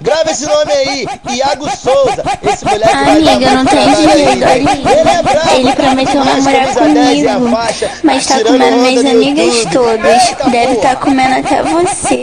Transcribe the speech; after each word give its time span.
Grava 0.00 0.30
esse 0.30 0.46
nome 0.46 0.72
aí, 0.72 1.06
Iago 1.30 1.68
Souza. 1.70 2.22
Esse 2.42 2.64
moleque 2.64 2.94
Amiga, 2.94 3.50
não 3.50 3.64
tem 3.64 3.94
dinheiro, 3.94 4.48
Ele 4.48 4.68
é 5.10 5.22
bravo. 5.22 5.50
Ele 5.54 5.72
prometeu 5.72 6.24
namorar 6.24 6.74
comigo, 6.74 7.48
mas 8.02 8.26
tá 8.26 8.44
comendo 8.44 8.76
minhas 8.78 9.04
amigas 9.04 9.64
todas. 9.72 10.34
Deve 10.50 10.72
estar 10.72 10.96
tá 10.96 10.96
comendo 10.96 11.34
até 11.36 11.62
você. 11.62 12.22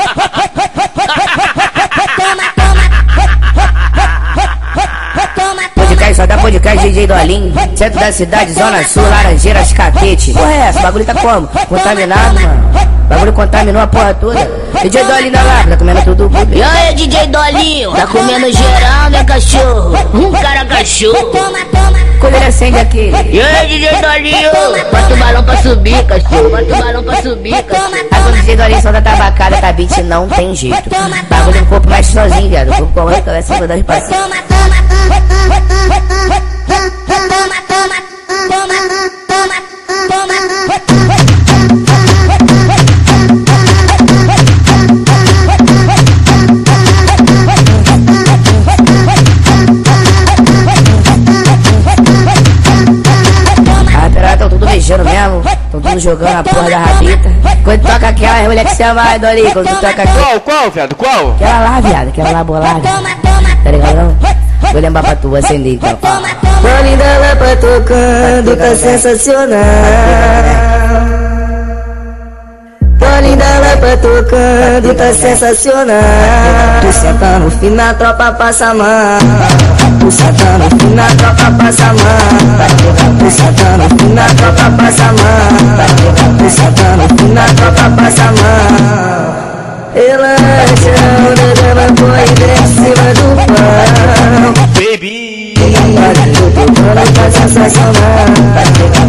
DJ 6.80 7.06
Dolinho. 7.06 7.52
Centro 7.76 8.00
da 8.00 8.12
cidade, 8.12 8.52
Zona 8.52 8.82
Sul, 8.84 9.02
Laranjeiras, 9.02 9.72
Catete. 9.72 10.32
Porra, 10.32 10.52
é 10.52 10.56
essa? 10.68 10.78
O 10.78 10.82
bagulho 10.82 11.04
tá 11.04 11.14
como? 11.14 11.46
Contaminado, 11.46 12.40
mano. 12.40 12.70
O 13.04 13.08
bagulho 13.08 13.32
contaminou 13.32 13.82
a 13.82 13.86
porra 13.86 14.14
toda. 14.14 14.50
DJ 14.82 15.04
Dolinho 15.04 15.32
da 15.32 15.42
lá, 15.42 15.64
tá 15.68 15.76
comendo 15.76 16.02
tudo. 16.02 16.30
E 16.52 16.62
aí, 16.62 16.94
DJ 16.94 17.26
Dolinho? 17.26 17.92
Tá 17.92 18.06
comendo 18.06 18.50
geral, 18.52 19.10
né, 19.10 19.24
cachorro? 19.24 19.92
Um 20.14 20.30
cara 20.32 20.64
cachorro. 20.64 21.30
Quando 22.20 22.34
ele 22.34 22.44
acende 22.44 22.78
aqui. 22.78 23.12
E 23.30 23.40
aí, 23.40 23.68
DJ 23.68 23.90
Dolinho? 24.00 24.50
Bota 24.90 25.14
o 25.14 25.16
balão 25.16 25.42
pra 25.44 25.56
subir, 25.58 26.04
cachorro. 26.04 26.50
Bota 26.50 26.62
o 26.62 26.82
balão 26.82 27.02
pra 27.02 27.22
subir, 27.22 27.62
cachorro. 27.64 27.94
Aí 27.94 28.04
quando 28.08 28.28
o 28.28 28.32
DJ 28.32 28.56
Dolinho 28.56 28.80
solta 28.80 29.02
tabacada, 29.02 29.56
tá 29.58 29.72
beat, 29.72 29.98
não 29.98 30.28
tem 30.28 30.54
jeito. 30.54 30.88
Bagulho 31.28 31.62
um 31.62 31.66
corpo 31.66 31.90
mais 31.90 32.06
sozinho, 32.06 32.48
viado. 32.48 32.70
O 32.70 32.74
corpo 32.76 32.92
com 32.92 33.08
a 33.08 33.20
cabeça, 33.20 33.56
vou 33.56 33.68
dar 33.68 33.76
de 33.76 33.84
passinho. 33.84 34.20
Jogando 56.00 56.38
a 56.38 56.42
porra 56.42 56.70
da 56.70 56.78
rabita. 56.78 57.30
Quando 57.62 57.82
toca 57.82 58.08
aquela 58.08 58.42
mulher 58.42 58.64
que 58.64 58.74
você 58.74 58.92
vai, 58.92 59.18
Doli, 59.18 59.42
quando 59.52 59.68
tu 59.68 59.74
toca 59.74 59.88
aquela. 59.88 60.24
Qual, 60.24 60.40
qual, 60.40 60.70
viado, 60.70 60.94
qual? 60.96 61.32
Aquela 61.32 61.60
lá, 61.60 61.80
viado, 61.80 62.08
aquela 62.08 62.30
lá 62.30 62.44
bolada. 62.44 62.80
Tá 63.62 63.70
ligado 63.70 63.96
não? 63.96 64.39
Vou 64.72 64.80
lembrar 64.80 65.02
pra 65.02 65.16
tu 65.16 65.34
acender 65.34 65.74
então. 65.74 65.90
linda 65.90 67.04
tá 67.04 67.18
né? 67.18 67.28
da 67.28 67.36
pra 67.36 67.56
tocando, 67.56 68.56
tá 68.56 68.76
sensacional. 68.76 69.58
Fone 73.00 73.36
da 73.36 73.76
pra 73.80 73.96
tocando, 73.96 74.94
tá 74.94 75.12
sensacional. 75.12 75.86
Né? 75.86 76.80
Tu 76.82 76.92
sentando 76.92 77.50
fina, 77.50 77.94
tropa 77.94 78.32
passa 78.32 78.66
a 78.66 78.74
mão. 78.74 79.18
Tu 79.98 80.10
sentando 80.10 80.78
fina, 80.78 81.06
tropa 81.16 81.50
passa 81.58 81.84
a 81.84 81.92
mão. 81.92 83.18
Tu 83.18 83.30
sentando 83.30 83.88
fina, 83.98 84.22
tropa 84.36 84.70
passa 84.78 85.02
a 85.02 85.06
mão. 85.06 86.38
Tu 86.38 86.50
sentando 86.50 87.02
fina, 87.18 87.42
tropa 87.56 87.90
passa 87.96 88.22
a 88.22 88.26
mão. 88.26 89.20
Relaxa, 89.92 90.94
a 90.94 91.18
onda 91.26 91.48
dela 91.60 91.86
foi 91.98 92.22
em 92.46 92.66
cima 92.66 93.08
do 93.14 93.49
pão. 93.60 94.54
Baby. 94.74 95.54
Dolinho 95.54 96.50
tocando 96.54 97.12
tá 97.12 97.30
sensacional. 97.30 98.24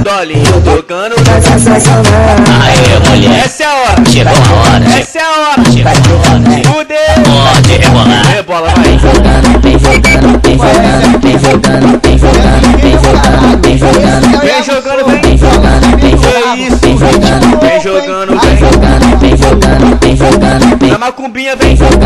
Dolinho 0.04 0.62
tocando 0.62 1.16
tá 1.24 1.42
sensacional. 1.42 2.36
Aê, 2.62 3.10
mulher. 3.10 3.46
Essa 3.46 3.64
é 3.64 3.66
a 3.66 3.74
hora. 3.74 4.06
Chegou 4.06 4.34
a 4.34 4.74
hora. 4.74 4.86
Essa 5.00 5.20
é 5.20 5.22
a 5.22 5.26
hora. 5.32 5.64
Chegou 5.72 5.92
a 5.92 6.32
hora. 6.32 6.42
Fudeu. 6.66 6.98
Pode 7.26 7.78
rebolar. 7.78 8.26
Rebola, 8.28 8.70
vai. 8.76 8.84
Vem 8.84 9.00
jogando, 9.00 9.60
vem 9.62 9.80
jogando, 9.80 10.40
vem 10.44 10.58
jogando, 10.60 11.20
vem 11.22 11.40
jogando, 11.40 12.00
vem 12.02 12.18
jogando, 12.18 12.78
vem 12.82 12.98
jogando, 12.98 13.58
vem 13.62 13.78
jogando. 13.78 14.32
Vem 14.42 14.64
jogando, 14.64 15.06
vem. 15.06 15.38
Jogando, 15.38 15.98
vem 15.98 16.18
jogando, 16.18 16.78
vem 16.78 16.98
jogando, 16.98 17.32
Vem 17.62 17.80
jogando, 17.82 18.40
vem 18.42 19.38
jogando, 19.38 19.98
vem 20.00 20.16
jogando, 20.18 20.62
jogando, 20.72 20.88
Na 20.92 20.98
macumbinha, 20.98 21.56
vem. 21.56 21.76
jogando, 21.76 22.01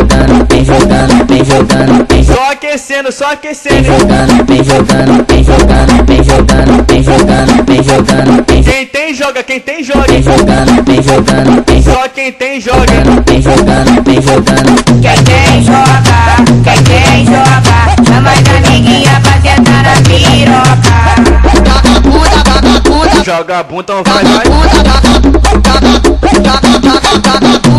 jogando, 0.00 0.46
vem 0.48 0.64
jogando, 0.64 1.26
vem 1.26 1.44
jogando, 1.44 2.06
vem 2.08 2.22
jogando. 2.22 2.36
Só 2.40 2.52
aquecendo, 2.52 3.12
só 3.12 3.24
Vem 3.26 3.34
aquecendo. 3.34 3.84
jogando, 3.84 4.44
vem 4.46 4.64
jogando, 4.64 5.26
vem 5.28 5.44
jogando, 5.44 6.04
vem 6.06 6.24
jogando, 6.24 6.84
vem 6.86 7.02
jogando, 7.02 7.64
vem 7.66 7.82
jogando, 7.82 8.44
vem 8.46 8.62
Quem 8.62 8.86
tem, 8.86 9.14
joga. 9.14 9.42
Quem 9.42 9.60
tem, 9.60 9.84
joga. 9.84 10.04
Vem 10.08 10.22
jogando, 10.22 10.82
vem 10.84 11.02
jogando, 11.02 11.64
vem 11.66 11.82
Só 11.82 12.08
quem 12.08 12.32
tem, 12.32 12.60
joga. 12.60 12.78
jogando, 12.86 13.22
vem 13.26 13.42
jogando, 13.42 14.02
vem 14.04 14.22
jogando. 14.22 14.84
Quem 15.00 15.24
tem 15.24 15.62
joga, 15.64 16.36
quem 16.64 16.82
tem 16.84 17.26
joga, 17.26 18.04
chama 18.06 18.30
as 18.30 18.66
amiguinhas 18.66 19.18
pra 19.18 19.32
sentar 19.40 19.82
na 19.84 19.94
piroca. 20.02 21.00
Vagabunda, 21.42 22.38
vagabunda, 22.46 23.24
Joga 23.24 23.62
bunda, 23.64 23.80
então 23.80 24.02
vai, 24.06 24.24
vai. 24.24 24.32
vagabunda, 24.34 24.82
vagabunda, 25.40 26.00
vagabunda, 26.20 27.00
vagabunda, 27.00 27.69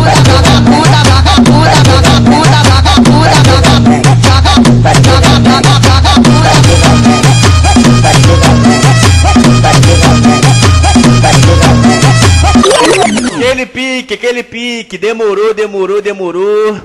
aquele 14.22 14.44
pique. 14.44 14.96
Demorou, 14.96 15.52
demorou, 15.52 16.00
demorou. 16.00 16.80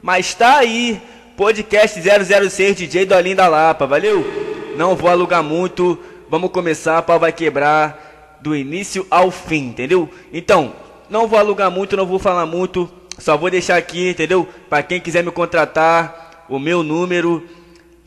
Mas 0.00 0.34
tá 0.34 0.58
aí. 0.58 1.02
Podcast 1.36 2.00
006 2.00 2.76
DJ 2.76 3.04
Dolinho 3.04 3.36
da 3.36 3.48
Lapa, 3.48 3.86
valeu? 3.86 4.24
Não 4.76 4.94
vou 4.94 5.10
alugar 5.10 5.42
muito. 5.42 5.98
Vamos 6.30 6.50
começar, 6.50 7.02
pau 7.02 7.18
vai 7.18 7.32
quebrar 7.32 8.38
do 8.40 8.54
início 8.54 9.06
ao 9.10 9.30
fim, 9.30 9.68
entendeu? 9.68 10.08
Então, 10.32 10.72
não 11.10 11.26
vou 11.26 11.38
alugar 11.38 11.70
muito, 11.70 11.96
não 11.96 12.06
vou 12.06 12.18
falar 12.18 12.46
muito. 12.46 12.88
Só 13.18 13.36
vou 13.36 13.50
deixar 13.50 13.76
aqui, 13.76 14.10
entendeu? 14.10 14.48
Pra 14.68 14.82
quem 14.82 15.00
quiser 15.00 15.24
me 15.24 15.30
contratar, 15.30 16.46
o 16.48 16.58
meu 16.58 16.82
número 16.82 17.46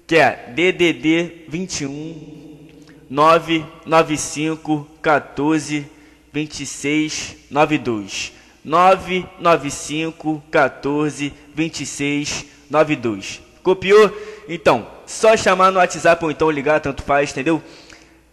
que 0.07 0.15
é 0.15 0.51
DDD 0.55 1.43
21 1.49 2.67
995 3.09 4.87
14 5.01 5.85
26 6.33 7.35
92 7.51 8.38
995 8.63 10.43
14 10.51 11.33
26 11.55 12.45
92 12.69 13.41
Copiou? 13.63 14.11
Então, 14.47 14.87
só 15.05 15.35
chamar 15.35 15.71
no 15.71 15.79
WhatsApp 15.79 16.23
ou 16.23 16.31
então 16.31 16.49
ligar, 16.49 16.79
tanto 16.79 17.03
faz, 17.03 17.31
entendeu? 17.31 17.61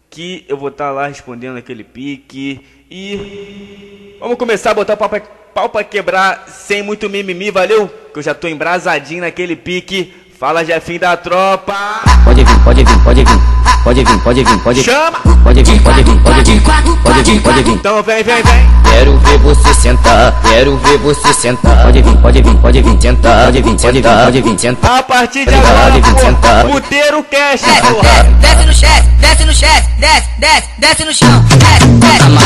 Que 0.09 0.45
eu 0.49 0.57
vou 0.57 0.69
estar 0.69 0.91
lá 0.91 1.07
respondendo 1.09 1.57
aquele 1.57 1.85
pique 1.85 2.61
e 2.91 4.17
vamos 4.21 4.39
começar 4.39 4.71
a 4.71 4.75
botar 4.75 4.95
o 4.95 4.97
pau 4.97 5.09
pra, 5.09 5.21
pau 5.21 5.69
pra 5.69 5.85
quebrar 5.85 6.49
sem 6.49 6.83
muito 6.83 7.11
mimimi, 7.11 7.51
valeu? 7.51 7.89
Que 8.13 8.19
eu 8.19 8.23
já 8.23 8.35
tô 8.35 8.49
embrasadinho 8.49 9.23
naquele 9.23 9.57
pique. 9.57 10.15
Fala, 10.39 10.63
Jefinho 10.63 11.01
da 11.01 11.17
tropa! 11.17 11.75
Pode 12.23 12.45
vir, 12.45 12.59
pode 12.61 12.85
vir, 12.85 12.99
pode 12.99 13.25
vir. 13.25 13.41
Pode 13.83 14.05
vir, 14.05 14.19
pode 14.19 14.45
vir, 14.45 14.59
pode 14.59 14.81
vir. 14.83 14.85
Chama! 14.85 15.19
Pode 15.43 15.63
vir, 15.63 15.81
pode 15.83 16.03
vir, 16.03 16.21
pode 16.21 16.53
vir. 16.53 16.61
Pode 16.61 17.23
vir, 17.23 17.41
pode 17.41 17.63
vir. 17.63 17.73
Então 17.73 18.03
vem, 18.03 18.23
vem, 18.23 18.43
vem! 18.43 18.71
Quero 18.91 19.17
ver 19.19 19.39
você 19.39 19.73
sentar, 19.75 20.39
quero 20.43 20.77
ver 20.77 20.99
você 20.99 21.33
sentar. 21.33 21.85
Pode 21.85 22.03
vir, 22.03 22.17
pode 22.19 22.43
vir, 22.43 22.55
pode 22.57 22.83
vir, 22.83 23.01
sentar. 23.01 23.45
Pode 23.47 23.63
vir, 23.63 23.77
pode 23.77 24.03
vir, 24.03 24.03
pode 24.03 24.43
vir, 24.43 24.59
sentar. 24.59 24.99
A 24.99 25.03
partir 25.05 25.47
de 25.47 25.55
agora, 25.55 25.93
pode 25.93 26.01
vir, 26.03 26.21
sentar. 26.21 26.65
puteiro 26.67 27.23
cash, 27.25 27.63
Desce, 27.63 27.81
porra! 27.81 28.03
desce, 28.03 28.35
desce 28.41 28.67
no 28.67 28.75
chefe, 28.75 29.09
desce 29.21 29.45
no 29.47 29.55
chefe, 29.55 29.89
desce, 29.99 30.29
desce, 30.39 30.69
desce 30.79 31.05
no 31.07 31.15
chão, 31.15 31.45
desce, 31.49 31.87
desce, 31.87 32.46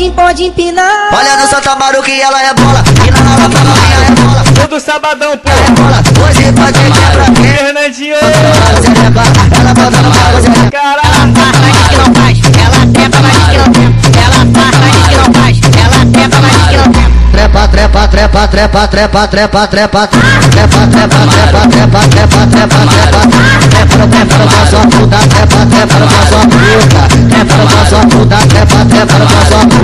Pode, 0.00 0.12
pode, 0.12 0.44
empinar. 0.44 1.10
Olha 1.12 1.36
no 1.36 1.46
Santa 1.46 1.76
Maru 1.76 2.02
que 2.02 2.18
ela 2.18 2.42
é 2.42 2.54
bola. 2.54 2.82
E 3.06 3.10
na 3.10 3.20
nova 3.20 3.48
novinha 3.48 3.98
é 4.06 4.10
bola. 4.12 4.44
Todo 4.54 4.80
sabadão, 4.80 5.36
pô! 5.36 5.50
Bola. 5.76 6.02
Hoje 6.26 6.50
pode 6.52 6.78
quebrar. 6.90 7.26
Fernandinho! 7.36 8.14
Ela 8.14 8.80
Zereca. 8.80 9.20
Caralho! 9.60 9.90
Ela 9.90 10.02
não 10.02 10.14
faz, 10.14 10.44
ela 10.46 11.02
mas 11.04 11.09
trepa, 17.50 17.66
trepa, 17.68 18.06
trepa, 18.06 18.46
trepa, 18.46 18.86
trepa, 18.86 19.26
trepa, 19.26 19.66
trepa, 19.66 19.66
trepa, 19.66 20.06
trepa, 20.06 20.46
trepa, 20.60 21.66
trepa, 21.66 22.06
trepa, 22.46 22.50
trepa, 22.50 22.80
trepa 23.90 24.44
na 24.44 24.66
sua 24.70 24.82
puta, 24.86 25.18
trepa, 25.28 25.66
trepa 25.66 25.98
na 25.98 26.06
sua 26.28 26.40
puta, 26.46 27.02
trepa 27.28 27.56
na 27.56 27.84
sua 27.88 28.00
puta, 28.06 28.38
trepa, 28.46 28.84
trepa 28.86 29.18
na 29.18 29.26
sua 29.48 29.60
puta. 29.66 29.80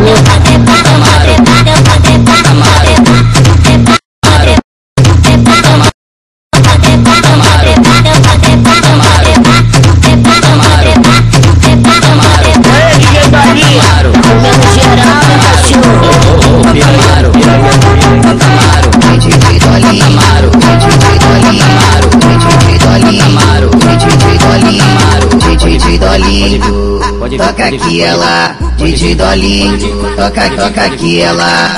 DJ 28.87 29.17
Dolinho, 29.17 29.79
toca, 30.15 30.49
toca 30.51 30.83
aqui 30.85 31.21
ela. 31.21 31.75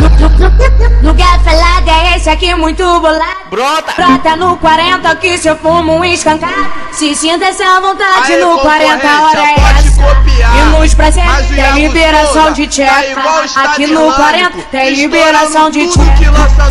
Lugar 1.02 1.40
falado 1.40 1.88
é 1.88 2.16
esse 2.16 2.28
aqui 2.28 2.54
muito 2.54 2.82
bolado. 3.00 3.48
Brota! 3.50 3.92
Prata 3.94 4.36
no 4.36 4.58
40 4.58 5.16
que 5.16 5.38
se 5.38 5.48
eu 5.48 5.56
fumo 5.56 5.94
um 5.94 6.04
escancado. 6.04 6.66
Se 6.92 7.14
sinta 7.14 7.46
essa 7.46 7.80
vontade 7.80 8.32
Aí, 8.32 8.40
no 8.40 8.58
40 8.58 8.98
concorrente, 8.98 9.36
hora 9.36 9.40
é 9.40 9.54
essa. 9.78 10.02
copiar. 10.02 10.56
E 10.56 10.62
nos 10.78 10.92
o 10.92 10.96
tem 10.96 11.56
Iago 11.58 11.78
liberação 11.78 12.52
de 12.52 12.64
tá 12.66 12.70
tcheca. 12.72 13.20
Aqui 13.64 13.86
no 13.86 13.92
Islâmico, 13.92 14.16
40 14.16 14.58
tem 14.70 14.94
liberação 14.94 15.70
de 15.70 15.86
tcheca. 15.88 16.16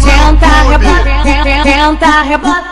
Senta, 0.01 0.47
ten- 1.23 1.63
tenta, 1.63 2.21
rebola. 2.21 2.63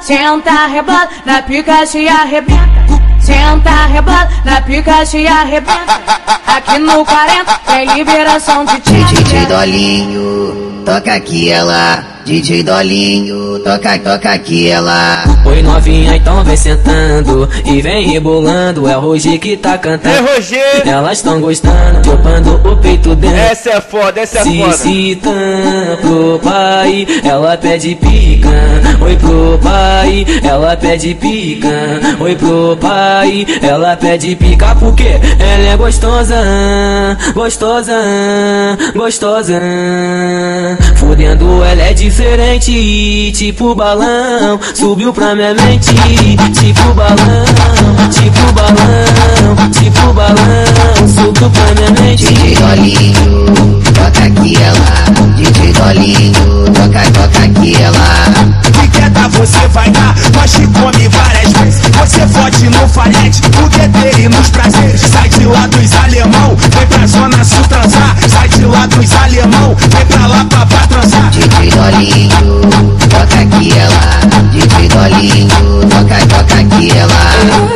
Senta, 0.00 0.66
rebola, 0.66 1.08
na 1.24 1.42
pica 1.42 1.86
se 1.86 2.08
arrebenta. 2.08 3.01
Senta, 3.22 3.86
rebola, 3.86 4.28
na 4.44 4.60
pica 4.62 5.06
se 5.06 5.26
arrebenta. 5.26 6.00
Aqui 6.44 6.78
no 6.78 7.04
40 7.04 7.60
tem 7.66 7.94
liberação 7.94 8.64
de 8.64 8.80
DJ 8.80 9.24
tcheca. 9.24 9.46
Dolinho, 9.46 10.82
toca 10.84 11.14
aqui 11.14 11.48
ela. 11.48 12.04
DJ 12.24 12.62
Dolinho, 12.62 13.58
toca, 13.64 13.98
toca 13.98 14.30
aqui 14.30 14.68
ela. 14.68 15.24
Oi 15.44 15.60
novinha, 15.60 16.16
então 16.16 16.44
vem 16.44 16.56
sentando 16.56 17.48
e 17.64 17.82
vem 17.82 18.10
rebolando. 18.12 18.88
É 18.88 18.96
o 18.96 19.00
Roger 19.00 19.40
que 19.40 19.56
tá 19.56 19.76
cantando. 19.76 20.28
Roger! 20.28 20.86
Elas 20.86 21.20
tão 21.20 21.40
gostando, 21.40 22.04
chupando 22.04 22.60
o 22.70 22.76
peito 22.76 23.16
dentro. 23.16 23.36
Essa 23.36 23.70
é 23.70 23.80
foda, 23.80 24.20
essa 24.20 24.38
é 24.38 24.42
Se 24.44 24.58
foda. 24.58 24.72
citando 24.72 25.96
pro 26.00 26.40
pai, 26.42 27.06
ela 27.24 27.56
pede 27.56 27.96
pica. 27.96 28.50
Oi 29.00 29.16
pro 29.16 29.58
pai, 29.60 30.24
ela 30.44 30.76
pede 30.76 31.14
pica. 31.14 31.68
Oi 32.20 32.36
pro 32.36 32.76
pai, 32.80 33.44
ela 33.62 33.96
pede 33.96 34.36
pica 34.36 34.76
porque 34.76 35.08
ela 35.40 35.72
é 35.72 35.76
gostosa, 35.76 36.36
gostosa, 37.34 37.92
gostosa. 38.94 39.60
Fudendo, 40.96 41.64
ela 41.64 41.82
é 41.82 41.92
diferente, 42.12 43.32
tipo 43.34 43.74
balão. 43.74 44.60
Subiu 44.74 45.14
pra 45.14 45.34
minha 45.34 45.54
mente, 45.54 45.94
tipo 46.52 46.94
balão, 46.94 47.44
tipo 48.10 48.52
balão, 48.52 49.70
tipo 49.70 50.12
balão. 50.12 51.08
Subiu 51.08 51.50
pra 51.50 51.74
minha 51.74 51.90
mente. 52.02 52.26
DJ 52.26 52.54
Dolinho, 52.54 53.82
toca 53.94 54.26
aqui 54.26 54.56
ela. 54.56 55.34
DJ 55.36 55.72
Dolinho, 55.72 56.64
toca, 56.74 57.10
toca 57.12 57.44
aqui 57.44 57.74
ela. 57.82 58.52
que 58.72 58.88
quer 58.88 59.08
dar, 59.08 59.28
você 59.30 59.66
vai 59.68 59.90
dar. 59.90 60.14
Nós 60.34 60.52
te 60.52 60.66
come 60.66 61.08
várias. 61.08 61.41
Você 61.98 62.26
fode 62.28 62.68
no 62.68 62.88
falhete, 62.88 63.40
o 63.62 63.68
deter 63.68 64.18
e 64.18 64.28
nos 64.28 64.50
prazeres. 64.50 65.00
Sai 65.00 65.28
de 65.28 65.44
lá 65.44 65.66
dos 65.66 65.92
alemão, 65.92 66.56
vem 66.56 66.86
pra 66.86 67.06
zona 67.06 67.44
sul 67.44 67.64
transar. 67.68 68.16
Sai 68.28 68.48
de 68.48 68.64
lá 68.64 68.86
dos 68.86 69.12
alemão, 69.14 69.74
vem 69.74 70.06
pra 70.06 70.26
lá 70.26 70.44
pra, 70.44 70.66
pra 70.66 70.86
transar. 70.86 71.30
DJ 71.30 71.70
Dolinho, 71.70 72.96
toca 73.08 73.40
aqui 73.40 73.72
ela. 73.78 74.50
DJ 74.50 74.88
Dolinho, 74.88 75.48
toca, 75.88 76.26
toca 76.26 76.60
aqui 76.60 76.90
ela. 76.96 77.12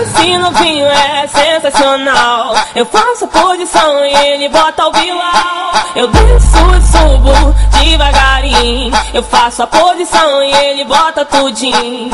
Esse 0.03 0.39
novinho 0.39 0.87
é 0.87 1.16
sensacional. 1.29 2.55
Eu 2.75 2.87
faço 2.87 3.25
a 3.25 3.29
posição 3.29 4.05
e 4.05 4.15
ele 4.29 4.49
bota 4.49 4.87
o 4.87 4.93
vilão. 4.93 5.73
Eu 5.95 6.09
desço 6.09 6.59
e 6.77 6.83
subo 6.87 7.55
devagarinho. 7.81 8.93
Eu 9.15 9.23
faço 9.23 9.63
a 9.63 9.67
posição 9.67 10.43
e 10.43 10.53
ele 10.53 10.85
bota 10.85 11.25
tudinho. 11.25 12.11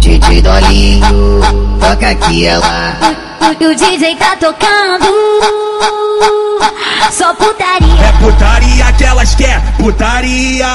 DJ 0.00 0.42
Dolinho, 0.42 1.40
toca 1.80 2.10
aqui 2.10 2.46
ela. 2.46 2.96
O, 3.40 3.64
o 3.64 3.74
DJ 3.74 4.14
tá 4.16 4.36
tocando. 4.36 5.06
Só 7.10 7.34
putaria. 7.34 8.04
É 8.04 8.12
putaria 8.20 8.92
que 8.92 9.04
elas 9.04 9.34
quer, 9.34 9.60
putaria. 9.78 10.66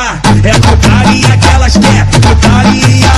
É 0.43 0.53
putaria 0.53 1.37
que 1.37 1.47
elas 1.47 1.73
quer, 1.73 2.05
putaria. 2.19 3.11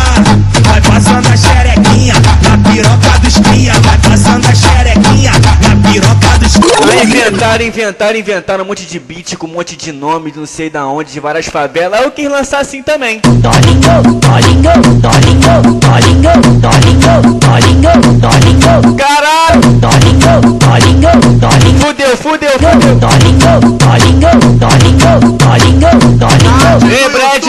Vai 0.68 0.82
passando 0.82 1.28
a 1.28 1.38
xerequinha 1.38 2.16
na 2.42 2.70
piroca 2.70 3.20
dos 3.20 3.40
cria. 3.40 3.74
Vai 3.74 3.98
passando 3.98 4.46
a 4.48 4.53
a 4.54 4.56
xerequinha 4.56 5.32
na 5.34 5.90
piroca 5.90 6.38
do. 6.38 6.44
Aí 6.92 7.04
inventaram, 7.04 7.66
inventaram, 7.66 8.20
inventaram 8.20 8.64
um 8.64 8.68
monte 8.68 8.86
de 8.86 9.00
beat 9.00 9.36
com 9.36 9.48
um 9.48 9.52
monte 9.52 9.76
de 9.76 9.92
nome, 9.92 10.32
não 10.36 10.46
sei 10.46 10.70
da 10.70 10.86
onde, 10.86 11.12
de 11.12 11.20
várias 11.20 11.48
favelas. 11.48 12.02
Eu 12.02 12.12
quis 12.12 12.30
lançar 12.30 12.60
assim 12.60 12.84
também. 12.84 13.20
Tolingo, 13.20 14.20
tolingo, 14.20 14.74
tolingo, 15.02 15.80
tolingo, 15.80 16.34
tolingo, 16.62 17.40
tolingo, 17.40 17.94
tolingo. 18.22 18.96
Caralho! 18.96 19.62
Tolingo, 19.82 20.60
tolingo, 20.60 21.12
tolingo. 21.40 21.80
Fudeu, 21.80 22.18
fudeu, 22.18 22.52
fudeu. 22.52 23.00
Tolingo, 23.00 23.54
tolingo, 23.80 24.32
tolingo, 24.60 25.14
tolingo, 25.40 25.92
tolingo. 26.20 26.74
Ei, 26.94 27.10
Brad! 27.10 27.44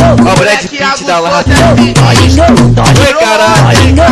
Ó, 0.00 0.32
o 0.32 0.36
Brad 0.36 0.60
Pitt 0.60 1.04
da 1.04 1.18
Lata. 1.18 1.50
Tolingo, 1.50 1.94
tolingo, 1.94 2.46
tolingo, 2.74 3.24
tolingo, 3.74 4.06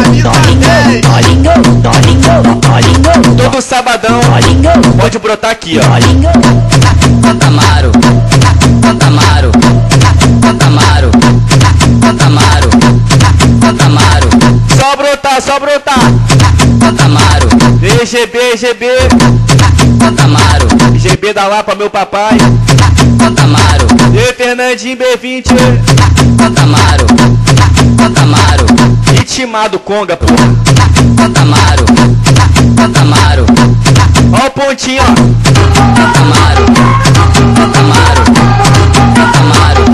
tolingo. 1.02 1.38
Todo 3.36 3.62
sabadão, 3.62 4.20
pode 5.00 5.18
brotar 5.18 5.50
aqui, 5.50 5.78
ó. 5.78 5.82
Amaro, 7.46 7.92
Amaro, 9.06 9.52
Amaro, 10.66 11.11
Amaro, 12.26 12.70
Amaro, 13.84 14.28
Só 14.78 14.96
brotar, 14.96 15.40
só 15.40 15.58
brotar! 15.58 15.99
Amaro, 17.04 17.49
EGB, 17.82 18.38
EGB, 18.52 18.87
Amaro, 20.23 20.68
GB 20.99 21.32
da 21.32 21.46
Lapa, 21.46 21.75
meu 21.75 21.88
papai. 21.88 22.37
Amaro, 23.42 23.87
E 24.14 24.32
Fernandinho 24.34 24.96
B20, 24.96 25.46
Amaro, 26.62 27.06
Amaro, 28.23 28.66
ritmado 29.12 29.78
Conga, 29.78 30.16
porra. 30.16 30.98
Amaro, 31.16 31.84
Amaro, 33.00 33.46
Ó 34.30 34.46
o 34.46 34.50
pontinho, 34.50 35.02
ó. 35.02 35.06
Amaro, 36.20 36.64
Amaro, 37.78 38.22
Amaro, 39.38 39.84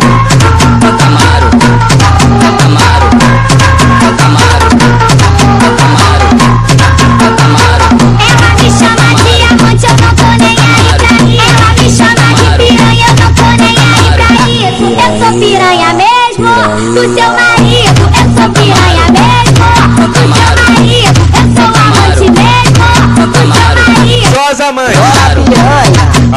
Amaro, 0.91 1.49
Amaro, 2.65 3.09
Amaro, 4.25 4.69
Amaro, 7.45 7.89
Ela 8.19 8.51
me 8.59 8.69
chama 8.71 9.09
de 9.23 9.35
amante, 9.47 9.87
eu 9.87 9.95
não 10.03 10.13
tô 10.15 10.29
nem 10.41 10.57
aí 10.59 10.91
pra 10.99 11.13
isso. 11.31 11.47
Ela 11.55 11.71
me 11.79 11.87
chama 11.97 12.27
de 12.35 12.47
piranha, 12.59 13.07
eu 13.07 13.15
não 13.23 13.31
tô 13.35 13.49
nem 13.63 13.77
aí 13.79 14.07
pra 14.15 14.29
isso. 14.51 14.85
Eu 14.85 15.11
sou 15.21 15.33
piranha 15.39 15.91
mesmo, 15.95 16.51
do 16.95 17.03
seu 17.15 17.31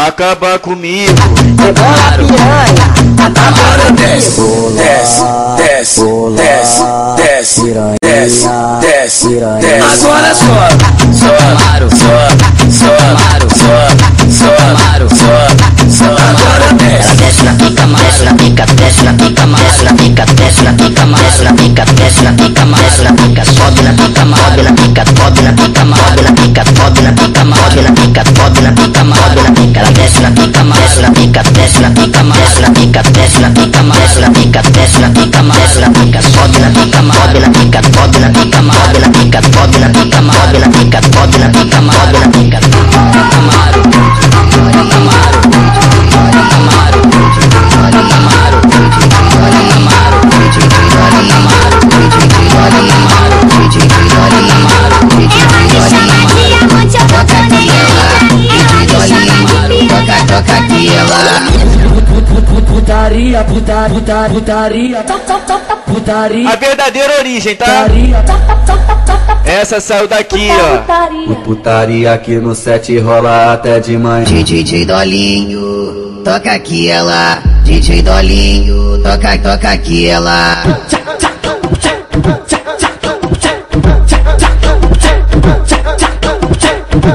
acaba 0.07 0.57
comigo. 0.59 1.11
Agora 1.57 2.25
piranha, 2.25 2.87
acaba 3.17 3.77
comigo. 3.87 4.71
Desce, 4.77 5.23
desce, 5.57 6.01
desce, 6.35 6.83
desce, 7.17 7.67
desce, 8.01 8.47
desce, 8.79 9.27
desce. 9.59 10.05
Agora 10.05 10.31
só, 10.33 10.69
só, 11.11 11.35
só, 11.89 11.89
só, 11.89 12.15
só, 12.71 12.95
só, 14.29 14.55
só, 15.09 15.35
só, 15.89 16.05
Agora 16.05 16.67
desce. 16.73 17.03
Ela 17.03 17.15
desce 17.15 17.43
na 17.43 17.53
pica, 17.53 17.85
desce 17.85 18.23
na 18.23 18.33
pica, 18.35 18.65
desce 18.65 19.03
na 19.03 19.13
pica. 19.13 19.26
Putaria, 63.27 63.43
putaria, 63.43 63.89
putaria, 64.29 65.03
putaria, 65.03 65.03
putaria, 65.85 66.49
A 66.49 66.55
verdadeira 66.55 67.19
origem, 67.19 67.55
tá? 67.57 67.65
putaria. 67.65 68.25
Essa 69.43 69.81
saiu 69.81 70.07
daqui, 70.07 70.47
ó. 70.49 71.35
Putaria 71.43 72.13
aqui 72.13 72.35
no 72.35 72.55
set 72.55 72.97
rola 72.99 73.51
até 73.51 73.81
de 73.81 73.97
manhã. 73.97 74.23
DJ 74.23 74.85
Dolinho, 74.85 76.21
toca 76.23 76.53
aqui 76.53 76.89
ela. 76.89 77.41
DJ 77.65 78.01
Dolinho, 78.01 79.01
toca, 79.03 79.37
toca 79.39 79.71
aqui 79.71 80.07
ela. 80.07 80.63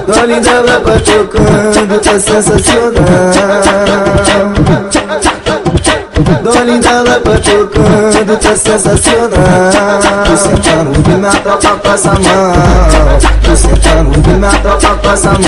Dole 0.06 0.40
dela 0.40 0.78
batucando, 0.80 2.00
tá 2.00 2.18
sensacional. 2.20 3.02
Dela 7.42 7.66
batucando, 7.66 8.36
tá 8.36 8.56
sensacional. 8.56 9.30
Tu 10.24 10.36
senta 10.36 10.84
no 10.84 10.92
rim, 10.92 11.24
a 11.24 11.30
tropa 11.30 11.76
passa 11.78 12.10
a 12.10 12.14
mão. 12.14 12.52
Tu 13.42 13.56
senta 13.56 14.02
no 14.02 14.10
rim, 14.12 14.44
a 14.44 14.58
tropa 14.60 14.94
passa 15.02 15.30
a 15.30 15.32
mão. 15.32 15.42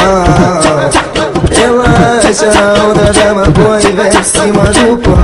Relaxa 1.50 2.46
a 2.46 2.84
onda 2.84 3.12
da 3.12 3.34
maconha 3.34 3.80
e 3.80 3.92
vem 3.92 4.20
em 4.20 4.24
cima 4.24 4.64
do 4.64 4.96
pão. 4.98 5.14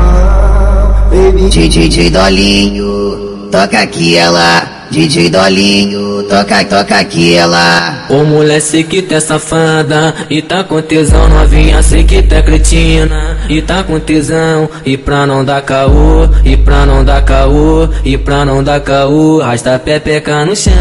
Baby, 1.10 1.48
DJ 1.48 2.10
Dolinho, 2.10 3.48
toca 3.50 3.80
aqui 3.80 4.16
ela. 4.16 4.69
DJ 4.90 5.30
Dolinho, 5.30 6.24
toca, 6.24 6.64
toca 6.64 6.98
aqui 6.98 7.36
ela. 7.36 8.06
Ô 8.10 8.24
mulher, 8.24 8.60
sei 8.60 8.82
que 8.82 9.00
tu 9.02 9.14
é 9.14 9.20
safada 9.20 10.12
E 10.28 10.42
tá 10.42 10.64
com 10.64 10.82
tesão, 10.82 11.28
novinha, 11.28 11.80
sei 11.80 12.02
que 12.02 12.20
tu 12.22 12.34
é 12.34 12.42
cretina 12.42 13.38
E 13.48 13.62
tá 13.62 13.84
com 13.84 14.00
tesão 14.00 14.68
E 14.84 14.96
pra 14.96 15.24
não 15.28 15.44
dar 15.44 15.62
caô 15.62 16.28
E 16.44 16.56
pra 16.56 16.84
não 16.84 17.04
dar 17.04 17.22
caô 17.22 17.88
E 18.04 18.18
pra 18.18 18.44
não 18.44 18.64
dar 18.64 18.80
caô 18.80 19.38
Rasta 19.38 19.78
pepeca 19.78 20.44
no 20.44 20.56
chão 20.56 20.72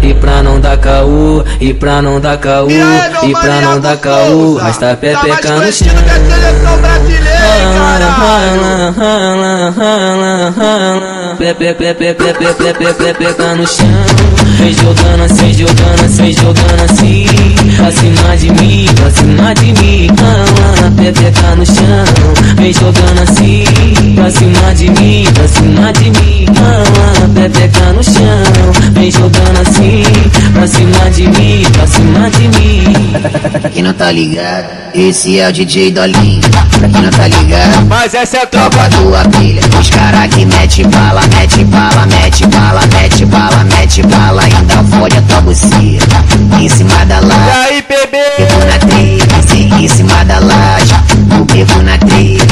E 0.00 0.14
pra 0.14 0.44
não 0.44 0.60
dar 0.60 0.76
caô 0.76 1.42
E 1.60 1.74
pra 1.74 2.00
não 2.00 2.20
dar 2.20 2.38
caô 2.38 2.68
E 2.70 3.28
E 3.28 3.32
pra 3.32 3.60
não 3.62 3.80
dar 3.80 3.96
caô? 3.96 4.54
Rasta 4.54 4.90
Tá 4.90 4.96
pepeca 4.96 5.56
no 5.56 5.72
chão 5.72 5.88
rala, 9.76 10.50
rala. 10.56 11.36
Pepe, 11.36 11.74
pepe, 11.74 12.14
pepe, 12.14 12.54
pepe, 12.54 12.94
pepeca 12.94 13.54
no 13.56 13.66
chão. 13.66 13.86
Vem 14.58 14.72
jogando 14.74 15.22
assim, 15.24 15.52
jogando 15.52 16.04
assim, 16.04 16.32
jogando 16.32 16.82
assim. 16.84 17.26
Pra 17.76 17.90
cima 17.90 18.36
de 18.36 18.50
mim, 18.52 18.86
pra 18.94 19.10
cima 19.10 19.54
de 19.54 19.72
mim. 19.80 20.08
Rala, 20.20 20.90
pepeca 20.96 21.54
no 21.56 21.66
chão. 21.66 22.54
Vem 22.56 22.72
jogando 22.72 23.22
assim, 23.22 23.64
pra 24.14 24.30
cima 24.30 24.74
de 24.74 24.90
mim, 24.90 25.24
pra 25.34 25.48
cima 25.48 25.92
de 25.92 26.10
mim. 26.10 26.46
Rala, 26.58 27.28
pepeca 27.34 27.92
no 27.92 28.02
chão. 28.02 28.92
Vem 28.92 29.10
jogando 29.10 29.60
assim, 29.66 30.02
pra 30.52 30.66
cima 30.66 31.10
de 31.10 31.28
mim, 31.28 31.62
pra 31.72 31.86
cima 31.86 32.30
de 32.30 32.48
mim. 32.48 33.72
Quem 33.72 33.82
não 33.82 33.92
tá 33.92 34.10
ligado, 34.10 34.66
esse 34.94 35.38
é 35.38 35.48
o 35.48 35.52
DJ 35.52 35.90
Dolinho. 35.92 36.40
Pra 36.78 36.88
quem 36.88 37.02
não 37.02 37.10
tá 37.10 37.26
ligado, 37.26 37.86
Mas 37.88 38.14
essa 38.14 38.38
é 38.38 38.42
a 38.42 38.46
tropa. 38.46 38.70
tropa 38.70 38.88
do 38.96 39.14
abelha. 39.14 39.60
Os 39.78 39.90
cara 39.90 40.26
que 40.28 40.44
mete 40.46 40.84
bala, 40.84 41.20
mete 41.34 41.64
bala, 41.64 42.06
mete 42.06 42.46
bala, 42.46 42.80
mete 42.92 43.24
bala, 43.26 43.45
mete 43.64 44.02
bala. 44.02 44.42
Ainda 44.42 44.82
fode 44.96 45.16
a 45.18 45.22
tua 45.22 45.40
buceta. 45.42 46.24
Em 46.60 46.68
cima 46.68 47.04
da 47.06 47.18
E 47.18 47.24
laje, 47.24 47.50
aí, 47.68 47.84
bebê? 47.88 48.24
bebo 48.38 48.64
na 48.66 48.78
trilha. 48.78 49.26
Em 49.82 49.88
cima 49.88 50.24
da 50.24 50.38
laje, 50.38 50.94
o 51.40 51.44
bebo 51.44 51.82
na 51.82 51.98
trilha. 51.98 52.46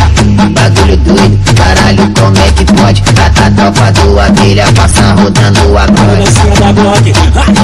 Bagulho 0.54 0.96
doido, 0.98 1.38
caralho, 1.54 2.10
como 2.18 2.33
que 2.54 2.64
pode? 2.64 3.02
A, 3.20 3.46
a 3.46 3.50
tropa 3.50 3.92
do 3.92 4.20
abelha 4.20 4.64
passa 4.74 5.14
rodando 5.14 5.78
a 5.78 5.86
grande. 5.86 6.24
dancinha 6.24 6.54
da 6.56 6.72
Glock, 6.72 7.12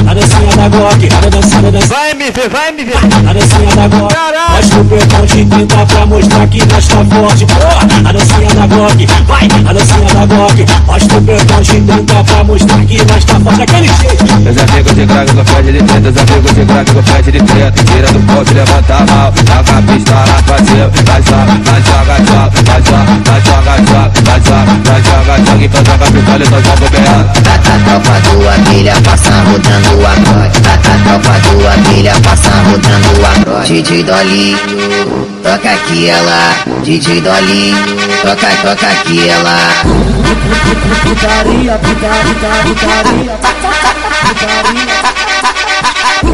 a 0.08 0.14
dancinha 0.14 0.56
da 0.56 0.68
Glock, 0.68 1.08
a 1.08 1.30
dancinha, 1.30 1.58
a 1.58 1.70
dancinha, 1.70 1.88
Vai 1.88 2.14
me 2.14 2.30
ver, 2.30 2.48
vai 2.50 2.72
me 2.72 2.84
ver. 2.84 2.96
a 2.96 3.32
dancinha 3.32 3.76
da 3.76 3.88
Glock. 3.88 4.14
Mostra 4.50 4.80
o 4.80 4.84
perdão 4.84 5.26
de 5.26 5.44
30 5.44 5.86
pra 5.86 6.06
mostrar 6.06 6.46
que 6.48 6.66
nós 6.66 6.88
tá 6.88 7.04
forte. 7.04 7.46
Porra, 7.46 8.08
a 8.08 8.12
dancinha 8.12 8.48
da 8.54 8.66
Glock, 8.66 9.06
vai, 9.26 9.48
a 9.68 9.72
dancinha 9.72 10.14
da 10.14 10.26
Glock. 10.26 10.66
Mostra 10.86 11.18
o 11.18 11.22
perdão 11.22 11.60
de 11.62 11.80
30 11.80 12.24
pra 12.24 12.44
mostrar 12.44 12.84
que 12.84 12.96
nós 13.04 13.24
tá 13.24 13.40
forte. 13.40 13.58
Daquele 13.58 13.86
jeito. 13.86 14.40
Meus 14.40 14.56
amigos 14.58 14.94
de 14.94 15.06
craque 15.06 15.34
com 15.34 15.44
pede 15.44 15.72
de 15.72 15.82
treta, 15.84 16.00
meus 16.00 16.16
amigos 16.16 16.54
de 16.54 16.64
craque 16.66 16.92
com 16.94 17.02
pede 17.02 17.32
de 17.32 17.42
treta. 17.42 17.84
Tira 17.84 18.12
do 18.12 18.20
pote, 18.20 18.54
levanta 18.54 18.94
a 18.94 18.98
mão, 19.06 19.32
joga 19.36 19.78
a 19.78 19.82
pistola 19.82 20.42
pra 20.46 20.58
cima. 20.58 20.90
Vai 21.06 21.22
joga, 21.22 21.52
vai 21.64 21.82
joga, 21.82 22.16
joga, 22.26 22.50
vai 22.64 22.82
joga, 22.82 23.20
vai 23.24 23.40
joga, 23.40 23.76
joga, 23.86 24.12
vai 24.24 24.40
joga, 24.40 24.79
vai 24.84 25.02
joga, 25.02 25.38
joga. 25.38 25.64
Então 25.64 25.84
joga 25.84 26.06
pistola, 26.10 26.44
então 26.44 26.62
joga 26.62 26.84
o 26.84 26.90
berrado. 26.90 27.30
A, 27.36 27.54
a 27.54 27.78
tropa 27.84 28.14
do 28.20 28.48
abelha 28.48 28.94
passa 29.02 29.30
rodando 29.30 30.06
a 30.06 30.14
grande. 30.14 30.58
A, 30.68 30.74
a 30.74 30.78
tropa 30.78 31.34
do 31.40 31.68
abelha 31.68 32.14
passa 32.22 32.50
rodando 32.50 33.26
a 33.26 33.32
grande. 33.44 33.82
DJ 33.82 34.02
Dolinho, 34.04 34.58
toca 35.42 35.70
aqui 35.70 36.08
ela. 36.08 36.54
DJ 36.84 37.20
Dolinho, 37.20 37.76
toca, 38.22 38.48
toca 38.62 38.86
aqui 38.86 39.28
ela. 39.28 39.58
Putaria, 41.02 41.78
putaria, 41.78 42.34
putaria, 42.64 43.38
putaria. 44.24 45.29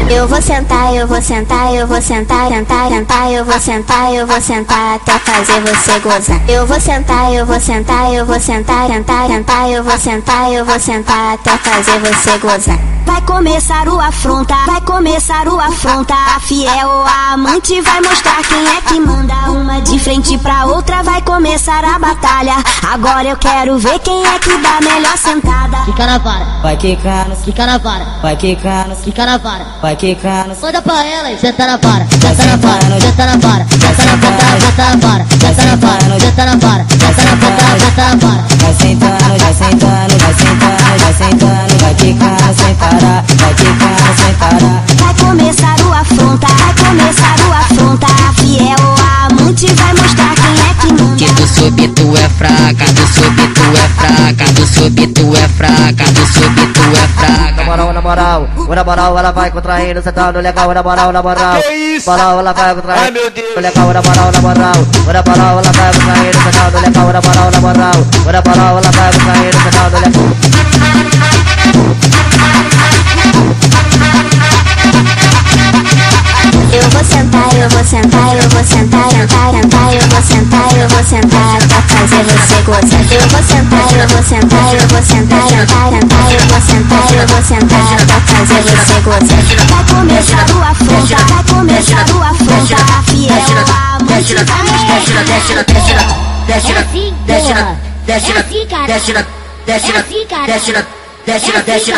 Eu 0.09 0.25
vou 0.25 0.41
sentar, 0.41 0.95
eu 0.95 1.05
vou 1.05 1.21
sentar, 1.21 1.73
eu 1.73 1.85
vou 1.85 2.01
sentar, 2.01 2.47
sentar, 2.47 2.89
sentar, 2.89 3.31
eu 3.31 3.43
vou 3.43 3.59
sentar, 3.59 4.13
eu 4.13 4.25
vou 4.25 4.41
sentar 4.41 4.95
até 4.95 5.19
fazer 5.19 5.59
você 5.61 5.99
gozar. 5.99 6.49
Eu 6.49 6.65
vou 6.65 6.79
sentar, 6.79 7.33
eu 7.33 7.45
vou 7.45 7.59
sentar, 7.59 8.13
eu 8.13 8.25
vou 8.25 8.39
sentar, 8.39 8.87
sentar, 8.87 9.27
sentar, 9.27 9.69
eu 9.69 9.83
vou 9.83 9.97
sentar, 9.97 10.51
eu 10.53 10.65
vou 10.65 10.79
sentar 10.79 11.33
até 11.33 11.57
fazer 11.57 11.99
você 11.99 12.37
gozar. 12.37 12.96
Vai 13.07 13.21
começar 13.21 13.87
o 13.87 13.99
afronta, 13.99 14.53
vai 14.65 14.81
começar 14.81 15.47
o 15.47 15.59
afronta. 15.59 16.13
A 16.35 16.39
fiel 16.39 16.87
ou 16.87 17.03
a 17.05 17.33
amante 17.33 17.79
vai 17.81 18.01
mostrar 18.01 18.41
quem 18.43 18.67
é 18.67 18.81
que 18.81 18.99
manda. 18.99 19.33
Uma 19.51 19.81
de 19.81 19.97
frente 19.97 20.37
pra 20.37 20.65
outra 20.65 21.01
vai 21.03 21.21
começar 21.21 21.83
a 21.83 21.97
batalha. 21.97 22.55
Agora 22.91 23.23
eu 23.29 23.37
quero 23.37 23.77
ver 23.79 23.97
quem 23.99 24.25
é 24.25 24.37
que 24.39 24.55
dá 24.57 24.77
a 24.77 24.81
melhor 24.81 25.17
sentada. 25.17 25.77
Fica 25.85 26.05
na 26.05 26.17
vara, 26.17 26.45
vai 26.61 26.75
quicar, 26.77 27.27
nos- 27.29 27.43
fica 27.45 27.65
na 27.65 27.77
vara, 27.77 28.05
vai 28.21 28.35
quicar, 28.35 28.87
nos- 28.87 28.99
fica 28.99 29.25
na 29.25 29.37
vara. 29.37 29.65
vai 29.81 29.95
quicar, 29.95 30.47
nos- 30.47 30.61
Olha 30.63 30.81
pra 30.81 31.05
ela 31.05 31.31
e 31.31 31.39
senta 31.39 31.65
na 31.65 31.77
vara, 31.77 32.05
senta 32.11 32.45
na 32.45 32.57
vara, 32.57 32.99
senta 33.01 33.25
na 33.25 33.37
vara, 33.37 33.65
senta 33.69 34.05
na 34.05 34.17
vara, 34.17 34.57
senta 34.59 34.83
na 34.85 34.95
vara, 34.95 35.25
senta 35.29 35.55
na 35.55 35.75
vara, 35.75 36.05
senta 36.19 36.45
na 36.45 36.55
vara, 36.55 36.85
senta 36.89 37.25
na 37.25 37.35
vara, 37.35 37.79
senta 37.79 38.03
na 38.03 38.15
vara. 38.15 38.47
vai 38.57 38.73
sentando, 38.73 39.37
vai 39.39 39.53
sentando, 39.53 40.17
vai 40.17 40.33
sentando, 40.33 40.97
vai 40.99 41.13
sentando, 41.13 41.77
vai 41.81 41.93
quicar, 41.95 42.37
sem 42.57 42.75
parar, 42.99 43.23
vai 43.37 43.53
quicar, 43.53 44.15
sem 44.17 44.33
parar. 44.35 44.83
Vai 44.97 45.13
começar 45.15 45.75
o 45.81 45.93
afronta, 45.93 46.47
vai 46.47 46.73
começar 46.85 47.35
o 47.47 47.53
afronta. 47.53 48.07
Fiel 48.35 48.95
a 48.99 49.25
amante 49.27 49.67
vai 49.73 49.93
mostrar 49.93 50.33
quem 50.35 50.53
é 50.69 50.73
que 50.79 50.93
manda. 50.93 51.15
Que 51.17 51.31
do 51.33 51.47
sub 51.47 51.87
tu 51.89 52.15
é 52.17 52.29
fraca, 52.29 52.85
do 52.93 53.07
sub 53.07 53.47
tu 53.53 53.61
é 53.61 53.87
fraca, 53.99 54.51
do 54.53 54.67
sub 54.67 55.07
tu 55.07 55.35
é 55.35 55.47
fraca, 55.49 56.11
do 56.11 56.25
sub 56.27 56.67
tu 56.73 56.81
é 56.81 57.01
Na 57.01 57.07
fraca. 57.07 57.63
moral, 57.65 57.93
na 57.93 58.01
moral, 58.01 58.47
na 58.69 58.83
moral, 58.83 59.17
ela 59.19 59.31
vai 59.31 59.51
contraindo, 59.51 60.01
sentando 60.01 60.39
legal, 60.39 60.73
na 60.73 60.83
moral, 60.83 61.11
na 61.11 61.21
moral. 61.21 61.61
Que 61.61 61.73
isso? 61.73 62.09
Moral, 62.09 62.39
ela 62.39 62.53
vai 62.53 62.69
Ai, 62.69 62.75
contraindo. 62.75 63.11
meu 63.13 63.31
Deus. 63.31 63.55
Legal, 63.57 63.87
na 63.93 64.01
moral, 64.01 64.31
na 64.31 64.41
moral. 64.41 64.73
Na 65.07 65.23
moral, 65.23 65.59
ela 65.59 65.71
vai 65.71 65.93
contraindo, 65.93 66.37
sentando 66.43 66.79
legal, 66.81 67.07
na 67.13 67.21
moral, 67.21 67.51
na 67.51 67.61
moral. 67.61 68.07
Na 68.25 68.41
moral, 68.49 68.77
ela 68.77 68.91
vai 68.91 69.11
contraindo, 69.13 69.57
sentando 69.63 69.97
legal. 69.97 70.76
Vou 76.97 77.05
sentar, 77.05 77.53
eu 77.53 77.69
vou 77.69 77.83
sentar, 77.83 78.35
eu 78.35 78.49
vou 78.49 78.63
sentar, 78.63 79.09
sentar, 79.11 79.53
sentar, 79.53 79.93
eu 79.93 80.01
vou 80.09 80.21
sentar, 80.21 80.77
eu 80.77 80.89
vou 80.89 81.03
sentar 81.03 81.57
até 81.57 81.81
fazer 81.93 82.23
você 82.23 82.61
gozar. 82.65 82.97
Eu 83.13 83.27
vou 83.29 83.43
sentar, 83.43 83.93
eu 83.93 84.07
vou 84.07 84.23
sentar, 84.23 84.73
eu 84.73 84.87
vou 84.87 85.03
sentar, 85.03 85.45
sentar, 85.47 85.91
sentar, 85.93 86.25
eu 86.33 86.41
vou 86.47 86.61
sentar, 86.61 87.05
eu 87.13 87.27
vou 87.27 87.41
sentar 87.43 87.93
até 88.01 88.17
fazer 88.33 88.61
você 88.63 88.97
gozar. 89.01 89.37
Vai 89.69 89.83
começar 89.85 90.45
o 90.49 90.63
afronta, 90.63 91.17
vai 91.33 91.43
começar 91.43 92.05
o 92.09 92.23
afronta. 92.23 92.77
A 92.81 93.03
fiel, 93.03 93.33
a 93.67 93.97
amante 93.97 94.33
vai 94.33 94.61
mostrar. 94.63 95.23
Desce 95.23 95.53
na, 95.53 95.61
desce 95.61 95.93
na, 95.93 96.01
desce 98.07 98.33
na, 98.33 100.01
desce 100.47 100.71
na, 100.71 100.81
desce 101.27 101.51
desce 101.51 101.91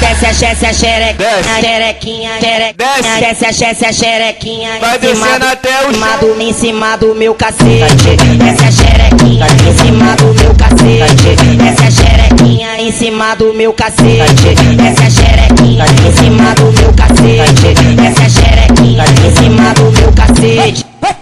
desce 0.00 0.26
desce 0.40 0.66
a 0.66 0.72
xerequinha, 0.74 1.42
xerequinha, 1.60 2.30
xerequinha, 2.40 2.74
Desce. 2.76 3.08
a 3.46 3.48
desce 3.52 3.84
a 3.86 3.92
xerequinha, 3.92 4.70
Vai 4.80 4.96
em 4.96 5.00
cima 5.00 5.26
descendo 5.26 5.38
do- 5.38 5.52
até 5.52 5.86
o 5.86 5.92
chão. 5.94 6.40
em 6.40 6.52
cima 6.52 6.96
do 6.96 7.14
meu 7.14 7.34
cacete, 7.34 8.16
desce 8.38 8.64
a 8.64 8.72
xerequinha, 8.72 9.46
em 9.46 9.78
cima 9.78 10.16
do 10.16 10.34
meu 10.34 10.54
cacete, 10.54 11.36
desce 11.56 11.84
a 11.84 11.90
xerequinha, 11.90 12.80
em 12.80 12.92
cima 12.92 13.34
do 13.36 13.54
meu 13.54 13.72
cacete, 13.72 14.54
desce 14.76 15.02
a 15.04 15.10
xerequinha, 15.10 15.84
em 15.86 16.12
cima 16.16 16.54
do 16.54 16.72
meu 16.72 16.92
cacete, 16.92 17.74
desce 17.94 18.22
a 18.22 18.28
xerequinha, 18.28 19.04
em 19.04 19.36
cima 19.36 19.74
do 19.74 19.92
meu 19.92 20.12
cacete. 20.12 20.84
Toma, 21.00 21.16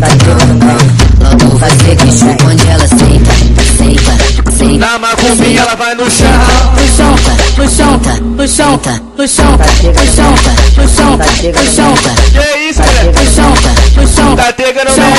toma, 0.00 0.76
Logo 1.20 1.58
você 1.58 1.96
que 1.96 2.12
chupa 2.12 2.44
onde 2.50 2.68
ela 2.68 2.86
senta, 2.86 3.32
senta, 3.78 4.12
senta. 4.56 4.78
Na 4.78 4.98
macumbinha 4.98 5.60
ela 5.62 5.74
vai 5.74 5.94
no 5.94 6.10
chão. 6.10 6.28
no 6.76 6.86
chão, 6.96 7.14
no 7.56 7.68
chão, 7.68 8.00
no 8.36 8.48
chão, 8.48 8.80
no 9.16 9.28
chão, 9.28 9.50
no 9.52 10.08
chão, 10.08 10.34
no 10.76 10.88
chão, 10.88 11.16
no 11.16 11.64
chão, 11.74 11.94
Que 12.32 12.68
isso, 12.68 12.80
moleque? 12.82 13.20
no 13.20 13.34
chão, 13.34 13.52
no 13.96 14.08
chão, 14.08 14.36
Tá 14.36 14.52
pegando 14.52 14.90
o 14.90 14.94
chão. 14.94 15.12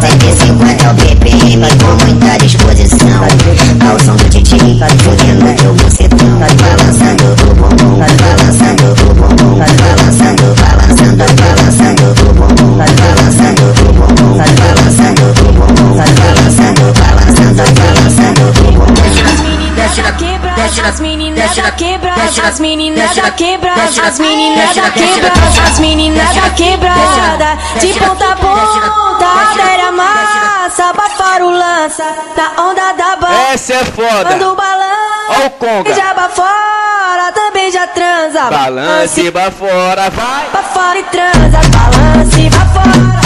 150 0.00 0.84
é 0.84 0.90
o 0.90 0.94
BPM 0.94 1.66
com 1.78 2.04
muita 2.04 2.38
disposição 2.38 3.20
Ao 3.90 3.98
som 4.00 4.16
do 4.16 4.24
Titi, 4.30 4.58
fudendo 4.58 5.46
eu 5.64 5.74
bucetão 5.74 6.38
Balançando 6.38 7.24
o 7.32 7.54
bumbum, 7.54 7.98
balançando 7.98 8.84
o 8.92 9.14
bumbum 9.14 9.58
Balançando, 9.58 9.97
meninas 21.48 21.56
da 21.56 21.70
quebrada, 21.72 22.22
as 22.46 22.58
meninas 22.60 23.14
da 23.16 23.30
quebrada, 23.30 23.82
as 23.82 24.18
meninas 24.18 24.74
da 24.74 24.90
quebrada, 24.90 25.62
as 25.66 25.78
meninas 25.78 26.34
da 26.34 26.50
quebrada, 26.50 27.58
de 27.80 27.92
ponta 27.94 28.32
a 28.32 28.36
ponta, 28.36 29.26
adere 29.52 29.90
massa, 29.92 30.92
bafar 30.92 31.42
o 31.42 31.50
lança, 31.50 32.04
da 32.36 32.62
onda 32.62 32.92
da 32.92 33.16
banda, 33.16 33.34
Essa 33.52 33.74
é 33.74 33.84
foda. 33.84 34.30
manda 34.30 34.50
o 34.52 34.56
balanço, 34.56 35.42
Ó 35.42 35.46
o 35.46 35.50
conga. 35.50 35.94
já 35.94 36.14
fora, 36.28 37.32
também 37.34 37.70
já 37.70 37.86
transa, 37.86 38.42
Balance 38.50 39.30
pra 39.30 39.50
fora, 39.50 40.10
vai. 40.10 40.44
pra 40.50 40.62
fora 40.62 40.98
e 40.98 41.02
transa, 41.04 41.60
balance 41.70 42.50
pra 42.50 42.66
fora, 42.66 43.20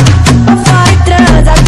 pra 0.45 0.57
fora 0.57 0.93
e 0.93 0.97
transa, 1.05 1.62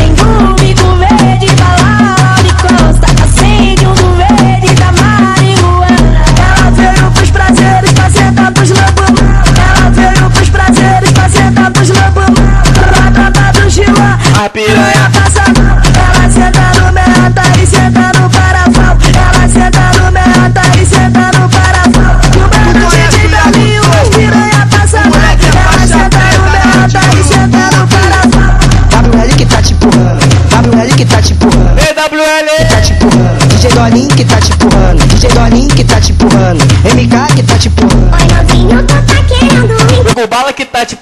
bala 40.34 40.52
que 40.52 40.64
tá 40.64 40.84
te 40.84 40.96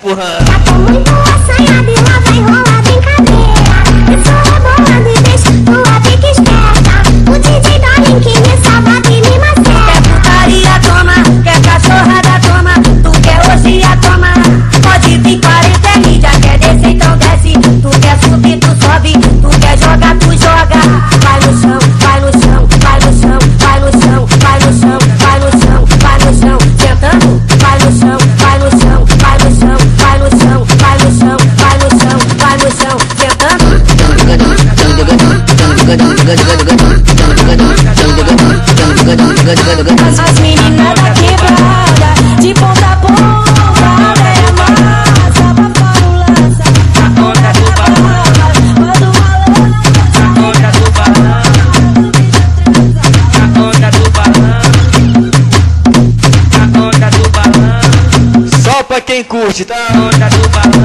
curte, 59.44 59.64
tá? 59.64 59.88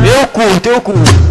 Eu 0.04 0.28
curto, 0.28 0.70
eu 0.70 0.82
curto. 0.82 1.27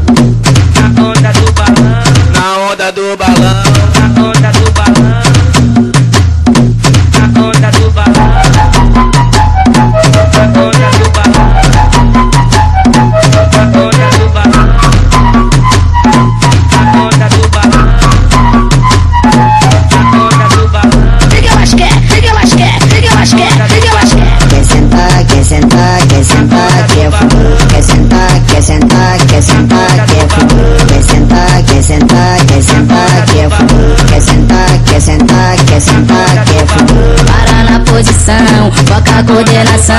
A 39.17 39.23
coordenação, 39.25 39.97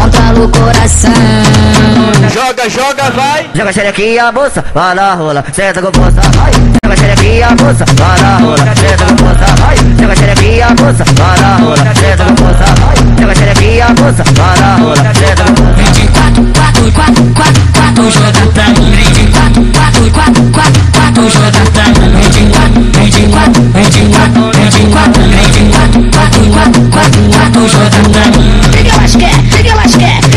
controla 0.00 0.44
o 0.44 0.48
coração. 0.48 1.12
Joga, 2.32 2.68
joga, 2.70 3.10
vai. 3.10 3.46
Joga 3.54 3.70
a 3.70 3.72
xerequinha, 3.72 4.32
moça, 4.32 4.64
vai 4.72 4.94
na 4.94 5.14
rola, 5.14 5.44
senta 5.52 5.82
com 5.82 5.92
força, 5.92 6.20
vai. 6.34 6.52
Joga 6.52 6.94
a 6.94 6.96
xerequinha, 6.96 7.48
moça, 7.60 7.84
vai 7.94 8.20
na 8.20 8.36
rola, 8.38 8.74
senta 8.74 9.04
com 9.04 9.16
força, 9.18 9.46
vai. 9.60 9.76
Joga 9.76 10.12
a 10.12 10.16
xerequinha, 10.16 10.68
moça, 10.80 11.04
vai 11.14 11.40
na 11.40 11.56
rola, 11.56 11.76
senta 11.94 12.24
com 12.24 12.36
força, 12.36 12.64
vai. 12.80 12.96
Joga 13.20 13.32
a 13.32 13.34
xerequinha, 13.34 13.86
moça, 14.00 14.24
vai 14.32 14.60
na 14.60 14.76
rola, 14.76 14.96
senta 15.14 15.44
com 15.44 15.56
força. 15.56 15.74
24, 15.74 16.44
4, 16.54 16.92
4, 16.92 17.24
4, 17.34 17.62
4, 17.74 18.10
joga 18.10 18.46
pra 18.54 18.64
mim. 18.68 18.90
24, 18.92 19.64
4, 19.74 20.10
4, 20.10 20.42
4, 20.52 20.82
4, 20.94 21.30
joga 21.30 21.62
pra 21.72 21.84
mim. 21.84 22.08
24, 22.14 22.82
24, 22.94 23.62
24, 23.74 24.50
24, 24.54 25.22
24, 25.22 26.02
4, 26.10 26.40
4, 26.50 26.80
4, 26.90 26.90
4, 26.90 27.33
joga 27.68 27.90
pra 27.90 28.02
mim. 28.02 28.60
Mais 28.98 29.16
quer, 29.16 29.32
liga 29.56 29.74
mais 29.76 29.96
quer, 29.96 30.20
liga 30.20 30.30
mais, 30.30 30.33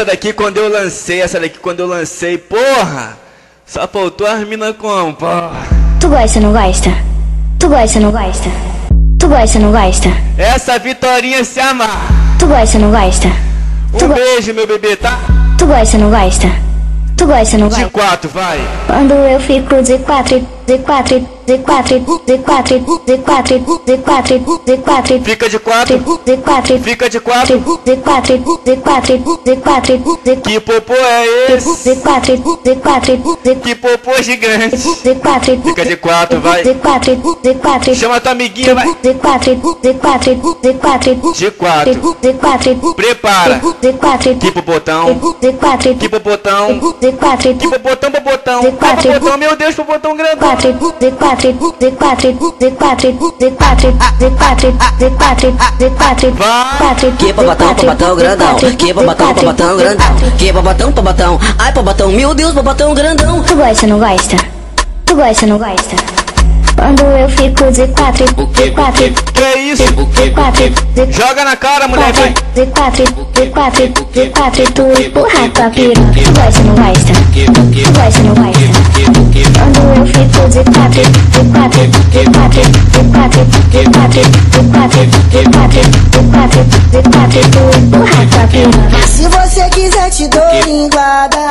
Essa 0.00 0.12
daqui 0.12 0.32
quando 0.32 0.56
eu 0.56 0.70
lancei, 0.72 1.20
essa 1.20 1.38
daqui 1.38 1.58
quando 1.58 1.80
eu 1.80 1.86
lancei, 1.86 2.38
porra! 2.38 3.18
Só 3.66 3.86
faltou 3.86 4.26
as 4.26 4.48
minas 4.48 4.74
com, 4.74 5.12
porra. 5.12 5.52
Tu 6.00 6.08
gosta, 6.08 6.40
não 6.40 6.54
gosta? 6.54 6.90
Tu 7.58 7.68
gosta, 7.68 8.00
não 8.00 8.10
gosta? 8.10 8.48
Tu 9.18 9.28
gosta, 9.28 9.58
não 9.58 9.70
gosta? 9.70 10.08
Essa 10.38 10.78
Vitorinha 10.78 11.44
se 11.44 11.60
amarra. 11.60 12.08
Tu 12.38 12.46
gosta, 12.46 12.78
não 12.78 12.90
gosta? 12.90 13.28
Um 13.92 14.08
beijo, 14.14 14.54
meu 14.54 14.66
bebê, 14.66 14.96
tá? 14.96 15.18
Tu 15.58 15.66
gosta, 15.66 15.98
não 15.98 16.08
gosta? 16.08 16.48
Tu 17.14 17.26
gosta, 17.26 17.58
não 17.58 17.68
De 17.68 17.74
gosta? 17.74 17.90
quatro, 17.90 18.30
vai. 18.30 18.58
Quando 18.86 19.12
eu 19.12 19.38
fico 19.38 19.82
de 19.82 19.98
quatro, 19.98 20.48
de 20.70 20.78
quatro, 20.78 21.20
Z4, 21.48 22.00
Z4, 22.28 22.78
Z4, 23.04 23.58
Z4, 23.86 24.38
Z4, 24.66 25.24
Fica 25.24 25.48
de 25.48 25.58
quatro, 25.58 25.98
Z4, 25.98 26.78
fica 26.80 27.08
de 27.08 27.20
quatro. 27.20 27.58
Z4, 27.58 28.44
Z4, 28.64 29.18
Z4, 29.44 29.98
Z4, 30.24 30.42
Que 30.42 30.60
popô 30.60 30.94
é 30.94 31.54
esse? 31.54 31.68
Z4, 31.68 32.40
Z4, 32.64 33.18
Z4, 33.42 33.60
Que 33.60 33.74
popô 33.74 34.22
gigante. 34.22 34.76
Z4, 34.76 35.62
Fica 35.64 35.84
de 35.84 35.96
quatro, 35.96 36.40
vai. 36.40 36.62
Z4, 36.62 37.20
Z4, 37.42 37.94
Chama 37.96 38.20
tua 38.20 38.30
amiguinha, 38.30 38.72
vai. 38.72 38.86
Z4, 38.86 39.60
Z4, 39.82 40.40
Z4, 40.62 41.32
De 41.36 41.50
quatro. 41.50 41.94
Z4, 41.94 42.94
Prepara. 42.94 43.60
Z4, 43.82 44.38
Que 44.38 44.52
popotão. 44.52 45.20
Z4, 45.42 45.98
Que 45.98 46.08
popotão. 46.08 46.80
Z4, 47.02 47.58
Que 47.58 47.68
popotão, 47.68 48.12
quatro. 48.12 49.10
Ah, 49.10 49.14
popotão, 49.14 49.38
meu 49.38 49.56
Deus, 49.56 49.74
popotão 49.74 50.16
grandão 50.16 50.59
quatro, 50.60 50.94
de 51.00 51.10
quatro, 51.12 51.52
de 51.52 51.90
quatro, 51.92 52.32
de 52.32 52.70
quatro, 52.72 53.12
de 53.12 53.50
quatro, 53.50 53.92
de 54.18 54.30
quatro, 54.30 54.72
de 54.98 55.10
quatro, 55.10 55.52
de 55.78 55.90
quatro, 55.90 56.36
quatro. 56.78 57.12
Que 57.12 57.32
babatão, 57.32 57.74
babatão 57.74 58.16
grandão. 58.16 58.56
Que 58.56 58.92
babatão, 58.92 59.34
babatão 59.34 59.76
grandão. 59.78 60.06
Que 60.36 60.52
babatão, 60.52 60.92
babatão. 60.92 61.40
Ai, 61.58 61.72
babatão, 61.72 62.12
meu 62.12 62.34
Deus, 62.34 62.52
babatão 62.52 62.94
grandão. 62.94 63.42
Tu 63.42 63.56
gosta, 63.56 63.86
não 63.86 63.98
gosta? 63.98 64.36
Tu 65.06 65.16
gosta, 65.16 65.46
não 65.46 65.58
gosta? 65.58 65.96
Quando 66.76 67.02
eu 67.02 67.28
fico 67.30 67.72
de 67.72 67.88
quatro, 67.88 68.26
de 68.26 68.70
quatro. 68.70 69.12
Que 69.32 69.58
isso? 69.58 69.84
De 69.84 70.30
quatro. 70.30 70.72
Joga 71.10 71.44
na 71.44 71.56
cara, 71.56 71.88
mulher. 71.88 72.12
De 72.54 72.66
quatro, 72.66 73.04
de 73.32 73.46
quatro, 73.46 73.88
de 74.12 74.26
quatro. 74.28 74.64
Tu 74.72 75.02
empurra 75.02 75.48
tua 75.54 75.70
piru. 75.70 75.94
Tu 75.94 76.32
gosta, 76.38 76.62
não 76.62 76.74
gosta? 76.74 77.12
Tu 77.32 77.92
gosta, 77.92 78.22
não 78.22 78.34
gosta? 78.34 78.79
Quando 79.04 79.80
eu 79.96 80.06
fico 80.06 80.40
Z4, 80.48 80.96
Z4, 81.32 81.76
Z4, 82.12 82.56
Z4, 82.92 83.34
Z4, 83.72 84.14
Z4, 84.50 84.94
Z4, 85.30 85.74
Z4, 86.10 86.54
Z4, 86.92 87.34
tu 87.50 87.62
empurra 87.78 88.22
tua 88.30 88.44
piroca. 88.48 89.06
Se 89.06 89.24
você 89.28 89.68
quiser 89.70 90.10
te 90.10 90.28
dou 90.28 90.42
linguada. 90.66 91.48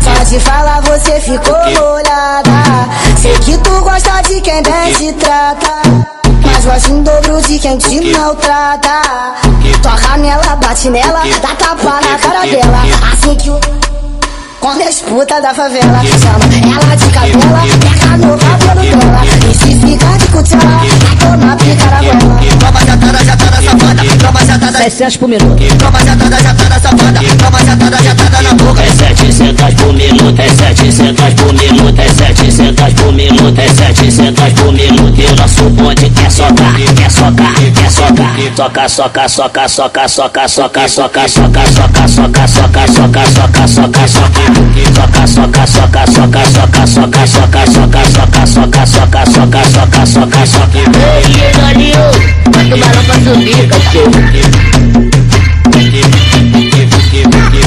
Só 0.00 0.24
de 0.24 0.38
falar 0.38 0.82
você 0.82 1.18
ficou 1.18 1.56
molhada. 1.56 2.88
Sei 3.20 3.32
que 3.38 3.56
tu 3.58 3.80
gosta 3.80 4.20
de 4.22 4.40
quem 4.40 4.62
bem 4.62 4.92
te 4.92 5.12
trata. 5.14 5.82
Mas 6.44 6.64
gosta 6.64 6.90
em 6.90 7.02
dobro 7.02 7.40
de 7.42 7.58
quem 7.58 7.78
te 7.78 8.12
maltrata. 8.12 9.00
Toca 9.82 10.16
nela, 10.18 10.56
bate 10.56 10.90
nela, 10.90 11.22
dá 11.42 11.54
tapa 11.54 12.00
na 12.00 12.18
cara 12.18 12.46
dela. 12.46 12.82
Assim 13.12 13.34
que 13.34 13.50
o... 13.50 13.58
Quando 14.64 14.80
as 14.80 15.02
putas 15.02 15.42
da 15.42 15.52
favela 15.52 16.00
chama 16.22 16.46
ela 16.56 16.94
de 16.96 17.04
cabela, 17.10 17.60
pega 17.80 18.16
no 18.16 18.38
cabelo 18.38 18.98
dela 18.98 19.22
E 19.50 19.54
se 19.54 19.74
ficar 19.78 20.16
de 20.16 20.26
cutela, 20.28 20.80
vai 20.80 21.16
tomar 21.18 21.56
pica 21.58 21.90
na 21.90 22.00
goela 22.00 22.54
Toma 22.58 22.80
jatada, 22.80 23.24
jatada 23.24 23.54
safada, 23.62 24.02
toma 24.18 24.44
jatada, 24.46 24.78
700 24.78 25.16
por 25.18 25.28
minuto. 25.28 25.76
toma 25.78 25.98
jatada, 26.00 26.36
jatada 26.42 26.80
safada, 26.80 27.20
toma 27.38 27.64
jatada, 27.64 28.02
jatada 28.02 28.42
na 28.42 28.54
boca. 28.54 28.82
É 28.82 28.90
700 28.90 29.74
por 29.74 29.92
minuto, 29.92 30.40
é 30.40 30.48
700 30.48 31.34
por 31.34 31.52
minuto, 31.52 32.00
é 32.00 32.08
700 32.08 32.94
por 32.94 33.12
minuto, 33.12 33.60
é 33.60 33.68
700 33.68 34.52
por 34.54 34.72
minuto. 34.72 35.20
E 35.20 35.26
o 35.26 35.36
nosso 35.36 35.68
bonde 35.70 36.10
quer 36.10 36.30
socar, 36.30 36.74
quer 36.96 37.10
socar, 37.10 37.54
quer 37.54 37.90
socar. 37.90 38.34
Soca, 38.56 38.88
soca, 38.88 39.28
soca, 39.28 39.68
soca, 39.68 40.08
soca, 40.08 40.48
soca, 40.48 40.88
soca, 40.88 41.28
soca, 41.28 41.68
soca, 41.68 42.08
soca, 42.08 42.48
soca, 42.48 42.86
soca, 42.88 43.26
soca, 43.26 43.68
soca, 43.68 43.68
soca. 43.68 44.08
Soca, 44.08 44.53
soca, 45.26 45.66
soca, 45.66 46.06
soca, 46.06 46.46
soca, 46.46 46.86
soca, 46.86 47.26
soca, 47.26 47.66
soca, 47.66 48.04
soca, 48.06 48.46
soca, 48.46 48.86
soca, 48.86 49.26
soca, 49.26 49.64
soca, 49.64 50.06
soca, 50.06 50.46
soca. 50.46 50.78
Ei, 50.78 51.52
Galinho, 51.52 52.06
bota 52.44 52.74
o 52.74 52.78
balão 52.78 53.04
pra 53.04 53.14
subir, 53.14 53.68
cachorro. 53.68 54.10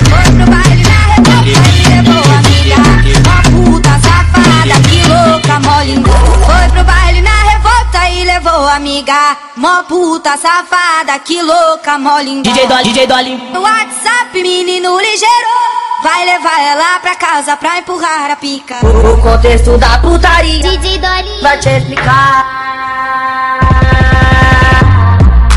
Foi 0.06 0.26
pro 0.32 0.46
baile 0.52 0.82
na 0.82 0.98
revolta 1.14 1.50
e 1.50 1.84
levou 1.90 2.24
a 2.24 2.38
amiga 2.38 2.78
Uma 3.16 3.44
puta 3.44 3.94
safada, 4.00 4.80
que 4.88 5.02
louca, 5.08 5.60
mó 5.60 5.82
linda 5.82 6.10
Foi 6.46 6.70
pro 6.70 6.84
baile 6.84 7.22
na 7.22 7.44
revolta 7.52 8.10
e 8.10 8.24
levou 8.24 8.68
a 8.68 8.76
amiga 8.76 9.38
Mó 9.56 9.84
puta 9.84 10.38
safada, 10.38 11.20
que 11.20 11.42
louca, 11.42 11.98
linda 12.24 12.50
DJ 12.50 12.68
Dolly, 12.68 12.84
DJ 12.84 13.08
Dolly. 13.08 13.38
No 13.52 13.62
WhatsApp, 13.62 14.42
menino 14.42 15.00
ligeiro 15.00 15.87
Vai 16.04 16.26
levar 16.26 16.60
ela 16.62 17.00
pra 17.00 17.16
casa 17.16 17.56
pra 17.58 17.80
empurrar 17.80 18.32
a 18.32 18.36
pica 18.36 18.76
O 18.86 19.18
contexto 19.22 19.78
da 19.78 19.98
putaria 20.00 20.62
DJ 20.62 21.00
Dolly. 21.00 21.42
vai 21.42 21.58
te 21.58 21.70
explicar 21.70 22.46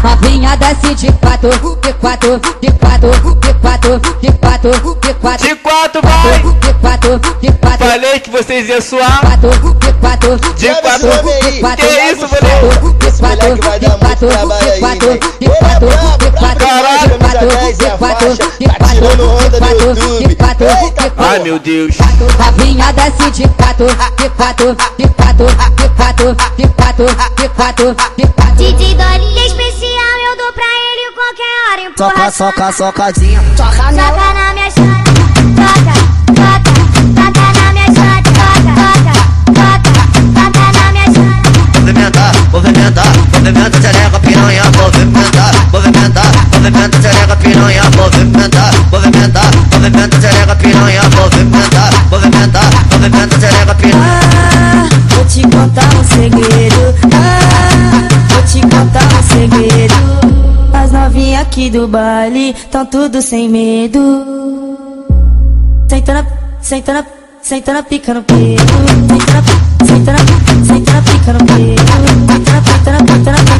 Novinha 0.03 0.57
desce 0.57 0.95
de 0.95 1.13
quatro, 1.13 1.51
de 1.51 1.93
quatro, 1.95 2.41
de 2.61 2.73
quatro, 2.73 3.11
de 3.41 3.53
quatro, 3.55 4.01
de 4.21 4.33
quatro, 4.33 4.71
de 5.01 5.15
quatro, 5.15 5.47
De 5.47 5.55
quatro, 5.57 6.01
vai. 6.03 6.39
de 6.41 6.75
quatro, 6.81 7.21
de 7.41 7.53
quatro, 7.53 7.87
Falei 7.87 8.21
que 8.21 8.31
vocês 8.31 8.69
iam 8.69 8.81
suar. 8.81 9.21
quatro, 9.21 9.51
de 9.51 9.93
quatro, 9.95 10.37
De 10.57 10.69
quatro. 10.81 11.11
de 11.11 11.61
quatro, 11.61 11.87
Que 11.87 12.13
isso, 12.13 12.27
de 12.27 12.33
moleque? 12.33 12.41
quatro, 12.41 12.93
de 12.99 13.19
quatro, 13.21 13.55
de 13.55 13.61
quatro, 13.61 13.81
de 13.81 13.91
quatro, 13.99 14.29
de 14.29 14.81
quatro, 14.81 15.19
de 15.39 15.49
quatro, 15.49 15.89
quatro, 20.67 20.85
de 20.85 20.93
quatro. 20.93 21.25
Ai, 21.25 21.39
meu 21.41 21.59
Deus. 21.59 21.97
Novinha 22.39 22.93
desce 22.93 23.31
de 23.31 23.49
quatro, 23.49 23.87
de 23.87 24.29
quatro, 24.31 24.77
de 24.99 25.09
quatro, 25.09 25.47
de 25.47 25.89
quatro, 25.89 26.37
de 26.57 26.69
quatro, 26.69 27.07
de 27.07 27.49
quatro, 27.49 27.97
de 28.17 28.27
quatro. 28.27 28.61
Dolly 28.61 29.39
é 29.39 29.47
especial, 29.47 30.17
eu 30.29 30.37
dou 30.37 30.53
pra 30.53 30.65
ele 30.65 31.05
qualquer 31.15 31.55
hora. 31.73 31.81
Empurra, 31.83 32.31
Soca, 32.31 32.73
soca, 32.73 32.73
socadinha. 32.73 33.41
Toca 33.57 33.71
Toca 33.71 33.93
na 33.93 34.53
minha 34.53 34.71
chata, 34.71 35.11
toca, 35.57 35.95
toca, 36.37 36.73
toca 37.17 37.47
na 37.59 37.73
minha 37.73 37.87
chata, 37.87 38.31
toca, 38.37 38.73
toca, 38.77 39.81
toca, 39.81 40.03
toca 40.35 40.65
na 40.79 40.93
minha 40.93 41.07
chata. 41.07 41.49
Movimentar, 41.81 42.33
movimentar, 42.53 43.13
movimenta 43.33 43.81
xereca 43.81 44.19
piranha, 44.21 44.65
movimentar, 44.77 45.53
movimentar, 45.73 46.33
movimenta 46.53 46.99
xereca 47.01 47.37
piranha, 47.37 47.83
movimentar, 47.97 48.73
movimentar, 48.93 49.51
movimenta 49.73 50.21
xereca 50.21 50.40
piranha, 50.61 51.03
movimentar, 51.17 51.93
movimentar, 52.11 52.71
movimenta 52.93 53.39
xereca 53.39 53.75
piranha. 53.75 54.21
Ah, 54.23 54.89
vou 55.15 55.25
te 55.25 55.43
contar 55.43 55.89
um 55.95 56.05
segredo. 56.05 56.95
Ah, 57.15 58.09
vou 58.33 58.43
te 58.43 58.61
contar 58.61 59.09
um 59.19 59.23
segredo. 59.23 59.95
As 60.73 60.93
novinhas 60.93 61.43
aqui 61.43 61.71
do 61.71 61.89
baile 61.89 62.55
tão 62.71 62.87
tudo 62.87 63.21
sem 63.21 63.49
medo. 63.49 63.99
Sentando, 65.89 66.27
sentando, 66.61 67.07
sentando 67.43 67.83
pica 67.85 68.15
no 68.15 68.23
peito. 68.23 68.63
Sentando, 69.07 69.51
sentando, 69.87 70.67
sentando 70.67 71.03
pica 71.11 71.33
no 71.33 71.45
peito. 71.47 71.83
Sentando, 71.83 72.23
sentando, 72.23 72.33
sentando, 72.33 72.73
sentando, 72.85 73.13
sentando 73.13 73.60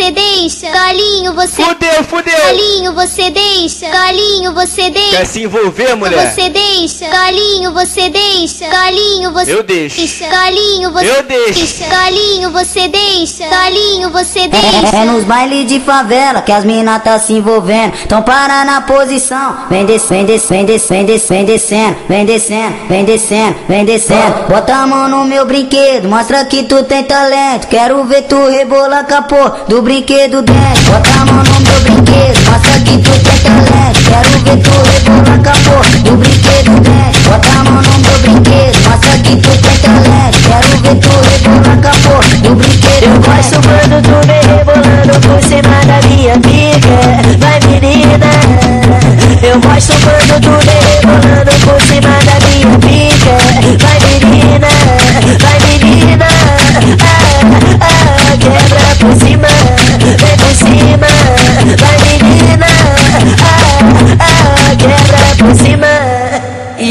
você 0.00 0.10
deixa, 0.12 0.72
Dolinho, 0.72 1.34
você 1.34 1.74
Fudeu, 2.04 2.32
fudeu. 2.32 2.94
Você 2.94 3.30
deixa, 3.30 3.86
Dolinho, 3.90 4.52
você 4.54 4.90
deixa. 4.90 5.16
Quer 5.16 5.26
se 5.26 5.42
envolver, 5.42 5.94
mulher? 5.96 6.32
Você 6.32 6.48
deixa, 6.48 7.08
Dolinho, 7.08 7.72
você 7.72 8.08
deixa, 8.08 8.68
Dolinho, 8.68 9.32
você 9.32 9.52
Eu 9.52 9.62
deixo. 9.62 10.24
Dolinho, 10.24 10.92
você 10.92 11.06
Eu 11.06 11.22
deixo. 11.22 11.84
Dolinho, 11.84 12.50
você 12.50 12.88
deixa, 12.88 13.44
Dolinho, 13.48 14.10
você 14.10 14.48
deixa. 14.48 14.96
É 14.96 15.04
nos 15.04 15.24
bailes 15.24 15.66
de 15.66 15.80
favela 15.80 16.42
que 16.42 16.52
as 16.52 16.64
mina 16.64 16.98
tá 16.98 17.18
se 17.18 17.32
envolvendo. 17.32 17.94
Então 18.04 18.22
para 18.22 18.64
na 18.64 18.82
posição. 18.82 19.56
Vem 19.70 19.84
descendo, 19.84 20.26
vem 20.48 20.64
descendo, 20.64 20.88
vem 20.88 21.04
descendo, 21.04 21.16
vem 21.28 21.44
descendo, 21.44 21.96
vem 22.08 22.24
descendo, 22.24 22.76
vem 22.88 23.04
descendo, 23.04 23.56
vem 23.68 23.84
descendo. 23.84 24.48
Bota 24.48 24.74
a 24.74 24.86
mão 24.86 25.08
no 25.08 25.24
meu 25.24 25.46
brinquedo, 25.46 26.08
mostra 26.08 26.44
que 26.44 26.64
tu 26.64 26.82
tem 26.84 27.04
talento. 27.04 27.66
Quero 27.68 28.04
ver 28.04 28.22
tu 28.22 28.46
rebolar 28.48 29.06
capô 29.06 29.50
do 29.68 29.82
brinquedo 29.82 30.42
dentro. 30.42 30.84
Bota 30.90 31.10
a 31.10 31.24
mão 31.24 31.42
no 31.42 31.60
meu 31.60 31.80
brinquedo, 31.80 31.89
brinquedo, 31.90 32.44
passa 32.44 32.78
que 32.80 32.98
tu 32.98 33.10
tetelé. 33.10 33.92
Quero 34.06 34.30
ver 34.44 34.56
tu 34.62 34.70
rebolar 34.70 35.38
com 35.42 35.50
a 35.50 35.76
boca 35.76 35.96
e 35.96 36.16
brinquedo 36.16 36.80
desce. 36.80 37.20
Bota 37.28 37.48
a 37.48 37.64
mão 37.64 37.82
no 37.82 37.98
meu 37.98 38.18
brinquedo, 38.20 38.78
passa 38.84 39.18
que 39.18 39.36
tu 39.36 39.50
tetelé. 39.50 40.30
Quero 40.46 40.82
ver 40.82 40.96
tu 40.96 41.10
rebolar 41.30 41.78
com 41.80 41.88
a 41.88 42.14
boca 42.14 42.36
e 42.36 42.54
brinquedo 42.54 43.02
Eu 43.02 43.14
Eu 43.14 43.20
vai 43.22 43.42
subindo 43.42 44.02
tudo. 44.02 44.29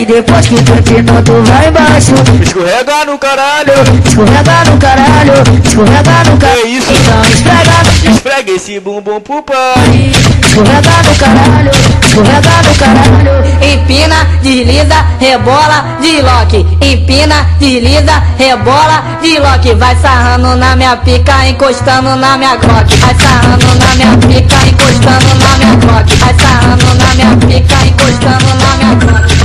Depois 0.09 0.47
que 0.47 0.55
tu 0.63 0.73
empinou, 0.73 1.21
tu 1.21 1.33
vai 1.43 1.67
embaixo. 1.67 2.13
Escorrega 2.41 3.05
no 3.05 3.17
caralho. 3.19 3.73
Escorrega 4.03 4.65
no 4.65 4.77
caralho, 4.77 5.33
escorrega 5.63 6.23
no 6.25 6.37
caralho. 6.37 6.61
Que 6.61 6.67
isso? 6.67 6.91
Então 6.91 7.21
esfrega, 7.21 8.11
Esfrega 8.11 8.51
esse 8.51 8.79
bumbum 8.79 9.19
pro 9.21 9.43
pai. 9.43 10.11
escorrega 10.41 10.95
no 11.05 11.15
caralho, 11.15 11.71
escorrega 12.01 12.49
no 12.65 12.75
caralho. 12.75 13.29
Empina, 13.61 14.25
desliza, 14.41 15.05
rebola, 15.19 15.85
desloque. 16.01 16.65
Empina, 16.81 17.45
desliza, 17.59 18.23
rebola, 18.37 19.03
desloque. 19.21 19.75
Vai 19.75 19.95
sarrando 19.97 20.55
na 20.55 20.75
minha 20.75 20.97
pica, 20.97 21.47
encostando 21.47 22.15
na 22.15 22.35
minha 22.35 22.55
glock. 22.55 22.95
Vai 22.97 23.15
sarrando 23.15 23.67
na 23.75 23.95
minha 23.95 24.17
pica, 24.17 24.55
encostando 24.67 25.35
na 25.35 25.57
minha 25.57 25.75
glock. 25.75 26.15
Vai 26.15 26.33
sarrando 26.33 26.85
na 26.95 27.15
minha 27.15 27.37
pica, 27.37 27.75
encostando 27.85 28.47
na 28.55 28.77
minha 28.77 28.95
glock. 28.95 29.38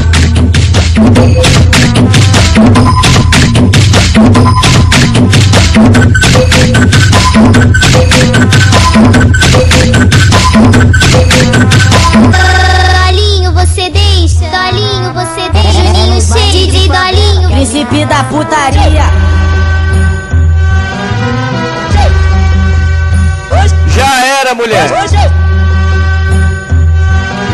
Príncipe 17.64 18.04
da 18.06 18.22
putaria. 18.24 19.04
Já 23.88 24.26
era, 24.26 24.54
mulher. 24.54 24.90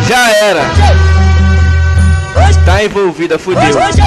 Já 0.06 0.30
era. 0.30 1.09
Tá 2.70 2.84
envolvida, 2.84 3.36
fudeu. 3.36 3.60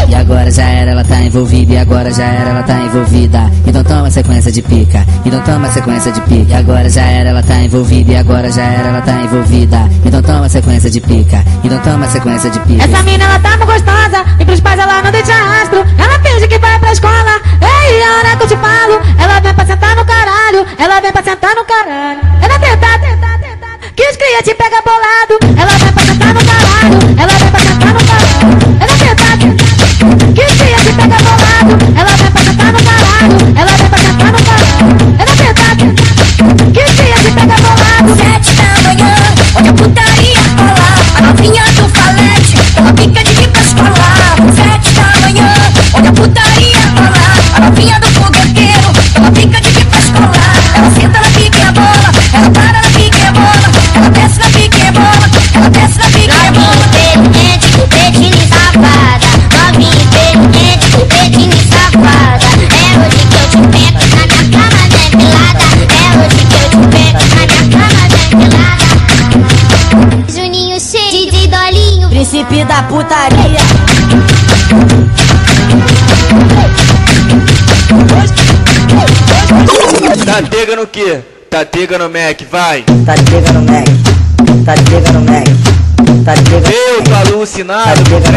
E 0.07 0.15
agora 0.15 0.49
já 0.49 0.63
era, 0.63 0.91
ela 0.91 1.03
tá 1.03 1.19
envolvida. 1.19 1.73
E 1.73 1.77
agora 1.77 2.09
já 2.13 2.23
era, 2.23 2.49
ela 2.49 2.63
tá 2.63 2.79
envolvida. 2.79 3.51
Então 3.67 3.83
toma 3.83 4.09
sequência 4.09 4.49
de 4.53 4.61
pica. 4.61 5.05
Então 5.25 5.41
toma 5.41 5.69
sequência 5.69 6.13
de 6.13 6.21
pica. 6.21 6.53
E 6.53 6.53
agora 6.53 6.89
já 6.89 7.01
era, 7.01 7.31
ela 7.31 7.43
tá 7.43 7.57
envolvida. 7.57 8.13
E 8.13 8.15
agora 8.15 8.49
já 8.49 8.63
era, 8.63 8.87
ela 8.87 9.01
tá 9.01 9.19
envolvida. 9.21 9.79
Então 10.05 10.21
toma 10.21 10.47
sequência 10.47 10.89
de 10.89 11.01
pica. 11.01 11.43
Então 11.61 11.77
toma 11.79 12.07
sequência 12.07 12.49
de 12.49 12.59
pica. 12.61 12.85
Essa 12.85 13.03
mina 13.03 13.25
ela 13.25 13.39
tá 13.39 13.49
muito 13.57 13.65
gostosa 13.65 14.25
E 14.39 14.45
pros 14.45 14.59
pais 14.61 14.79
ela 14.79 15.01
não 15.01 15.11
deixa 15.11 15.33
rastro 15.33 15.79
Ela 15.97 16.19
finge 16.19 16.47
que 16.47 16.59
vai 16.59 16.79
pra 16.79 16.91
escola 16.91 17.41
Ei, 17.61 18.01
a 18.01 18.17
hora 18.17 18.37
que 18.37 18.43
eu 18.43 18.47
te 18.47 18.57
falo 18.57 19.01
Ela 19.17 19.39
vem 19.41 19.53
pra 19.53 19.65
sentar 19.65 19.95
no 19.95 20.05
caralho 20.05 20.65
Ela 20.77 21.01
vem 21.01 21.11
pra 21.11 21.23
sentar 21.23 21.55
no 21.55 21.65
caralho 21.65 22.19
Ela 22.41 22.59
tenta, 22.59 22.99
tenta, 22.99 23.27
tenta 23.39 23.67
Que 23.95 24.09
os 24.09 24.17
cria 24.17 24.41
te 24.43 24.53
pega 24.55 24.81
bolado 24.81 25.59
Ela 25.59 25.71
vem 25.77 25.91
pra 25.91 26.03
sentar 26.03 26.33
no 26.33 26.45
caralho 26.45 26.99
Ela 27.17 27.33
vem 27.37 27.49
pra 27.49 27.59
sentar 27.59 27.93
no 27.93 27.99
caralho 27.99 28.12
é 28.43 28.87
verdade 29.05 29.47
que 30.35 30.49
se 30.51 30.63
ele 30.63 30.93
pega 30.97 31.17
bolado, 31.17 31.77
ela 31.97 32.15
vai 32.17 32.31
pra 32.31 32.42
Tatega 80.33 80.75
no 80.75 80.87
que? 80.87 81.21
Tatega 81.47 81.99
no 81.99 82.09
Mac, 82.09 82.41
vai. 82.51 82.83
Tatega 83.05 83.53
no 83.53 83.61
Mac, 83.61 83.85
tatega 84.65 85.11
no 85.11 85.21
Mac. 85.21 85.47
Tatega 86.25 86.71
Eu 86.71 87.03
tô 87.03 87.13
alucinado, 87.13 88.01
meu 88.09 88.19
no 88.19 88.31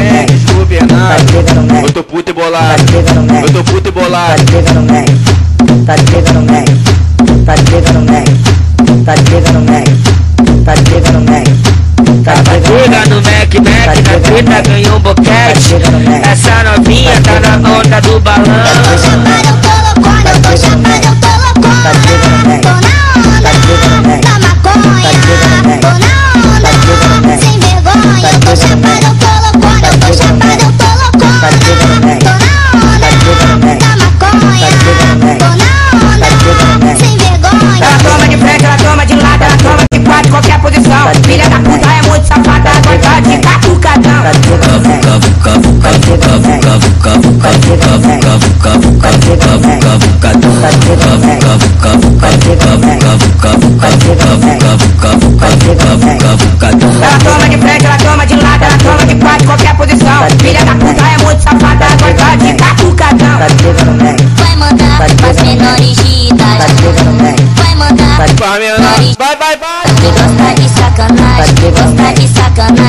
Mac. 1.73 1.85
Eu 1.85 1.93
tô 1.95 2.05
puto 2.05 2.31
e 2.31 2.35
bolado, 2.35 2.83
eu 2.93 3.51
tô 3.51 3.65
puto 3.65 3.89
e 3.89 3.93
bolado. 3.93 4.43
Tatega 4.45 4.73
no 4.75 4.83
Mac, 4.83 5.09
tatega 5.87 6.33
no 6.35 6.43
Mac, 6.43 6.69
tatega 7.47 7.93
no 7.95 8.03
Mac, 8.03 8.29
tatega 9.07 9.53
no 9.53 9.61
Mac, 9.63 9.89
tatega 10.67 11.13
no 11.13 11.21
Mac. 11.23 11.47
Tatega 12.27 13.07
no 13.09 13.23
Mac, 13.23 13.55
Mac, 13.55 13.89
na 14.05 14.19
treta 14.21 14.69
ganhou 14.69 14.99
boquete. 14.99 15.77
Essa 16.31 16.63
novinha 16.65 17.13
tá 17.23 17.41
na 17.41 17.71
onda 17.71 18.01
do 18.01 18.21
balão. 18.21 18.45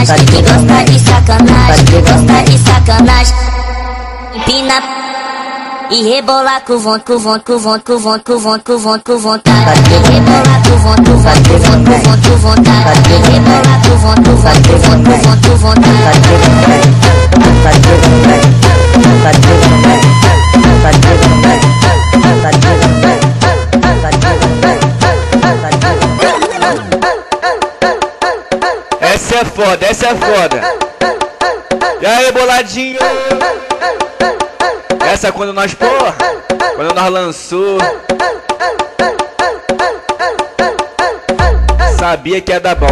Sacanagem, 0.05 0.41
gosta 0.43 0.83
de 0.83 0.99
sacanagem, 0.99 1.85
gosta 2.01 2.43
de 2.43 2.57
sacanagem. 2.59 3.35
Empina 4.35 4.77
e 5.89 6.03
rebolar 6.03 6.61
com 6.65 6.77
vontade, 6.77 7.03
com 7.05 7.17
vontade, 7.17 7.43
com 7.45 7.57
vontade, 7.57 7.83
com 7.83 7.97
vontade, 8.37 8.63
com 8.63 8.77
vontade, 8.77 9.03
com 9.03 9.17
vontade. 9.17 9.81
E 9.89 9.95
rebolar 10.11 10.61
com 10.61 10.77
vontade, 10.77 11.41
com 11.49 11.57
vontade, 11.57 12.29
com 12.29 12.37
vontade, 12.37 12.77
com. 12.77 13.07
E. 22.69 22.86
é 29.37 29.45
foda, 29.45 29.85
essa 29.85 30.07
é 30.07 30.15
foda. 30.15 30.61
E 32.01 32.05
aí, 32.05 32.31
boladinho? 32.31 32.99
Essa 35.11 35.27
é 35.27 35.31
quando 35.31 35.53
nós, 35.53 35.73
porra, 35.73 36.15
quando 36.75 36.93
nós 36.93 37.11
lançou. 37.11 37.77
Sabia 41.99 42.41
que 42.41 42.51
ia 42.51 42.59
dar 42.59 42.75
bom. 42.75 42.87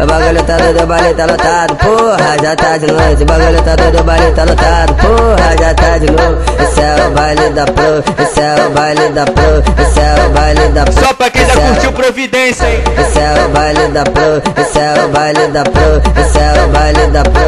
O 0.00 0.06
bagulho 0.06 0.42
tá 0.44 0.56
doido, 0.56 0.84
o 0.84 0.86
baile 0.86 1.12
tá 1.14 1.26
lotado, 1.26 1.76
porra, 1.76 2.36
já 2.40 2.54
tá 2.54 2.76
de 2.76 2.86
noite. 2.86 3.22
O 3.22 3.26
bagulho 3.26 3.62
tá 3.62 3.74
doido, 3.74 4.00
o 4.00 4.04
baile 4.04 4.30
tá 4.30 4.44
lotado, 4.44 4.94
porra, 4.94 5.56
já 5.58 5.74
tá 5.74 5.98
de 5.98 6.06
novo. 6.06 6.38
Esse 6.62 6.80
é 6.80 7.06
o 7.06 7.10
baile 7.10 7.50
da 7.50 7.64
pro, 7.64 8.22
esse 8.22 8.40
é 8.40 8.54
o 8.64 8.70
baile 8.70 9.08
da 9.08 9.24
pro, 9.24 9.82
esse 9.82 9.98
é 9.98 10.24
o 10.24 10.30
baile 10.30 10.68
da 10.68 10.84
pro. 10.84 10.92
Só 10.92 11.14
pra 11.14 11.30
quem 11.30 11.44
já 11.44 11.52
é 11.52 11.68
curtiu 11.68 11.92
Providência, 11.92 12.66
hein? 12.66 12.80
Esse 12.96 13.18
é 13.18 13.44
o 13.44 13.48
baile 13.48 13.88
da 13.88 14.04
pro, 14.04 14.62
esse 14.62 14.78
é 14.78 15.04
o 15.04 15.08
baile 15.08 15.48
da 15.48 15.62
pro, 15.64 16.22
esse 16.22 16.38
é 16.38 16.64
o 16.64 16.68
baile 16.68 17.06
da 17.08 17.22
pro. 17.24 17.42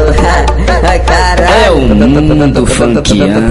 Ai 0.89 0.99
caralho. 0.99 1.65
É 1.65 1.71
o 1.71 1.77
mundo 1.77 2.65
funkeando. 2.67 3.41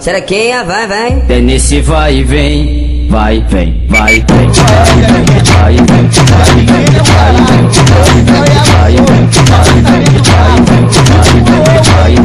Xerequinha, 0.00 0.62
vai, 0.62 0.86
vai. 0.86 1.22
É 1.28 1.40
nesse 1.40 1.80
vai 1.80 2.14
e 2.14 2.22
vem. 2.22 2.83
Vem, 3.14 3.44
vai, 3.44 3.44
vem, 3.48 3.86
vai, 3.88 4.14
vem, 4.14 4.50
vai, 4.50 4.94
vem, 4.94 5.24
vai, 5.54 5.76
vem, 5.76 6.08
vai, 6.10 6.50
vem, 7.44 7.68
vai, 7.74 8.14
vem, 8.14 8.42
vai, 8.74 8.94
vem, 8.94 9.28
vai, 9.34 9.72
vem, 9.74 10.08
vai, 10.24 10.54
vem, 10.54 10.84
vai, 10.84 12.18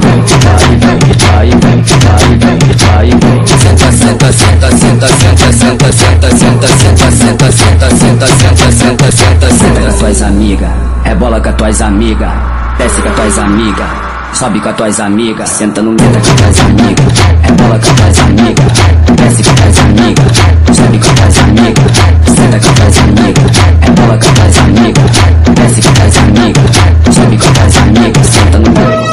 vem, 0.00 0.90
vai, 0.90 1.06
vem, 1.10 1.14
vai, 1.20 1.48
vem, 1.50 1.78
vem, 1.78 1.98
vem, 2.38 2.58
vem, 2.58 3.18
vem. 3.20 3.46
Senta, 3.46 3.92
senta, 3.92 4.32
senta, 4.32 4.68
senta, 4.70 5.08
senta, 5.08 5.52
senta, 5.52 5.92
senta, 5.92 6.30
senta, 6.30 6.30
senta, 6.30 6.68
senta, 6.70 7.50
senta, 7.50 7.90
senta, 7.90 8.26
senta, 8.26 8.72
senta, 8.72 9.12
senta, 9.12 9.50
senta 9.50 9.80
com 9.80 9.86
as 9.86 9.98
tuas 9.98 10.22
amigas, 10.22 10.70
é 11.04 11.14
bola 11.14 11.40
com 11.40 11.48
as 11.48 11.54
tuas 11.54 11.80
amigas, 11.80 12.32
desce 12.78 13.00
com 13.00 13.08
as 13.08 13.14
tuas 13.14 13.38
amigas. 13.38 14.19
Sobe 14.32 14.60
com 14.60 14.68
as 14.70 14.76
tuas 14.76 15.00
amigas, 15.00 15.48
senta 15.50 15.82
no 15.82 15.90
meio 15.90 16.10
com 16.10 16.48
as 16.48 16.60
amigas. 16.60 17.20
É 17.42 17.52
bola 17.52 17.78
com 17.78 18.08
as 18.08 18.18
amigas, 18.20 18.72
desce 19.16 19.42
com 19.42 19.68
as 19.68 19.78
amigas. 19.80 20.36
Sobe 20.74 20.98
com 20.98 21.10
as 21.26 21.38
amigas, 21.38 21.92
senta 22.26 22.58
com 22.58 22.72
as 22.86 22.98
amigas. 22.98 23.58
É 23.82 23.90
bola 23.90 24.18
com 24.18 24.42
as 24.42 24.58
amigas, 24.58 25.10
desce 25.54 25.82
com 25.82 26.02
as 26.02 26.16
amigas. 26.18 26.76
Sobe 27.14 27.36
com 27.36 27.50
as 27.66 27.76
amigas, 27.78 28.26
senta 28.26 28.58
no 28.58 28.70
meio. 28.70 29.10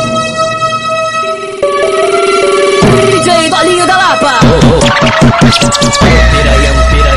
DJ 3.11 3.49
Dolinho 3.49 3.85
da 3.87 3.97
Lapa. 3.97 4.33
Piranhão, 5.99 6.75
piranhão, 6.89 7.16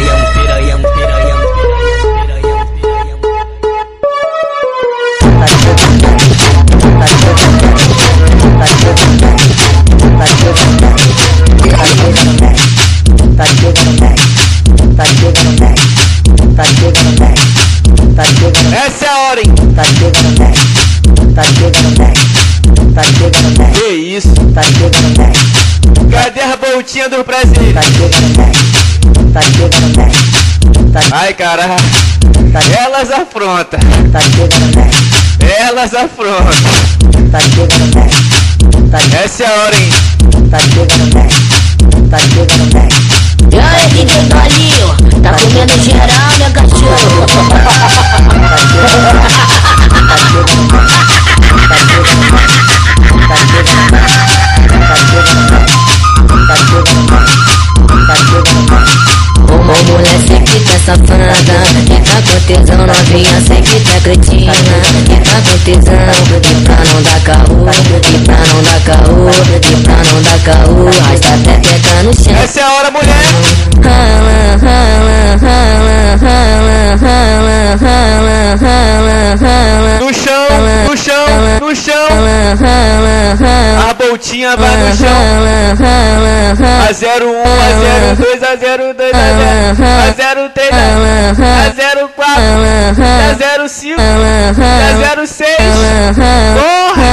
Do 26.92 27.22
Brasil? 27.24 27.72
tá 27.72 27.82
chegando 27.82 28.36
bem, 28.36 28.52
tá 29.32 29.40
chegando 29.40 29.96
bem, 29.96 30.92
tá, 30.92 31.00
Ai, 31.12 31.32
caralho. 31.34 31.76
tá, 32.52 32.60
Elas 32.82 33.12
afrontam. 33.12 33.78
tá 34.12 34.20
chegando 34.20 34.74
bem, 34.74 34.90
Elas 35.56 35.94
afrontam. 35.94 36.50
tá 37.30 37.38
chegando 37.38 37.94
bem, 37.94 38.10
tá, 38.90 38.98
Essa 39.22 39.44
é 39.44 39.46
a 39.46 39.52
hora, 39.52 39.76
hein? 39.76 39.92
tá 40.50 40.58
chegando 40.58 41.14
bem, 41.14 41.28
tá 42.10 42.18
chegando 42.18 42.72
bem. 42.72 42.88
E 43.52 43.58
aí, 43.60 43.86
DJ 43.90 44.28
tá 45.22 45.32
comendo 45.32 45.74
geral, 45.84 46.32
né, 46.40 46.50
cachorro? 46.52 47.26
Ô 48.10 48.24
mulher, 52.26 52.50
sei 52.50 53.62
que 53.62 53.78
tá 53.92 54.49
ta 56.84 58.14
chưa 58.30 58.69
safada 60.84 61.32
Que 61.86 61.96
tá 62.00 62.18
com 62.26 62.38
tesão, 62.46 62.86
novinha, 62.86 63.38
sei 63.46 63.60
que 63.62 63.80
tá 63.80 64.00
cretina 64.02 64.52
Que 64.52 65.16
tá 65.28 65.38
com 65.48 65.58
tesão 65.64 65.94
E 66.26 66.54
pra 66.64 66.78
não 66.84 67.02
dar 67.02 67.20
caô 67.24 67.58
E 67.68 68.18
pra 68.24 68.40
não 68.48 68.60
dar 68.62 68.80
caô 68.84 69.30
E 69.30 69.76
pra 69.82 69.98
não 70.12 70.18
dar 70.22 70.40
caô 70.44 70.84
Rasta 71.08 71.34
até 71.34 71.54
pegar 71.58 72.02
no 72.04 72.12
chão 72.14 72.34
Essa 72.42 72.60
é 72.60 72.62
a 72.62 72.72
hora, 72.72 72.90
mulher. 72.90 73.24
Rala, 73.82 74.56
rala, 74.60 75.36
rala, 75.40 76.16
rala, 76.20 76.96
rala, 77.00 77.58
rala, 77.80 78.46
rala, 78.60 79.36
rala 79.40 80.00
No 80.00 80.12
chão, 80.12 80.48
no 80.88 80.96
chão, 80.96 81.26
no 81.60 81.74
chão. 81.76 82.08
A 83.88 83.94
voltinha 83.94 84.56
vai 84.56 84.76
no 84.76 84.96
chão. 84.96 85.08
A 86.60 86.92
01, 86.92 87.42
a 87.42 87.72
02, 88.16 88.42
a 88.42 88.56
02, 88.56 89.14
a 89.14 89.74
0, 89.74 89.79
a 89.84 90.12
03, 90.12 90.70
a 90.70 91.72
04, 92.08 92.24
a 93.00 93.68
05, 93.68 94.00
a 94.00 95.26
06. 95.26 95.46
Porra! 96.54 97.10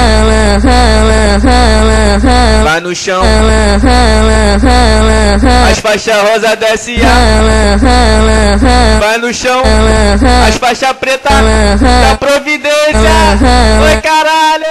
Vai 2.64 2.82
no 2.82 2.96
chão. 2.96 3.22
As 5.70 5.80
faixas 5.80 6.16
rosa 6.30 6.56
da 6.56 6.78
SA. 6.78 6.92
Vai 9.00 9.18
no 9.18 9.34
chão. 9.34 9.62
As 10.48 10.56
faixas 10.58 10.94
preta 11.00 11.30
da 11.30 12.16
Providência. 12.18 13.00
Oi, 13.84 14.02
caralho. 14.02 14.66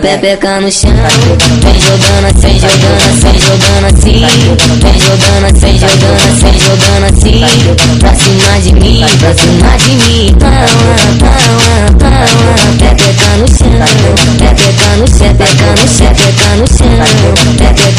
Pepeca 0.00 0.60
no 0.60 0.70
chão, 0.70 0.90
vem 1.62 1.80
jogando 1.80 2.26
assim, 2.26 2.58
jogando 2.60 2.96
assim, 2.96 3.38
jogando 3.38 3.57
assim, 3.86 4.24
vem 4.82 4.98
jogando 5.00 5.46
assim, 5.46 5.78
jogando 5.78 6.24
assim, 6.28 6.52
jogando 6.58 7.04
assim, 7.04 7.44
pra 7.98 8.14
cima 8.14 8.60
de 8.60 8.72
mim, 8.72 9.04
pra 9.18 9.34
cima 9.34 9.76
de 9.76 9.90
mim, 9.90 10.36
pala, 10.38 10.66
pala, 11.18 11.90
pala, 11.98 12.26
pepeca 12.78 13.30
no 13.36 13.46
chão, 13.48 13.68
pepeca 14.38 14.90
no 14.96 15.06
chão, 15.06 15.34
pepeca 15.34 15.70
no 15.76 15.86
chão, 15.86 16.14
pepeca 16.14 16.50
no 16.56 16.66
chão, 16.66 17.97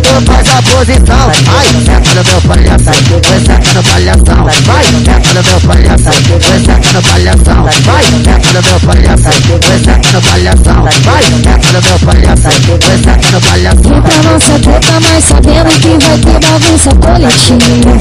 tu 0.00 0.32
faz 0.32 0.48
a 0.48 0.62
posição 0.62 1.28
Ai, 1.48 1.66
senta 1.66 2.14
no 2.14 2.22
meu 2.24 2.40
palhação, 2.42 2.92
vai 3.24 3.40
senta 3.40 3.72
no 3.74 3.82
palhação. 3.82 4.44
Vai, 4.66 4.84
senta 4.84 5.16
no 5.28 5.42
meu 5.42 5.60
palhação, 5.60 6.12
vai 6.28 6.58
senta 6.58 6.92
no 6.92 7.02
palhação. 7.02 7.60
Vai, 7.84 8.02
senta 8.04 8.34
no 8.38 8.60
meu 8.62 8.78
palhação, 8.80 9.32
vai 9.60 9.78
senta 9.78 10.12
no 10.12 10.20
palhação. 10.22 10.78
Vai, 11.04 11.22
senta 11.22 11.52
no 11.58 11.80
meu 11.82 11.98
palhação, 11.98 12.52
vai 12.68 12.98
senta 12.98 13.30
no 13.32 13.40
palhação. 13.40 14.02
Pra 14.02 14.18
nossa 14.30 14.54
treta, 14.58 14.94
mas 15.00 15.24
sabendo 15.24 15.70
que 15.80 15.92
vai 16.04 16.18
ter 16.18 16.38
bagunça 16.46 16.90
coletiva. 16.94 17.92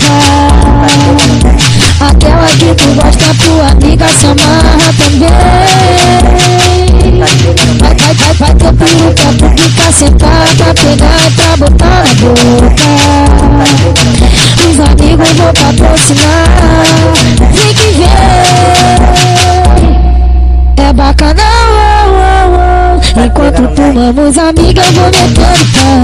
Aquela 1.99 2.47
que 2.47 2.75
tu 2.75 2.87
gosta, 2.95 3.29
tua 3.43 3.67
amiga 3.69 4.07
se 4.07 4.25
amarra 4.27 4.93
também. 4.97 5.29
Vai, 7.79 7.95
vai, 7.95 8.13
vai, 8.13 8.33
vai 8.33 8.53
ter 8.55 8.73
piru 8.73 9.09
pra 9.13 9.29
tu 9.33 9.47
ficar 9.61 9.91
sentada 9.91 10.73
pegar 10.75 11.19
e 11.25 11.31
pra 11.31 11.57
botar 11.57 11.86
na 11.87 12.03
boca 12.19 12.75
Os 14.69 14.77
amigos 14.79 15.29
vão 15.33 15.53
patrocinar 15.53 16.47
Vem 17.51 17.73
que 17.73 17.89
vem 17.97 18.07
É 20.85 20.93
bacana, 20.93 21.41
oh, 21.41 22.13
oh, 22.13 22.57
oh. 22.57 23.19
Enquanto 23.19 23.63
tomamos 23.75 24.37
amiga 24.37 24.81
eu 24.83 24.91
vou 24.93 25.05
metendo 25.05 25.65
pau 25.73 26.01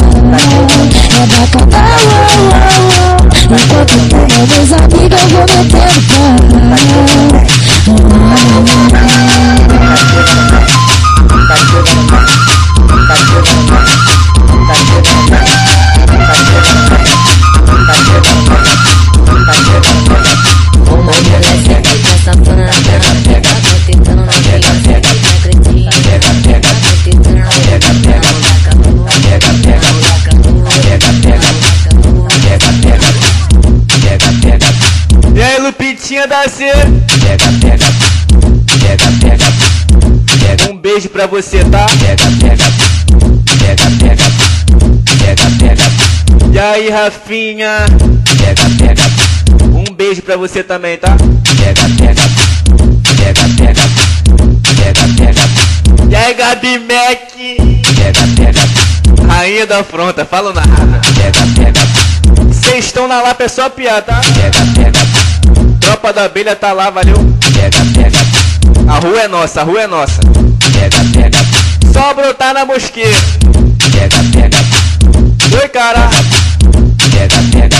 É 1.13 1.25
bacana, 1.27 1.79
oh, 1.97 2.39
oh, 2.39 2.57
oh. 2.99 3.34
Enquanto 3.53 3.97
tomamos 4.09 4.69
amiga 4.73 5.17
eu 5.17 5.27
vou 5.29 5.45
metendo 5.47 6.13
Ô 14.32 14.32
Lupitinha 35.64 36.28
da 36.28 36.47
C. 36.49 36.66
Pega, 36.66 37.51
pega, 37.62 37.86
pega, 38.80 39.12
pega, 39.22 39.45
pega. 40.38 40.72
Um 40.72 40.78
beijo 40.78 41.10
pra 41.10 41.26
você, 41.26 41.64
tá? 41.66 41.86
Pega, 41.99 42.30
pega 42.39 43.22
pega, 43.64 43.89
pega, 43.99 44.24
pega, 45.20 45.47
pega, 45.59 45.84
E 46.51 46.59
aí, 46.59 46.89
Rafinha. 46.89 47.86
pega, 48.38 48.64
pega, 48.78 49.03
Um 49.74 49.93
beijo 49.95 50.22
pra 50.22 50.36
você 50.38 50.64
também, 50.64 50.97
tá? 50.97 51.16
pega, 51.57 51.82
pega, 51.97 52.22
pega, 53.16 53.34
pega, 53.55 53.84
pega, 54.76 55.07
pega, 55.18 55.41
E 56.09 56.16
aí, 56.16 56.34
Gabi 56.34 56.80
Mac. 56.80 57.34
pega, 57.95 58.28
pega, 58.36 59.34
Rainha 59.34 59.66
da 59.66 59.80
afronta, 59.80 60.26
falo 60.26 60.53
nada. 60.53 60.70
pega, 61.16 61.47
pega, 61.55 62.43
Vocês 62.53 62.86
estão 62.86 63.07
na 63.07 63.22
Lapa, 63.22 63.43
é 63.43 63.47
só 63.47 63.70
piada, 63.70 64.01
tá? 64.01 64.22
pega, 64.34 64.59
pega, 64.76 64.99
Tropa 65.80 66.14
da 66.14 66.26
abelha 66.26 66.55
tá 66.55 66.72
lá, 66.74 66.89
valeu? 66.89 67.16
Pega, 67.53 67.78
pega, 67.93 68.91
A 68.91 68.99
rua 68.99 69.22
é 69.22 69.28
nossa, 69.28 69.61
a 69.61 69.64
rua 69.64 69.82
é 69.82 69.88
nossa. 69.88 70.20
pega, 70.74 70.97
pega, 71.14 71.38
só 71.93 72.13
brotar 72.13 72.53
na 72.55 72.65
mosqueira. 72.65 73.15
Pega, 73.91 74.17
pega. 74.33 74.57
Oi, 75.61 75.69
cara. 75.69 76.09
Pega, 77.11 77.37
pega. 77.51 77.77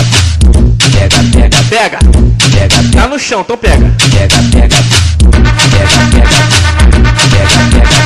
Pega, 0.92 1.18
pega. 1.32 1.58
Pega. 1.68 1.98
Pega, 2.52 2.90
Tá 2.92 3.08
no 3.08 3.18
chão, 3.18 3.40
então 3.40 3.56
pega. 3.56 3.92
Pega, 3.98 4.28
pega. 4.52 4.76
Pega, 5.32 5.88
pega. 6.12 6.30
Pega, 7.30 7.58
pega. 7.70 7.98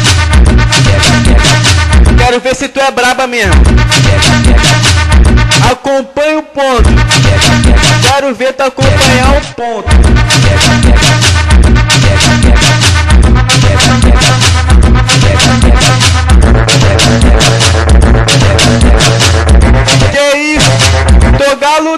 Pega, 0.85 1.05
pega. 1.25 2.25
Quero 2.25 2.41
ver 2.41 2.57
se 2.57 2.69
tu 2.69 2.81
é 2.81 2.91
braba 2.91 3.27
mesmo. 3.27 3.53
Pega, 3.63 4.21
pega. 4.45 5.71
Acompanha 5.71 6.39
o 6.39 6.43
ponto. 6.43 6.89
Pega, 6.89 7.39
pega. 7.63 8.09
Quero 8.09 8.35
ver 8.35 8.55
tu 8.55 8.63
acompanhar 8.63 9.37
o 9.37 9.41
ponto. 9.55 9.89
Pega, 9.89 10.59
pega. 10.83 11.68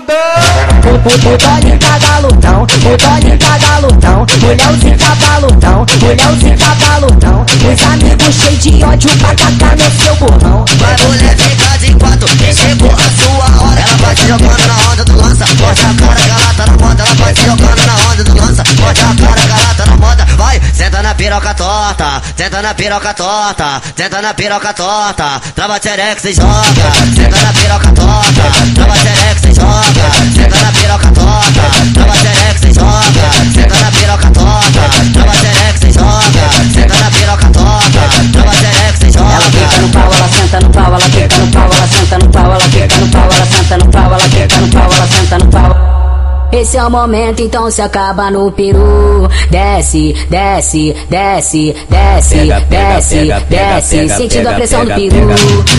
Galudão. 0.06 0.70
O, 0.84 0.88
o, 0.88 1.34
o 1.34 1.38
Dolly 1.38 1.78
tá 1.78 1.98
galudão, 1.98 2.62
o 2.62 2.66
Dolly 2.66 3.38
tá 3.38 3.58
galudão 3.58 4.26
Mulherzinho 4.40 4.96
galudão, 4.96 5.86
mulherzinho 6.00 6.56
galudão 6.80 7.44
Os 7.44 7.82
amigos 7.82 8.34
cheios 8.34 8.58
de 8.60 8.84
ódio 8.84 9.10
pra 9.18 9.34
tacar 9.34 9.76
no 9.76 10.02
seu 10.02 10.16
burrão 10.16 10.64
Vai 10.78 10.96
mulher, 11.06 11.36
fica 11.36 11.70
de 11.78 11.94
quatro, 11.94 12.28
que 12.36 12.52
chegou 12.52 12.90
a 12.90 13.08
sua 13.22 13.62
hora. 13.62 13.80
Ela 13.80 13.96
vai 13.96 14.14
te 14.14 14.26
jogando 14.26 14.66
na 14.66 14.92
onda 14.92 15.04
do 15.04 15.16
lança, 15.16 15.46
morde 15.58 15.80
a 15.80 15.94
cara 15.94 16.20
que 16.20 16.30
ela 16.30 16.54
tá 16.54 16.66
na 16.66 16.86
moda. 16.86 17.02
Ela 17.02 17.14
vai 17.14 17.32
te 17.32 17.42
jogando 17.42 17.86
na 17.86 18.12
onda 18.12 18.24
do 18.24 18.36
lança, 18.36 18.62
morde 18.78 19.00
a 19.00 19.14
senta 20.80 21.02
na 21.02 21.14
piroca 21.14 21.52
torta, 21.52 22.22
senta 22.34 22.62
na 22.62 22.72
piroca 22.72 23.12
torta, 23.12 23.82
senta 23.94 24.22
na 24.22 24.32
piroca 24.32 24.72
torta. 24.72 25.38
Trava 25.54 25.78
xerex 25.78 26.24
e 26.24 26.32
joga, 26.32 26.90
senta 27.14 27.38
na 27.42 27.52
piroca 27.52 27.92
torta, 27.92 28.42
trava 28.74 28.94
xerex 28.94 29.44
e 29.44 29.52
joga, 29.52 30.06
senta 30.34 30.56
na 30.62 30.72
piroca 30.72 31.10
torta, 31.12 31.62
trava 31.92 32.12
xerex 32.14 32.62
e 32.62 32.72
joga, 32.72 33.28
senta 33.52 33.76
na 33.78 33.90
piroca 33.90 34.30
torta, 34.30 34.80
trava 35.12 35.32
xerex 35.32 35.82
e 35.82 35.92
joga, 35.92 36.44
senta 36.72 36.96
na 36.98 37.10
piroca 37.10 37.50
torta, 37.50 38.00
trava 38.32 38.52
xerex 38.52 39.02
e 39.02 39.10
joga. 39.10 39.30
Ela 39.30 39.50
fica 39.50 39.80
no 39.80 39.88
pau, 39.90 40.12
ela 40.14 40.28
senta 40.30 40.60
no 40.60 40.70
pau, 40.70 40.86
ela 40.86 41.00
fica 41.00 41.36
no 41.36 41.50
pau, 41.50 41.70
ela 41.70 41.88
senta 41.88 42.18
no 42.18 42.30
pau, 42.30 42.44
ela 42.46 42.60
fica 42.60 42.96
no 42.96 43.08
pau, 43.10 43.28
ela 43.30 43.46
senta 43.46 43.76
no 43.76 43.90
pau, 43.90 44.06
ela 44.06 44.18
fica 44.18 44.56
no 44.56 44.68
pau, 44.68 44.90
ela 44.90 45.08
senta 45.08 45.38
no 45.38 45.50
pau. 45.50 45.99
Esse 46.52 46.76
é 46.76 46.84
o 46.84 46.90
momento, 46.90 47.40
então 47.40 47.70
se 47.70 47.80
acaba 47.80 48.28
no 48.28 48.50
peru. 48.50 49.28
Desce, 49.50 50.14
desce, 50.28 50.96
desce, 51.08 51.74
desce, 51.88 52.34
Pega, 52.34 52.60
pega, 52.62 52.94
desce, 52.94 53.16
pega, 53.16 53.40
desce, 53.48 54.08
sentindo 54.08 54.48
a 54.48 54.52
pressão 54.54 54.84
do 54.84 54.94
peru. 54.94 55.28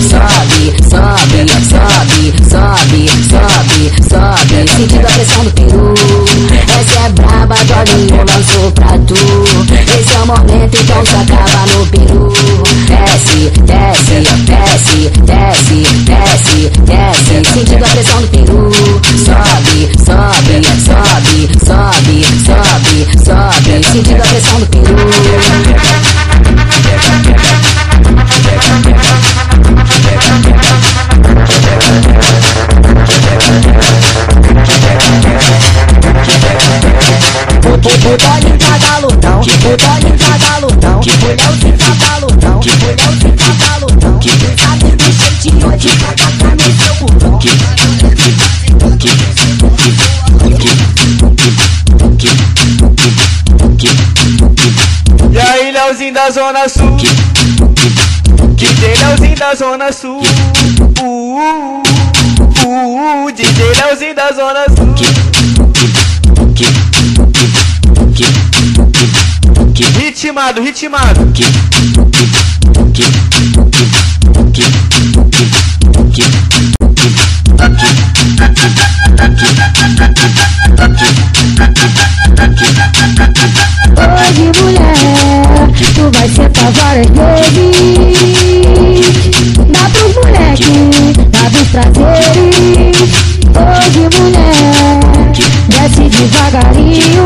Sobe, 0.09 0.73
sobe, 0.89 1.45
sobe, 1.69 2.33
sobe, 2.49 3.09
sobe, 3.29 3.91
sobe, 4.09 4.71
sentindo 4.71 5.07
a 5.07 5.11
pressão 5.11 5.43
do 5.43 5.51
peru. 5.51 5.93
Essa 6.79 6.99
é 7.05 7.09
braba, 7.09 7.55
Dolinho 7.65 8.17
lançou 8.17 8.71
pra 8.71 8.97
tu. 8.99 9.15
Esse 9.99 10.15
é 10.15 10.19
o 10.19 10.27
momento, 10.27 10.77
então 10.81 11.05
se 11.05 11.15
acaba 11.15 11.65
no 11.67 11.85
peru. 11.87 12.33
Desce, 12.87 13.51
desce, 13.65 14.21
desce, 14.45 15.09
desce, 15.25 15.79
desce, 16.05 16.71
desce, 16.85 17.53
sentindo 17.53 17.83
a 17.83 17.89
pressão 17.89 18.21
do 18.21 18.27
peru. 18.29 18.71
Sobe, 19.25 19.91
sobe, 20.05 20.60
novinha 20.61 20.79
Sobe, 20.79 21.49
sobe, 21.65 22.23
sobe, 22.45 23.07
sobe 23.23 23.83
Sentindo 23.83 24.21
a 24.21 24.27
pressão 24.27 24.59
do 24.59 24.65
peru. 24.67 24.85
Que 38.01 38.17
dói 38.17 38.39
em 38.39 38.57
cada 38.57 38.99
que 39.41 39.49
o 39.53 39.59
que 39.59 39.77
em 39.77 40.37
que 40.39 40.61
lutão, 40.61 40.99
que 40.99 41.11
pulhão 41.17 41.53
que 41.59 41.71
cada 41.77 42.19
que 42.19 42.57
o 42.57 42.59
que 42.59 42.77
de 43.17 43.31
que 43.31 43.79
lutão, 43.79 44.19
que 44.19 44.29
do 44.29 44.97
que 44.97 45.17
de 45.39 45.57
que 45.77 45.97
carne 45.97 46.63
que 47.39 47.49
botão. 47.55 47.80
Aí, 56.01 56.11
Leozinho 56.11 56.13
da 56.13 56.31
Zona 56.31 56.67
Sul. 56.67 56.97
DJ 58.55 59.35
da 59.35 59.53
Zona 59.53 59.91
Sul. 59.91 60.21
Uh, 60.99 61.83
uh, 62.65 63.25
uh, 63.25 63.31
DJ 63.31 63.63
Leozinho 63.75 64.15
da 64.15 64.31
Zona 64.31 64.65
Sul. 64.75 64.95
Ritmado, 69.99 70.61
ritmado. 70.61 71.21
Vai 86.21 86.29
sentar 86.29 86.71
várias 86.73 87.07
vezes 87.07 87.81
Dá 89.71 89.89
pros 89.89 90.13
moleque, 90.15 91.13
dá 91.29 91.49
dos 91.49 91.67
prazeres 91.69 92.97
Hoje 93.57 94.03
mulher, 94.19 94.99
desce 95.67 96.05
devagarinho 96.09 97.25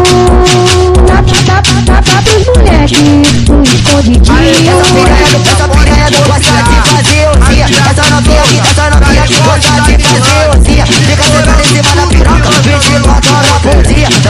Dá, 1.08 1.18
dá, 1.46 1.58
dá, 1.86 2.00
dá 2.02 2.18
pros 2.22 2.46
moleque, 2.56 3.04
tu 3.46 3.56
escondidinho 3.64 4.70
Essa 4.70 4.86
piranha 4.94 5.28
do, 5.30 5.40
essa 5.52 5.68
piranha 5.68 6.08
do 6.10 6.20
gosta 6.28 6.58
de 6.64 6.78
fazer 6.90 7.24
osia 7.28 7.66
Essa 7.66 8.06
novinha 8.16 8.42
aqui, 8.42 8.58
essa 8.60 8.86
novinha 8.92 9.24
que 9.24 9.36
gosta 9.42 9.76
de 9.82 10.04
fazer 10.04 10.45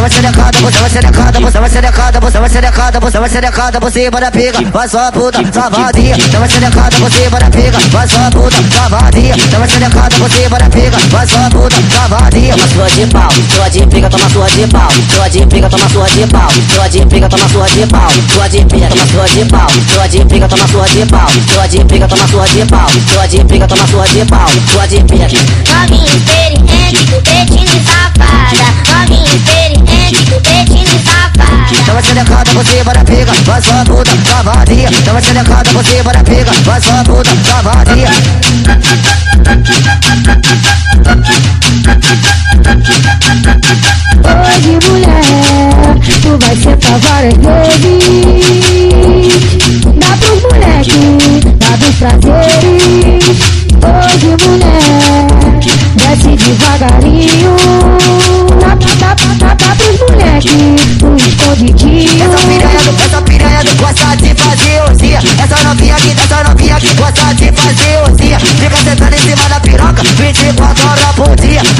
vai 0.05 0.11
ser 0.11 0.21
decada, 0.21 0.59
você 0.59 0.77
vai 0.77 0.89
ser 0.89 1.01
decada, 1.01 1.39
você 1.39 1.59
vai 1.59 1.69
ser 1.69 1.81
decada 1.81 2.19
Você 2.19 2.39
vai 2.39 2.49
ser 2.49 2.61
decada, 2.61 2.99
você 2.99 3.19
vai 3.19 3.29
ser 3.29 3.41
decada 3.41 3.79
por 3.79 3.91
cima 3.91 4.19
da 4.19 4.29
pica. 4.29 4.61
Vai 4.71 4.87
sua 4.87 5.11
puta, 5.11 5.39
sua 5.51 5.69
vadia 5.69 6.15
Você 6.15 6.37
vai 6.37 6.47
ser 6.47 6.59
decada 6.59 6.95
por 6.95 7.11
cima 7.11 7.39
da 7.39 7.49
pica. 7.49 7.79
Vai 7.89 8.07
sua 8.07 8.29
puta, 8.29 8.55
sua 8.71 8.87
vadia 8.87 9.33
Você 9.33 9.57
vai 9.57 9.67
ser 9.67 9.79
decada 9.79 10.15
por 10.15 10.29
cima 10.29 10.59
da 10.59 10.69
pica. 10.69 10.97
Vai 11.09 11.27
sua 11.27 11.49
puta, 11.49 11.75
sua 11.89 12.07
vadia 12.07 12.53
Toma 12.53 12.67
sua 12.67 12.89
de 12.89 13.07
pau, 13.07 13.31
sua 13.55 13.69
de 13.69 13.87
pica, 13.87 14.09
toma 14.09 14.29
sua 14.29 14.49
de 14.49 14.67
pau, 14.67 14.91
sua 15.15 15.27
de 15.27 15.45
pica, 15.47 15.69
toma 15.69 15.89
sua 15.89 16.07
de 16.07 16.27
pau, 16.27 16.49
sua 16.75 16.87
de 16.87 17.05
pica, 17.05 17.29
toma 17.29 17.49
sua 17.49 17.67
de 17.67 17.87
pau, 17.87 18.09
sua 18.33 18.47
de 18.47 18.65
pica, 18.65 18.87
toma 18.87 19.07
sua 19.07 19.27
de 19.27 19.45
pau, 19.47 19.69
sua 19.93 20.07
de 20.07 20.25
pica, 20.25 20.47
toma 20.47 20.67
sua 20.67 20.87
de 20.87 21.05
pau, 21.05 21.29
sua 21.53 21.67
de 21.67 21.85
pica, 21.85 22.07
toma 22.07 22.27
sua 22.27 22.47
de 22.47 22.65
pau, 22.65 22.89
sua 23.11 23.27
de 23.27 23.43
pica, 23.45 23.67
toma 23.67 23.87
sua 23.87 24.07
de 24.07 24.25
pau, 24.25 24.49
sua 24.71 24.87
de 24.87 25.03
pica. 25.03 25.27
Novinha 25.73 26.05
experiente, 26.05 27.05
cupetine 27.11 27.81
safada. 27.85 28.67
Novinha 28.93 29.23
experiente, 29.23 29.64
Tava 31.85 32.01
selecada, 32.03 32.51
você 32.51 32.83
para 32.83 33.03
pega, 33.03 33.33
faz 33.33 33.65
sua 33.65 33.83
puta, 33.85 34.11
cavadia. 34.29 34.87
Tava 35.03 35.19
selecada, 35.19 35.69
você 35.71 36.03
para 36.03 36.23
pega, 36.23 36.53
faz 36.53 36.83
sua 36.83 37.03
puta, 37.03 37.31
cavadia. 37.47 38.09
Hoje, 44.25 44.79
mulher, 44.87 45.21
tu 46.21 46.37
vai 46.39 46.55
ser 46.55 46.77
varengue. 46.99 47.47
Dá 49.99 50.11
pro 50.17 50.35
moleque, 50.41 50.99
dá 51.57 51.71
dos 51.77 51.95
prazeres. 51.95 52.84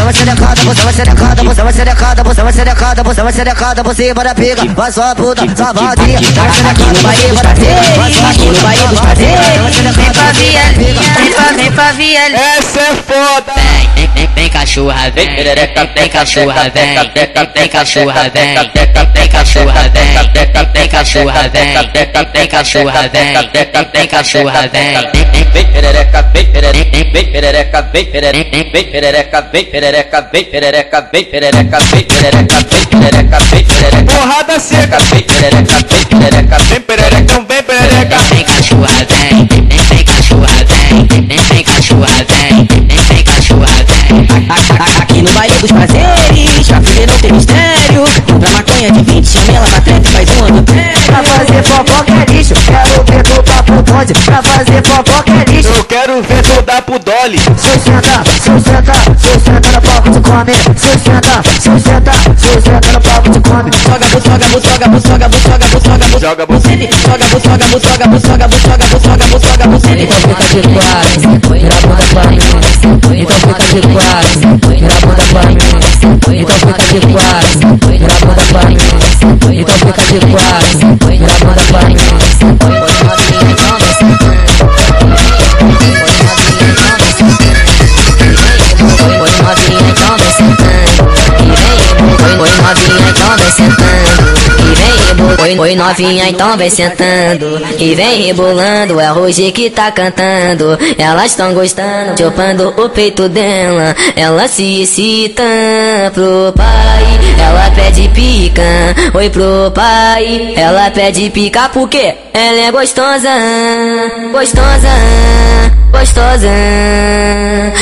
Vai 0.06 0.14
ser 0.14 0.26
decada, 0.26 0.62
você 0.62 0.82
vai 0.82 0.94
ser 0.94 1.06
decada 1.06 1.44
Você 1.44 1.64
vai 1.64 1.74
ser 1.74 1.86
decada, 1.86 2.24
você 2.24 2.44
vai 2.44 2.54
ser 2.54 2.66
decada 2.66 3.04
Você 3.04 3.24
vai 3.24 3.34
ser 3.34 3.46
decada 3.46 3.84
por 3.84 3.96
cima 3.96 4.24
da 4.24 4.36
pica 4.36 4.66
Vai 4.76 4.92
sua 4.92 5.16
puta, 5.16 5.46
vadia 5.74 6.20
Você 6.20 6.40
vai 6.40 6.54
ser 6.54 6.64
decada 6.64 7.00
Vai 7.02 8.12
sua 8.14 8.30
Aqui 8.30 8.46
no 8.46 8.62
baile 8.62 8.88
dos 8.88 9.00
prazeres. 9.00 9.46
Ser 9.46 9.60
decada 9.60 9.74
cima 9.74 9.84
da 9.84 9.94
pica 9.94 10.14
Vem 11.56 11.72
pra 11.72 11.92
vielinha, 11.92 12.36
Essa 12.36 12.80
é 12.80 12.96
foda. 12.96 13.75
Vem, 14.26 14.34
vem, 14.34 14.50
cachorra, 14.50 15.12
vem, 15.12 15.28
vem, 15.96 16.10
cachorra, 16.10 16.72
vem, 16.74 16.96
vem, 17.54 17.70
cachorra, 17.70 18.32
vem, 18.34 18.56
vem 19.14 19.30
cachorra, 19.30 19.92
vem, 19.94 20.14
vem 20.74 20.90
cachorra, 20.90 21.50
vem, 21.54 21.74
vem 22.34 22.48
cachorra, 22.48 23.10
vem, 23.14 23.34
vem 23.94 24.08
cachorra, 24.08 24.70
vem, 24.72 25.26
Vem 25.54 25.66
perereca, 25.72 26.22
vem 26.34 26.46
perereca, 26.46 27.02
vem 27.14 27.26
perereca, 27.26 27.82
vem 27.94 28.06
perereca, 28.06 28.62
vem 28.72 28.86
perereca, 28.86 29.42
vem 29.52 29.66
perereca, 29.66 30.30
vem 30.32 30.46
perereca, 30.46 31.10
vem 31.12 31.26
perereca, 31.26 31.80
vem 31.92 32.04
perereca, 32.04 32.60
vem 32.60 32.86
perereca, 32.86 33.40
vem 33.52 33.64
perereca, 33.64 34.12
Porrada 34.12 34.60
seca, 34.60 34.98
vem 35.00 35.22
perereca, 35.22 35.86
vem 35.88 36.06
perereca, 36.20 36.58
vem 36.58 36.82
pererecão, 36.82 37.46
vem 37.46 37.64
perereca. 37.64 38.18
vem 38.34 38.44
cachorra, 38.44 39.06
vem, 39.08 39.46
vem, 39.46 39.78
vem 39.78 40.04
cachorra, 40.04 40.66
vem, 40.66 41.28
vem, 41.28 41.38
vem 41.38 41.64
cachorra, 41.64 42.26
vem, 42.28 42.85
Aqui 45.02 45.22
no 45.22 45.32
baile 45.32 45.56
dos 45.56 45.72
prazeres, 45.72 46.68
pra 46.68 46.82
fuder 46.82 47.08
não 47.08 47.18
tem 47.20 47.32
mistério. 47.32 48.04
Compra 48.28 48.50
maconha 48.52 48.92
de 48.92 49.04
20, 49.04 49.28
chama 49.28 49.58
ela 49.58 49.68
pra 49.68 49.82
treta 49.82 50.08
e 50.08 50.12
faz 50.12 50.30
um 50.30 50.46
adultério. 50.46 51.00
Pra 51.06 51.24
fazer 51.24 51.64
fofoca 51.64 52.12
é 52.12 52.32
lixo, 52.32 52.54
quero 52.66 53.04
ver 53.06 53.24
tu 53.24 53.44
papo 53.44 53.74
bonde. 53.92 54.14
Pra 54.26 54.44
fazer 54.44 54.84
fofoca 54.84 55.32
é 55.32 55.52
lixo. 55.52 55.75
Quero 55.88 56.22
ver 56.24 56.42
tu 56.42 56.62
dar 56.64 56.82
pro 56.82 57.00
Dolly. 57.00 57.38
Sustenta, 57.38 58.24
sustenta, 58.44 58.94
sustenta 59.18 59.72
no 59.72 59.82
palco 59.82 60.10
de 60.10 60.20
come. 60.22 60.54
Sustenta, 60.76 61.44
sustenta, 61.62 62.12
sustenta 62.38 62.92
no 62.92 63.02
palco 63.02 63.30
de 63.30 63.40
come. 63.40 63.72
Soga, 63.84 64.06
buçoga, 64.10 64.48
buçoga, 64.50 64.88
buçoga, 64.90 65.28
buçoga, 65.30 65.68
buçoga, 65.68 66.06
buçoga, 66.06 66.20
Joga 66.20 66.46
bucete. 66.46 66.90
Soga, 67.02 67.26
buçoga, 67.26 67.66
buçoga, 67.68 68.08
buçoga, 68.08 68.48
buçoga, 68.48 68.86
buçoga, 68.88 69.26
buçoga, 69.26 69.68
bucete. 69.68 70.04
Então 70.04 70.36
fica 70.36 70.62
de 70.62 70.74
quatro, 70.76 71.54
vira 71.54 71.76
a 71.76 71.82
bunda 71.82 72.06
pra 72.14 72.24
mim. 72.26 72.40
Então 72.76 73.00
fica 73.02 73.26
de 73.82 73.94
quatro, 73.94 74.40
vira 74.68 74.88
a 74.88 75.00
bunda 75.06 75.24
pra 75.32 75.42
mim. 75.46 75.58
Então 75.96 76.14
fica 76.20 77.00
de 77.00 77.14
quatro, 77.14 77.60
vira 77.88 78.14
bunda 78.22 78.44
pra 78.52 78.62
mim. 78.66 78.78
Então 79.16 79.34
fica 79.40 80.02
de 80.02 80.32
quatro, 80.32 80.76
vira 81.08 81.30
bunda 81.40 81.64
pra 81.70 81.82
mim. 81.86 82.85
presento 93.46 93.85
Oi, 95.46 95.60
oi 95.60 95.76
novinha, 95.76 96.28
então 96.28 96.58
vem 96.58 96.72
sentando 96.72 97.62
e 97.78 97.94
vem 97.94 98.24
rebolando. 98.24 99.00
É 99.00 99.10
Roger 99.10 99.52
que 99.54 99.70
tá 99.70 99.92
cantando. 99.92 100.76
Elas 100.98 101.36
tão 101.36 101.54
gostando, 101.54 102.18
chupando 102.18 102.74
o 102.76 102.90
peito 102.90 103.30
dela. 103.30 103.96
Ela 104.16 104.48
se 104.48 104.82
excita 104.82 105.44
pro 106.16 106.52
pai. 106.58 107.04
Ela 107.40 107.70
pede 107.76 108.10
pica, 108.10 108.64
oi 109.14 109.30
pro 109.30 109.72
pai. 109.72 110.56
Ela 110.56 110.90
pede 110.90 111.30
pica 111.30 111.70
porque 111.70 112.16
ela 112.34 112.62
é 112.62 112.72
gostosa, 112.72 113.30
gostosa 114.32 114.90
gostosa 115.96 116.50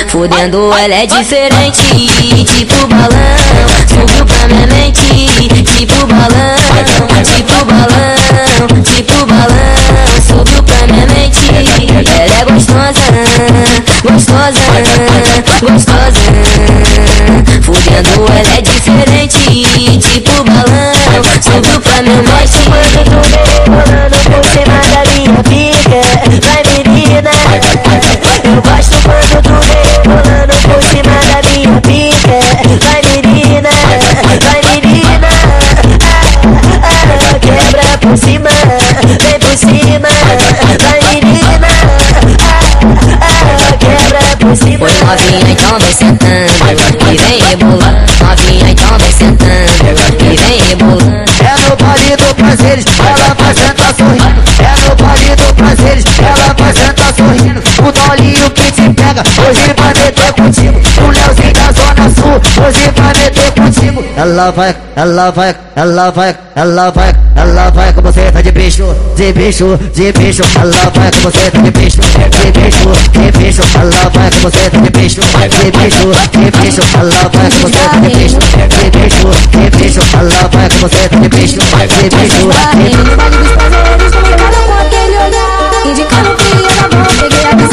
Fudendo 0.07 0.72
ela 0.74 0.95
é 0.95 1.05
diferente 1.05 1.82
Tipo 2.45 2.88
balão 2.88 3.09
Subiu 3.88 4.26
pra 4.26 4.47
minha 4.47 4.68
mente 4.68 5.38
Tipo 5.78 6.05
balão 6.05 6.55
Tipo 7.24 7.53
balão 7.66 8.84
Tipo 8.84 9.26
balão 9.26 9.74
Subiu 10.28 10.64
pra 10.64 10.88
minha 10.88 11.06
mente. 11.08 11.49
Ela 12.20 12.36
é 12.39 12.45
gostosa 12.45 13.08
Gostosa 14.04 14.62
Gostosa. 15.62 16.24
Fudendo 17.62 18.26
ela 18.32 18.54
é 18.58 18.62
diferente. 18.62 19.99
Tipo 19.99 20.43
balão 20.43 20.93
Subiu 21.41 21.80
pra 21.82 22.01
minha 22.01 22.22
mente. 22.24 22.60
Rolando 23.70 24.18
por 24.24 24.43
cima 24.45 24.80
da 24.91 25.01
minha 25.12 25.33
por 38.14 38.18
cima, 38.20 38.49
vem 39.24 39.39
por 39.39 39.57
cima 39.57 40.07
Vai 40.84 41.01
menina, 41.14 41.68
ah, 42.41 42.61
ah, 43.22 43.78
quebra 43.78 44.38
por 44.38 44.55
cima 44.55 44.86
Oi 44.86 44.93
novinha, 45.03 45.51
então 45.51 45.80
vem 45.80 45.93
sentando 45.93 47.11
E 47.11 47.18
vem 47.18 47.41
rebolando 47.49 47.97
Novinha, 48.22 48.70
então 48.70 48.97
vem 48.99 49.11
sentando 49.11 49.51
E 50.20 50.36
vem 50.36 50.61
rebolando 50.70 51.24
É 51.41 51.70
no 51.70 51.76
baile 51.76 52.16
do 52.18 52.36
prazeres, 52.36 52.86
ela 52.99 53.53
sentar 53.53 53.93
sorrindo. 53.95 54.43
É 54.59 54.89
no 54.89 54.95
baile 54.95 55.36
do 55.36 55.53
prazeres, 55.55 56.05
ela 56.20 56.74
sentar 56.74 57.14
sorrindo. 57.14 57.64
O 57.80 57.91
Dolinho 57.91 58.49
que 58.51 58.72
te 58.72 58.89
pega, 58.93 59.24
hoje 59.41 59.74
vai 59.78 59.93
meter 59.93 60.34
contigo. 60.34 60.80
O 61.01 61.07
Leozinho 61.07 61.53
da 61.53 61.72
Zona 61.72 61.93
Sul, 62.10 62.66
hoje 62.66 62.91
vai 62.95 63.14
meter 63.14 63.51
contigo. 63.51 64.04
Ela 64.18 64.51
vai, 64.51 64.76
ela 64.95 65.32
vai, 65.32 65.56
ela 65.76 66.12
vai, 66.12 66.36
ela 66.56 66.89
vai, 66.91 67.16
ela 67.36 67.70
vai 67.70 67.93
com 67.93 68.01
você 68.01 68.32
tá 68.32 68.41
de 68.41 68.51
bicho, 68.51 68.84
de 69.16 69.34
bicho, 69.34 69.80
de 69.93 70.12
bicho. 70.12 70.43
Ela 70.60 70.91
vai 70.93 71.12
com 71.12 71.20
você 71.22 71.51
tá 71.51 71.62
de 71.62 71.72
bicho, 71.72 71.97
de 72.01 72.51
bicho, 72.51 72.89
de 73.12 73.32
bicho. 73.38 73.62
Ela 73.76 74.10
vai 74.10 74.30
com 74.32 74.39
você 74.39 74.70
tá 74.70 74.78
de 74.78 74.89
bicho, 74.89 75.22
de 75.22 75.72
bicho, 75.72 76.12
de 76.32 76.51
bicho. 76.58 76.82
Ela 76.97 77.30
vai 77.30 77.49
com 77.49 77.60
você 77.62 77.78
tá 77.89 77.97
de 77.97 78.10
bicho, 78.10 78.39
de 78.39 78.89
bicho, 78.89 79.30
de 79.51 79.70
bicho. 79.78 80.01
Ela 80.18 80.49
vai 80.51 80.70
com 80.70 80.78
você 80.80 81.10
tá 81.10 81.16
de 81.18 81.30
bicho, 81.30 81.58
de 81.58 81.68
bicho, 82.10 82.43
de 82.43 82.84
bicho. 82.84 83.04
Indicando 85.86 86.36
que 86.38 86.45
eu 86.45 86.58
não 86.58 87.04
vou 87.04 87.14
Peguei 87.24 87.45
a 87.45 87.73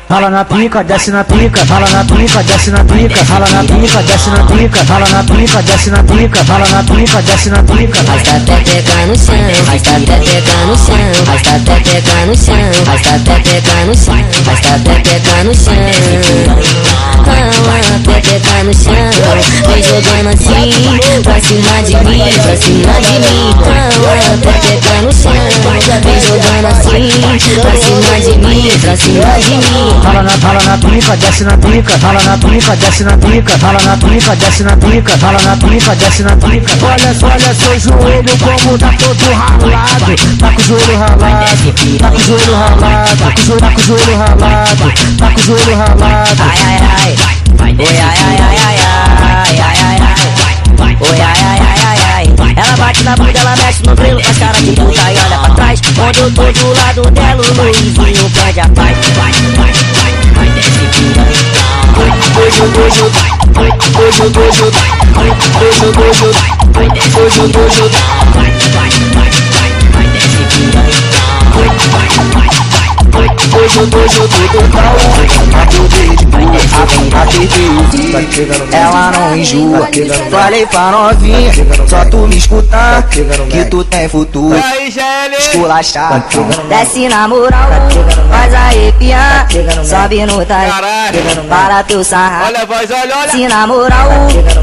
Rala 0.11 0.29
na 0.29 0.43
pica, 0.43 0.83
desce 0.83 1.09
na 1.09 1.23
pica, 1.23 1.63
rala 1.63 1.89
na 1.89 2.03
pica, 2.03 2.43
desce 2.43 2.69
na 2.69 2.83
pica, 2.83 3.23
rala 3.23 3.47
na 3.47 3.63
pica, 3.63 4.03
desce 4.03 4.29
na 4.29 4.43
pica, 4.43 4.83
rala 4.83 5.07
na 5.07 5.23
pica, 5.23 5.61
desce 5.61 5.89
na 5.89 6.03
pica, 6.03 6.43
rala 6.43 6.67
na 6.67 6.83
pica, 6.83 7.21
desce 7.21 7.49
na 7.49 7.63
pica. 7.63 7.99
Arrasta 8.01 8.35
até 8.35 8.57
pegar 8.59 9.07
no 9.07 9.15
chão, 9.15 9.35
arrasta 9.65 9.95
até 9.95 10.19
pegar 10.19 10.65
no 10.67 10.75
chão, 10.75 10.95
arrasta 11.25 11.55
até 11.55 11.79
pegar 11.79 12.25
no 12.25 12.35
chão, 12.35 12.55
arrasta 12.85 13.15
até 13.15 13.39
pegar 13.39 13.85
no 13.85 13.95
chão, 13.95 14.15
arrasta 14.45 14.75
até 14.75 14.95
pegar 14.99 15.43
no 15.45 15.55
chão. 15.55 15.79
Até 17.95 18.19
pegar 18.21 18.63
no 18.65 18.73
chão, 18.73 18.93
vem 19.67 19.81
jogando 19.83 20.29
assim, 20.29 21.21
pra 21.23 21.39
cima 21.39 21.83
de 21.83 21.95
mim, 21.95 22.19
pra 22.43 22.55
cima 22.57 22.95
de 22.99 23.15
mim. 23.21 23.55
Até 24.33 24.55
pegar 24.59 25.01
no 25.03 25.11
chão, 25.13 25.31
vem 26.03 26.19
jogando 26.19 26.67
assim, 26.67 27.07
pra 27.61 27.73
cima 27.79 28.19
de 28.19 28.33
mim, 28.37 28.71
pra 28.81 28.93
cima 28.97 29.39
de 29.39 29.55
mim. 29.55 30.00
Rala 30.03 30.23
na, 30.23 30.31
rala 30.41 30.61
na 30.63 30.77
pica, 30.77 31.15
desce 31.17 31.43
na 31.43 31.57
pica, 31.57 31.97
rala 31.97 32.21
na 32.23 32.37
pica, 32.37 32.75
desce 32.75 33.03
na 33.03 33.17
pica, 33.17 33.55
rala 33.57 33.81
na 33.83 33.97
pica, 33.97 34.35
desce 34.35 34.63
na 34.63 34.75
pica, 34.75 35.15
rala 35.21 35.41
na 35.41 35.55
pica, 35.57 35.95
desce 35.95 36.23
na 36.23 36.35
pica. 36.35 36.71
Olha, 36.85 37.15
olha 37.21 37.53
seu 37.55 37.79
joelho 37.79 38.37
como 38.39 38.77
tá 38.77 38.91
todo 38.97 39.33
ralado, 39.33 40.15
tá 40.39 40.51
com 40.51 40.61
o 40.61 40.65
joelho 40.65 40.97
ralado, 40.97 41.73
tá 41.99 42.09
com 42.09 42.17
o 42.17 42.19
joelho 42.19 42.53
ralado, 42.55 43.17
tá 43.17 43.71
com 43.71 43.81
o 43.81 43.85
joelho, 43.85 44.17
tá 44.17 44.47
ralado, 44.47 44.93
tá 45.17 45.31
com 45.31 45.39
o 45.39 45.43
joelho 45.43 45.77
ralado. 45.77 46.41
Ai, 46.41 46.57
ai, 46.65 46.79
ai, 46.97 47.15
oi, 47.61 47.77
ai, 47.79 48.01
ai, 48.01 48.37
ai, 48.41 48.57
ai, 48.57 48.77
ai, 48.81 49.59
ai, 49.59 49.77
ai, 49.81 49.99
ai, 50.79 50.97
oi, 50.99 51.21
ai, 51.21 51.39
ai, 51.41 51.59
ai, 51.61 51.99
ai, 52.05 52.10
vai. 52.37 52.53
Ela 52.55 52.77
bate 52.77 53.03
na 53.03 53.15
bunda, 53.15 53.39
ela 53.39 53.55
mexe 53.57 53.83
no 53.85 53.95
trilho, 53.95 54.23
faz 54.23 54.37
cara 54.37 54.57
de 54.61 54.71
puta 54.71 55.11
e 55.11 55.17
olha 55.17 55.37
pra 55.39 55.49
trás. 55.55 55.81
Onde 55.99 56.19
eu 56.19 56.31
tô 56.31 56.51
do 56.51 56.79
lado 56.79 57.11
dela, 57.11 57.41
o 57.41 57.61
Luizinho 57.61 58.29
perde 58.31 58.59
a 58.59 58.69
paz. 58.69 58.97
Vai, 59.15 59.33
vai, 59.57 59.73
vai, 59.73 60.13
vai, 60.35 60.49
desce 60.49 60.71
piranha. 60.71 61.71
Dojo, 62.33 62.67
dojo, 62.71 63.09
vai. 63.09 63.71
Dojo, 63.91 64.29
dojo, 64.29 64.71
vai. 64.71 64.91
Dojo, 65.59 65.91
dojo, 65.91 66.31
vai. 66.73 66.87
Dojo, 66.87 67.47
dojo, 67.47 67.89
vai. 67.89 68.11
Vai, 68.33 68.51
vai, 68.71 68.89
vai, 69.13 69.29
vai, 69.51 69.71
vai, 69.91 70.07
desce 70.07 70.41
piranha. 70.49 70.99
Vai, 71.53 71.69
vai, 71.91 72.09
vai, 72.33 72.49
vai 72.71 72.80
hoje, 73.17 73.79
eu 73.79 73.89
tô, 73.89 73.97
hoje 73.97 74.19
eu 74.19 74.27
tô 74.29 74.41
Acordei 75.57 76.15
de 76.15 76.25
boa, 76.25 76.41
apertei 77.21 77.69
o 77.69 77.83
fio 77.89 78.47
Ela 78.71 79.11
não 79.11 79.35
enjoa 79.35 79.89
Falei 80.29 80.65
pra 80.65 80.91
novinha, 80.91 81.51
só 81.87 82.05
tu 82.05 82.17
me 82.27 82.37
escutar 82.37 83.03
Que 83.03 83.65
tu 83.65 83.83
tem 83.83 84.07
futuro? 84.07 84.55
Esculachar 85.37 86.23
Desce 86.69 87.09
na 87.09 87.27
moral, 87.27 87.69
faz 88.29 88.53
arrepiar 88.53 89.47
Sobe 89.83 90.25
no 90.25 90.45
talento, 90.45 90.73
Caralho. 90.73 91.43
para 91.49 91.83
teu 91.83 92.03
sarrar 92.03 92.47
Olha 92.47 92.61
a 92.61 92.65
voz, 92.65 92.89
olha, 92.91 93.15
olha. 93.15 93.25
Desce 93.25 93.47
na 93.47 93.67
moral, 93.67 94.09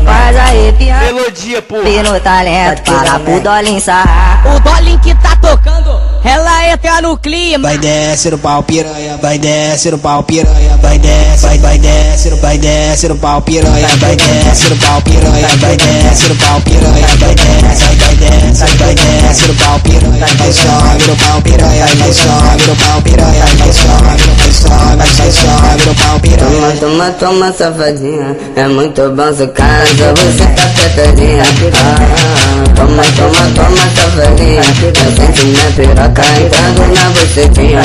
faz 0.05 0.37
arrepiar 0.37 1.05
Melodia, 1.05 1.63
pô. 1.63 1.77
No 1.79 2.21
talento, 2.21 2.83
para 2.83 3.19
pro 3.19 3.41
dolinho 3.41 3.81
sarrar 3.81 4.43
O 4.47 4.61
Dolin 4.61 4.99
que 4.99 5.15
tá 5.17 5.37
tocando, 5.41 6.01
ela 6.25 6.69
entra 6.69 7.01
no 7.03 7.17
clima. 7.17 7.69
Vai 7.69 7.79
descer 7.79 8.35
o 8.35 8.39
pau 8.39 8.63
piranha, 8.63 9.19
vai 9.23 9.39
descer 9.39 9.95
o 9.95 9.99
pau 9.99 10.23
piranha, 10.23 10.77
vai 10.83 10.99
descer, 10.99 11.39
vai, 11.41 11.59
vai 11.59 11.79
descer, 11.79 12.35
vai 12.37 12.59
descer 12.59 13.13
o 13.13 13.17
pau 13.17 13.41
piranha, 13.43 13.89
vai 13.99 14.17
descer 14.17 14.73
o 14.73 14.77
pau 14.77 15.01
piranha, 15.03 15.49
vai 15.61 15.77
descer 15.77 16.33
o 16.33 16.37
pau 16.37 16.61
piranha, 16.63 17.07
vai 17.19 17.35
descer, 17.35 17.97
vai 17.97 18.15
descer, 18.17 18.77
vai 18.79 18.95
descer 18.95 19.51
o 19.51 19.55
pau 19.55 19.81
piranha, 19.81 20.27
vai 20.39 20.53
sobe 20.53 21.11
o 21.11 21.17
pau 21.17 21.43
piranha, 21.43 21.87
vai 21.99 22.13
sobe 22.13 22.71
o 22.71 22.77
pau 22.77 23.03
piranha, 23.03 23.45
vai 23.59 23.73
sobe, 23.73 24.29
vai 24.39 24.53
sobe, 24.53 25.17
vai 25.17 25.33
sobe 25.33 25.91
o 25.91 25.95
pau 25.95 26.21
piranha. 26.21 26.49
Toma, 26.49 26.73
toma, 26.73 27.11
toma, 27.13 27.53
safadinha. 27.53 28.37
É 28.57 28.67
muito 28.67 29.11
bom 29.11 29.33
seu 29.33 29.49
casa, 29.49 30.15
você 30.17 30.45
tá 30.45 30.65
apertadinha 30.65 31.43
ah, 31.43 32.75
Toma, 32.75 33.03
toma, 33.17 33.45
toma, 33.55 33.85
safadinha. 33.95 34.63
Eu 34.83 35.11
sinto 35.17 35.47
minha 35.47 35.71
piroca 35.77 36.08
entrando 36.09 36.87
na 36.95 37.11
bucetinha 37.11 37.83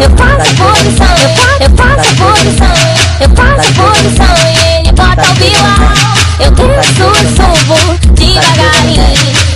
Eu 0.00 0.10
faço 0.16 0.40
a 0.40 0.54
posição, 0.64 1.14
eu 1.60 1.70
faço, 1.76 2.00
a 2.00 2.14
posição, 2.24 2.74
eu 3.20 3.28
faço 3.36 3.68
a 3.68 3.82
posição 3.82 4.34
e 4.46 4.78
ele 4.78 4.92
bota 4.92 5.22
o 5.22 5.34
vilão. 5.34 5.92
Eu 6.40 6.50
desço, 6.52 7.10
subo 7.36 7.78
devagarinho. 8.14 9.04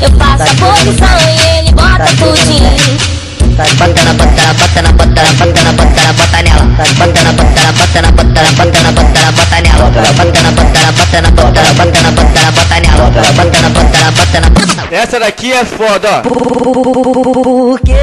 Eu 0.01 0.11
faço 0.19 0.43
a 0.43 0.55
posição 0.67 1.17
e 1.29 1.59
ele 1.59 1.73
bota 1.73 2.07
tudinho. 2.19 3.24
Bota 3.55 3.63
na, 3.63 4.15
bota 4.15 4.43
na, 4.43 4.53
bota 4.53 4.83
na, 4.83 4.91
bota 4.91 5.23
na, 5.23 5.33
bota 5.33 5.63
na, 5.63 5.73
bota 5.73 6.03
na, 6.03 6.13
bota 6.13 6.43
nela. 6.43 6.65
Bota 6.75 7.23
na, 7.23 7.33
bota 7.33 7.63
na, 7.63 7.73
bota 7.73 8.03
na, 8.03 8.11
bota 8.11 8.43
na, 8.43 8.51
bota 8.51 8.83
na, 8.83 8.91
bota 8.91 9.21
na, 9.23 9.31
bota 9.31 9.61
nela. 9.63 9.85
Bota 9.85 10.03
na, 10.03 10.13
bota 10.13 10.43
na, 10.43 10.51
bota 10.51 10.81
na, 10.83 10.91
bota 10.91 11.21
na, 11.23 11.71
bota 11.71 12.01
na, 12.03 12.11
bota 12.11 12.41
na, 12.41 12.51
bota 12.51 12.81
nela. 12.81 13.11
Bota 13.11 13.23
na, 13.23 13.31
bota 13.31 13.61
na, 13.61 14.51
bota 14.51 14.75
na. 14.75 14.97
Essa 14.97 15.21
daqui 15.21 15.53
é 15.53 15.65
foda. 15.65 16.23
Porque 16.23 17.95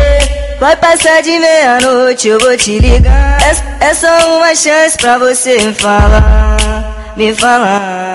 vai 0.57 0.75
passar 0.77 1.21
de 1.21 1.37
meia-noite, 1.37 2.29
eu 2.29 2.39
vou 2.39 2.55
te 2.55 2.79
ligar. 2.79 3.37
É, 3.41 3.89
é 3.89 3.93
só 3.93 4.37
uma 4.37 4.55
chance 4.55 4.97
pra 4.97 5.17
você 5.17 5.73
falar, 5.73 7.13
me 7.17 7.35
falar. 7.35 8.10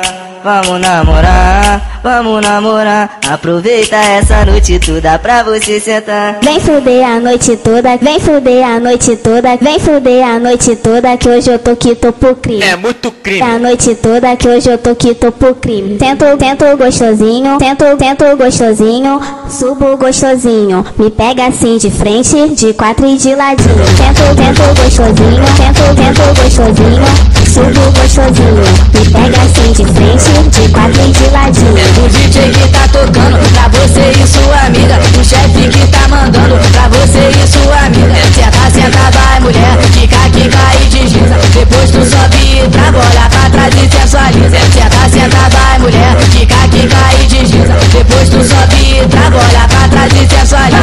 Vamos 0.47 0.81
namorar, 0.81 2.01
vamos 2.05 2.41
namorar. 2.41 3.19
Aproveita 3.29 3.97
essa 3.97 4.45
noite 4.45 4.79
toda 4.79 5.19
pra 5.19 5.43
você 5.43 5.81
sentar. 5.81 6.39
Vem 6.41 6.61
fuder 6.61 7.05
a 7.05 7.19
noite 7.19 7.57
toda, 7.57 7.97
vem 7.97 8.21
fuder 8.21 8.65
a 8.65 8.79
noite 8.79 9.17
toda, 9.17 9.57
vem 9.61 9.81
fuder 9.81 10.25
a 10.25 10.39
noite 10.39 10.77
toda 10.77 11.17
que 11.17 11.29
hoje 11.29 11.51
eu 11.51 11.59
tô 11.59 11.75
que 11.75 11.97
tô 11.97 12.13
pro 12.13 12.37
crime. 12.37 12.63
É 12.63 12.77
muito 12.77 13.11
crime. 13.11 13.43
A 13.43 13.59
noite 13.59 13.93
toda 13.97 14.37
que 14.37 14.47
hoje 14.47 14.71
eu 14.71 14.79
tô 14.79 14.95
que 14.95 15.17
tô 15.17 15.33
pro 15.33 15.53
crime. 15.57 15.97
Tento, 15.97 16.25
tento 16.37 16.77
gostosinho, 16.77 17.59
tento, 17.59 17.85
tento 17.97 18.37
gostosinho, 18.37 19.21
subo 19.51 19.97
gostosinho. 19.97 20.87
Me 20.97 21.11
pega 21.11 21.49
assim 21.49 21.77
de 21.77 21.91
frente, 21.91 22.51
de 22.51 22.73
quatro 22.73 23.05
e 23.05 23.17
de 23.19 23.35
ladinho. 23.35 23.75
Tento, 23.97 24.37
tento 24.37 24.81
gostosinho, 24.81 25.45
tento, 25.57 25.97
tento 25.97 26.41
gostosinho, 26.41 27.46
subo 27.57 27.91
gostosinho. 27.97 28.65
Me 28.93 29.03
pega 29.09 29.41
assim 29.41 29.73
de 29.73 29.85
frente, 29.97 30.29
de 30.51 30.69
quatro 30.69 31.01
e 31.01 31.13
de 31.13 31.27
ladinho. 31.31 31.73
O 31.73 32.09
DJ 32.09 32.51
que 32.51 32.69
tá 32.69 32.87
tocando 32.93 33.39
pra 33.53 33.69
você 33.69 34.13
e 34.13 34.27
sua 34.27 34.67
amiga. 34.67 35.01
O 35.19 35.25
chefe 35.25 35.69
que 35.69 35.87
tá 35.89 36.07
mandando 36.09 36.61
pra 36.73 36.89
você 36.89 37.31
e 37.33 37.49
sua 37.49 37.79
amiga. 37.87 38.15
Senta, 38.35 38.71
senta, 38.71 39.11
vai 39.11 39.41
mulher, 39.41 39.79
fica, 39.93 40.19
quica 40.35 40.59
e 40.81 40.87
desliza. 40.89 41.37
Depois 41.55 41.91
tu 41.91 42.05
sobe 42.05 42.37
e 42.37 42.69
trabalha 42.69 43.29
pra 43.31 43.49
trás 43.49 43.75
e 43.75 43.89
sensualiza. 43.89 44.59
Senta, 44.75 45.03
senta, 45.09 45.43
vai 45.49 45.79
mulher, 45.79 46.17
fica, 46.31 46.61
quica 46.71 47.03
e 47.19 47.27
desliza. 47.27 47.75
Depois 47.91 48.29
tu 48.29 48.45
sobe 48.45 49.01
e 49.01 49.09
trabalha 49.09 49.65
pra 49.69 49.89
trás 49.89 50.13
e 50.13 50.29
sensualiza. 50.29 50.77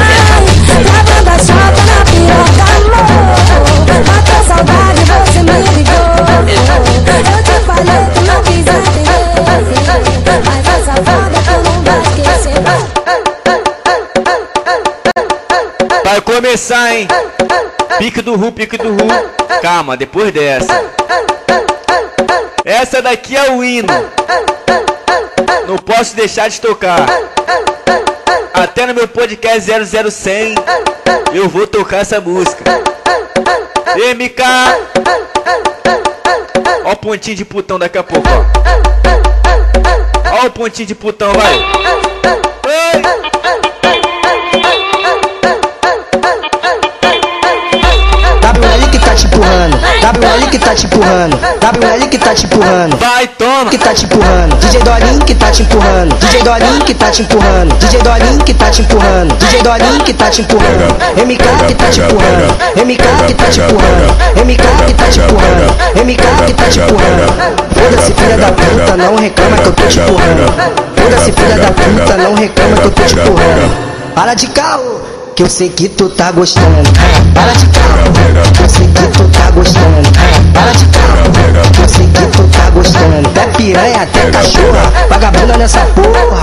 Lavando 0.89 1.29
a 1.29 1.37
chota 1.37 1.83
na 1.85 1.97
piroca, 2.09 2.65
amor. 2.77 3.43
Matou 4.07 4.41
saudade, 4.47 5.01
você 5.05 5.43
me 5.43 5.77
ligou. 5.77 5.92
Vai 16.03 16.21
começar, 16.21 16.93
hein? 16.93 17.07
Pique 17.97 18.21
do 18.21 18.35
Ru, 18.35 18.51
pique 18.51 18.77
do 18.77 18.89
Ru. 18.89 18.97
Calma, 19.61 19.97
depois 19.97 20.31
dessa. 20.31 20.83
Essa 22.65 23.01
daqui 23.01 23.35
é 23.35 23.51
o 23.51 23.63
hino. 23.63 23.87
Não 25.67 25.77
posso 25.77 26.15
deixar 26.15 26.49
de 26.49 26.61
tocar. 26.61 27.05
Até 28.53 28.85
no 28.85 28.93
meu 28.93 29.07
podcast 29.07 29.69
00100 29.69 30.55
eu 31.33 31.49
vou 31.49 31.65
tocar 31.65 31.97
essa 31.97 32.21
música. 32.21 32.63
MK. 33.95 35.32
Ó 36.93 36.95
o 36.95 36.97
pontinho 36.97 37.35
de 37.35 37.43
putão 37.43 37.79
daqui 37.79 37.97
a 37.97 38.03
pouco, 38.03 38.27
ó. 38.29 38.43
Ó 40.43 40.45
o 40.45 40.51
pontinho 40.51 40.87
de 40.87 40.93
putão, 40.93 41.33
vai. 41.33 41.55
Oi. 41.55 43.42
Que 50.53 50.59
tá 50.59 50.75
te 50.75 50.85
empurrando, 50.85 51.35
WL 51.35 52.09
que 52.09 52.17
tá 52.19 52.35
te 52.35 52.45
empurrando. 52.45 52.95
Vai, 52.97 53.27
toma. 53.27 53.71
que 53.71 53.77
tá 53.79 53.91
te 53.91 54.05
empurrando, 54.05 54.55
DJ 54.57 54.81
Dolinho 54.81 55.25
que 55.25 55.33
tá 55.33 55.49
te 55.49 55.63
empurrando, 55.63 56.15
DJ 56.17 56.43
Dolinho 56.43 56.85
que 56.85 56.93
tá 56.93 57.09
te 57.09 57.21
empurrando, 57.23 57.75
DJ 57.77 58.01
Dolinho 58.03 58.43
que 58.43 58.53
tá 58.53 58.69
te 58.69 58.81
empurrando, 58.81 59.35
DJ 59.35 59.63
Dolinho 59.63 60.03
que 60.03 60.13
tá 60.13 60.29
te 60.29 60.41
empurrando, 60.41 60.95
MK 61.25 61.65
que 61.67 61.73
tá 61.73 61.89
te 61.89 62.01
empurrando, 62.01 62.53
MK 62.85 63.25
que 63.25 63.33
tá 63.33 63.45
te 63.49 63.59
empurrando, 63.61 64.13
MK 64.45 64.85
que 64.85 64.93
tá 64.93 65.05
te 65.09 65.19
empurrando, 65.19 65.73
MK 66.05 66.45
que 66.45 66.53
tá 66.53 66.69
te 66.69 66.79
empurrando. 66.79 67.33
Foda-se 67.73 68.13
filha 68.13 68.37
da 68.37 68.51
puta, 68.51 68.97
não 68.97 69.15
reclama 69.15 69.57
que 69.57 69.65
eu 69.65 69.73
tô 69.73 69.83
te 69.87 69.99
empurrando. 69.99 70.53
Foda-se 70.95 71.31
filha 71.31 71.57
da 71.57 71.71
puta, 71.71 72.17
não 72.17 72.35
reclama 72.35 72.77
que 72.77 72.85
eu 72.85 72.91
tô 72.91 73.03
te 73.03 73.15
empurrando. 73.15 73.71
Para 74.13 74.35
de 74.35 74.47
caô, 74.47 75.01
que 75.35 75.41
eu 75.41 75.49
sei 75.49 75.69
que 75.69 75.89
tu 75.89 76.09
tá 76.09 76.31
gostando. 76.31 76.67
Para 77.33 77.53
de 77.53 77.65
caô, 77.65 78.53
que 78.53 78.61
eu 78.61 78.69
sei 78.69 78.87
que 78.87 79.17
tu 79.17 79.27
tá 79.29 79.42
gostando. 79.53 80.09
Para 80.53 80.71
de 80.71 80.85
que 80.85 81.81
eu 81.81 81.89
sei 81.89 82.07
que 82.07 82.25
tu 82.27 82.43
tá 82.49 82.69
gostando. 82.71 83.27
Até 83.29 83.47
piranha, 83.57 84.01
até 84.03 84.31
cachorra, 84.31 84.91
vagabunda 85.09 85.57
nessa 85.57 85.79
porra. 85.79 86.41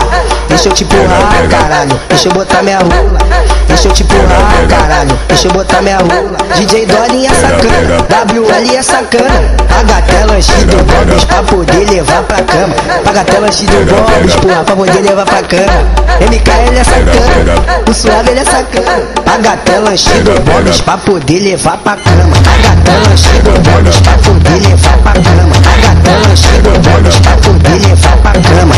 Deixa 0.49 0.69
eu 0.69 0.73
te 0.73 0.85
empurrar, 0.85 1.49
caralho. 1.49 2.01
Deixa 2.09 2.29
eu 2.29 2.33
botar 2.33 2.63
minha 2.63 2.79
rola. 2.79 3.19
Deixa 3.67 3.89
eu 3.89 3.93
te 3.93 4.03
empurrar, 4.03 4.67
caralho. 4.69 5.19
Deixa 5.29 5.49
eu 5.49 5.53
botar 5.53 5.83
minha 5.83 5.99
rola. 5.99 6.37
DJ 6.57 6.87
Dolly 6.87 7.27
é 7.27 7.31
sacana, 7.31 8.07
WL 8.09 8.77
é 8.77 8.83
sacana. 8.83 9.61
Paga 9.69 9.99
até 9.99 10.25
lanche 10.27 10.53
do 10.53 10.77
Bob's 10.85 11.25
pra 11.25 11.43
poder 11.43 11.89
levar 11.89 12.23
pra 12.25 12.43
cama. 12.43 12.75
Paga 13.05 13.21
até 13.21 13.39
lanche 13.39 13.65
do 13.65 13.87
Bob's, 13.87 14.37
porra, 14.37 14.65
pra 14.65 14.77
poder 14.77 15.01
levar 15.01 15.25
pra 15.25 15.43
cama. 15.43 16.11
MK 16.21 16.51
ele 16.67 16.79
é 16.79 16.85
sacana, 16.85 17.83
o 17.89 17.95
suave 17.95 18.31
ele 18.31 18.41
é 18.41 18.45
sacana. 18.45 19.03
Paga 19.25 19.53
até 19.53 19.79
lanche 19.79 20.11
do 20.11 20.41
Bob's 20.43 20.81
pra 20.81 20.99
poder 20.99 21.41
levar 21.41 21.79
pra 21.79 21.97
cama. 21.97 22.37
Paga 22.43 22.73
até 22.81 23.00
lanche 23.09 23.43
do 23.43 23.53
Bob's 23.61 24.01
pra 24.01 24.13
poder 24.19 24.61
levar 24.61 24.99
pra 24.99 25.13
cama. 25.13 25.55
Paga 25.63 25.91
até 25.93 26.29
lanche 26.29 26.61
do 26.63 26.71
Bob's 26.81 27.19
pra 27.21 27.37
poder 27.37 27.87
levar 27.87 28.17
pra 28.19 28.33
cama. 28.33 28.75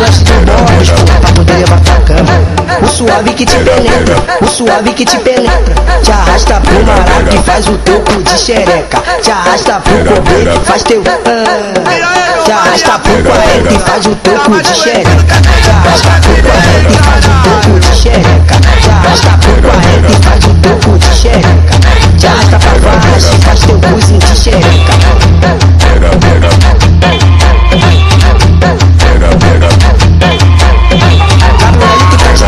Lanche 0.00 0.24
do 0.24 0.34
Bob's, 0.44 0.90
porra, 0.90 1.20
pra 1.20 1.32
poder 1.32 1.54
levar 1.54 1.80
pra 1.80 1.94
cama. 2.00 2.32
O 2.82 2.88
suave 2.88 3.32
que 3.32 3.46
te 3.46 3.56
penetra, 3.56 4.16
o 4.40 4.46
suave 4.46 4.92
que 4.92 5.04
te 5.04 5.16
penetra. 5.18 5.74
Te 6.02 6.10
arrasta 6.10 6.60
pro 6.60 6.84
maraca 6.84 7.24
que 7.30 7.38
faz 7.38 7.68
o 7.68 7.78
cu 7.78 8.22
de 8.22 8.38
xereca. 8.38 9.02
Te 9.22 9.30
arrasta 9.30 9.80
pro 9.80 9.98
comer, 10.04 10.60
faz 10.64 10.82
teu. 10.82 11.02
Ah. 11.06 12.44
Te 12.44 12.52
arrasta 12.52 12.98
pro 12.98 13.22
40 13.22 13.72
e 13.72 13.78
faz 13.78 14.06
o 14.06 14.16
cu 14.16 14.62
de 14.62 14.74
xereca. 14.74 15.40
Te 15.62 15.70
arrasta 15.70 16.10
pro 16.20 16.34
40 16.42 16.90
e 16.90 16.98
faz 17.02 17.24
o 17.24 17.70
cu 17.70 17.80
de 17.80 17.96
xereca. 17.96 18.56
Te 18.82 18.90
arrasta 18.90 19.38
pro 19.38 19.52
40 19.62 20.08
e 20.08 20.16
faz 20.22 20.44
o 20.44 20.54
cu 20.84 20.98
de 20.98 21.14
xereca. 21.16 22.03
Te 22.24 22.28
arrasta 22.28 22.58
pra 22.58 22.72
baixo 22.78 23.34
e 23.34 23.38
faz 23.44 23.60
teu 23.60 23.78
cuzinho 23.80 24.18
de 24.18 24.34
xereca. 24.34 24.94
WL 26.14 26.48
que 27.68 27.76
tá 27.76 27.92
te 28.32 28.46
empurrando, 28.46 28.88
WL 31.84 32.08
que 32.08 32.16
tá 32.16 32.32
te 32.32 32.46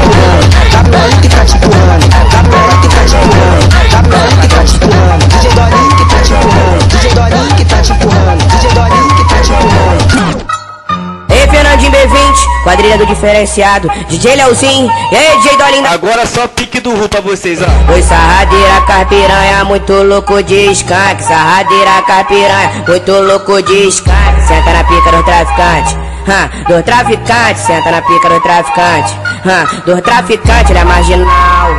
que 0.62 0.70
tá 0.70 0.80
WL 0.80 1.20
que 1.20 1.28
tá 1.28 1.44
te 1.44 1.56
empurrando. 1.56 2.05
Quadrilha 12.76 12.98
do 12.98 13.06
diferenciado. 13.06 13.90
DJ 14.08 14.36
Leozinho, 14.36 14.90
e 15.10 15.16
aí, 15.16 15.36
DJ 15.38 15.56
Dolinda. 15.56 15.90
Agora 15.90 16.26
só 16.26 16.46
pique 16.46 16.78
do 16.78 16.94
Ru 16.94 17.08
pra 17.08 17.20
vocês, 17.20 17.58
ó. 17.62 17.92
Oi, 17.92 18.02
sarradeira, 18.02 18.80
carpiranha, 18.86 19.64
muito 19.64 19.92
louco 20.02 20.42
de 20.42 20.70
skunk. 20.72 21.22
Sarradeira, 21.22 22.02
carpiranha, 22.06 22.84
muito 22.86 23.12
louco 23.12 23.62
de 23.62 23.88
skunk. 23.88 24.42
Senta 24.46 24.72
na 24.72 24.84
pica 24.84 25.10
do 25.10 25.22
traficante. 25.22 25.96
Ha, 26.28 26.48
do 26.68 26.82
traficante, 26.82 27.60
senta 27.60 27.90
na 27.90 28.02
pica 28.02 28.28
do 28.28 28.40
traficante. 28.40 29.16
Ha, 29.46 29.80
do 29.86 30.02
traficante, 30.02 30.72
ele 30.72 30.78
é 30.78 30.84
marginal. 30.84 31.70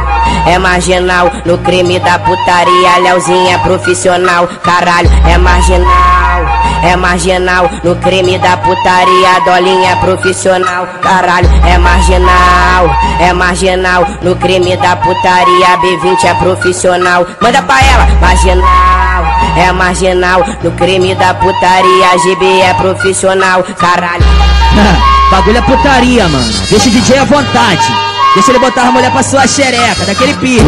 É 0.48 0.58
marginal 0.58 1.32
no 1.46 1.58
crime 1.60 2.00
da 2.00 2.18
putaria. 2.18 2.98
Leozinho 3.04 3.50
é 3.50 3.58
profissional, 3.60 4.48
caralho, 4.64 5.10
é 5.30 5.38
marginal. 5.38 6.17
É 6.84 6.96
marginal 6.96 7.70
no 7.84 7.96
crime 7.98 8.38
da 8.38 8.58
putaria. 8.58 9.40
Dolinha 9.46 9.92
é 9.92 9.96
profissional, 9.96 10.88
caralho, 11.02 11.50
é 11.66 11.78
marginal. 11.78 12.90
É 13.20 13.34
marginal 13.34 14.08
no 14.22 14.36
crime 14.36 14.76
da 14.78 14.96
putaria. 14.96 15.78
B20 15.78 16.24
é 16.24 16.34
profissional. 16.36 17.26
Manda 17.42 17.62
pra 17.62 17.84
ela, 17.84 18.08
marginal. 18.22 19.26
É 19.58 19.72
marginal 19.72 20.46
no 20.64 20.72
crime 20.72 21.16
da 21.16 21.34
putaria. 21.34 22.18
GB 22.24 22.62
é 22.62 22.74
profissional, 22.74 23.64
caralho. 23.78 24.24
Bagulho 25.32 25.58
é 25.58 25.62
putaria, 25.62 26.28
mano. 26.28 26.54
Deixa 26.70 26.88
o 26.88 26.92
DJ 26.92 27.20
à 27.20 27.24
vontade. 27.26 28.17
Deixa 28.38 28.52
ele 28.52 28.60
botar 28.60 28.84
a 28.84 28.92
mulher 28.92 29.10
pra 29.12 29.24
sua 29.24 29.48
xereca, 29.48 30.06
daquele 30.06 30.36
pico. 30.36 30.64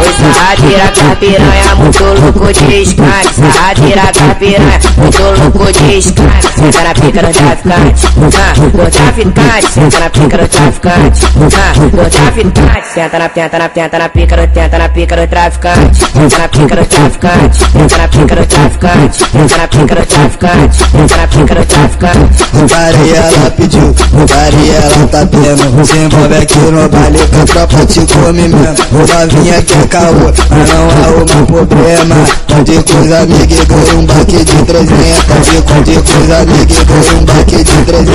Oi, 0.00 0.12
sarradeira, 0.18 0.92
carpiranha, 0.92 1.74
muito 1.76 2.02
louco 2.02 2.52
de 2.52 2.82
skunk. 2.82 3.34
Sarradeira, 3.34 4.12
carpiranha, 4.14 4.80
muito 4.96 5.22
louco 5.22 5.72
de 5.72 5.98
skunk. 5.98 6.40
Senta 6.54 6.82
na 6.82 6.94
pica 6.94 7.22
do 7.22 7.32
traficante, 7.32 8.06
ah, 8.38 8.52
do 8.58 8.90
traficante. 8.90 9.72
Senta 9.72 10.00
na 10.00 10.10
pica 10.10 10.38
do 10.38 10.48
traficante, 10.48 11.26
ah, 11.26 11.72
do 11.78 12.10
traficante. 12.10 12.86
Senta 12.94 13.18
na, 13.18 13.28
tenta 13.28 13.58
na, 13.58 13.68
tenta 13.68 13.98
na 13.98 14.08
pica 14.08 14.36
do, 14.36 14.69
tenta 14.70 14.78
na 14.78 14.88
pica 14.88 15.16
do 15.16 15.26
traficante. 15.26 15.98
Senta 15.98 16.38
na 16.38 16.48
pica 16.48 16.76
do 16.76 16.86
traficante, 16.86 17.58
senta 17.72 17.98
na 17.98 18.08
pica 18.08 18.36
do 18.36 18.46
traficante. 18.46 19.18
Senta 19.18 19.56
na 19.56 19.68
pica 19.68 19.94
do 19.94 20.06
traficante, 20.06 20.76
senta 20.92 21.16
na 21.16 21.26
pica 21.26 21.54
do 21.54 21.66
traficante. 21.66 22.44
Pare, 22.70 23.10
ela 23.10 23.50
pediu, 23.50 23.94
pare, 24.28 24.70
ela 24.70 25.08
tá 25.08 25.26
tendo 25.26 25.84
Se 25.84 25.96
envolve 25.96 26.36
aqui 26.36 26.58
no 26.58 26.88
baile 26.88 27.18
com 27.18 27.40
a 27.40 27.44
tropa 27.46 27.86
te 27.86 28.00
come 28.12 28.48
mesmo 28.48 28.76
Novinha 28.92 29.62
que 29.62 29.74
é 29.74 29.86
caô, 29.88 30.32
mas 30.50 30.68
não 30.68 30.88
arruma 31.04 31.66
problema 31.66 32.16
Pode 32.46 32.82
coisa 32.82 33.20
amiga 33.20 33.54
e 33.54 33.64
ganha 33.64 33.94
um 33.94 34.06
baque 34.06 34.44
de 34.44 34.64
300 34.64 35.24
Pode, 35.24 35.62
pode 35.62 35.94
coisa 36.02 36.38
amiga 36.42 36.72
e 36.72 36.84
ganha 36.84 37.14
um 37.14 37.24
baque 37.24 37.56
de 37.56 37.64
300 37.64 38.14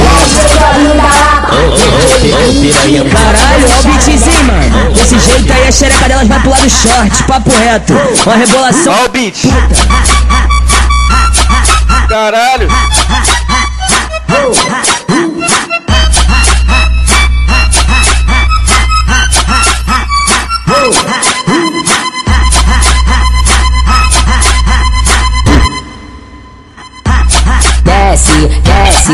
Caralho, 3.12 3.66
ó 3.68 3.80
o 3.80 3.84
beatzinho, 3.84 4.45
mano. 4.45 4.93
Desse 4.93 5.20
jeito 5.20 5.53
aí 5.53 5.68
a 5.68 5.72
xereca 5.72 6.08
delas 6.08 6.28
vai 6.28 6.34
pro 6.41 6.51
lado 6.51 6.69
short, 6.69 7.23
papo 7.23 7.49
reto. 7.49 7.93
Uma 8.25 8.36
rebolação. 8.36 8.93
Ó 8.93 9.05
o 9.05 9.09
beat. 9.09 9.38
Caralho. 12.09 12.67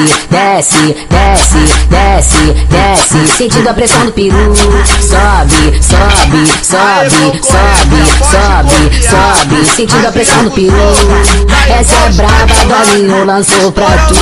Desce, 0.02 0.28
desce, 0.30 0.96
desce, 1.10 1.58
desce, 1.90 2.54
desce, 2.70 3.28
sentindo 3.38 3.70
a 3.70 3.74
pressão 3.74 4.06
do 4.06 4.12
peru. 4.12 4.54
Sobe, 5.02 5.82
sobe, 5.82 6.48
sobe, 6.64 7.42
sobe, 7.44 8.00
sobe, 8.32 9.04
sobe, 9.04 9.66
sentindo 9.66 10.08
a 10.08 10.12
pressão 10.12 10.44
do 10.44 10.52
peru. 10.52 10.76
Essa 11.68 11.96
é 11.96 12.10
braba, 12.12 12.54
Dolinho 12.68 13.26
lançou 13.26 13.72
pra 13.72 13.86
tu. 14.08 14.16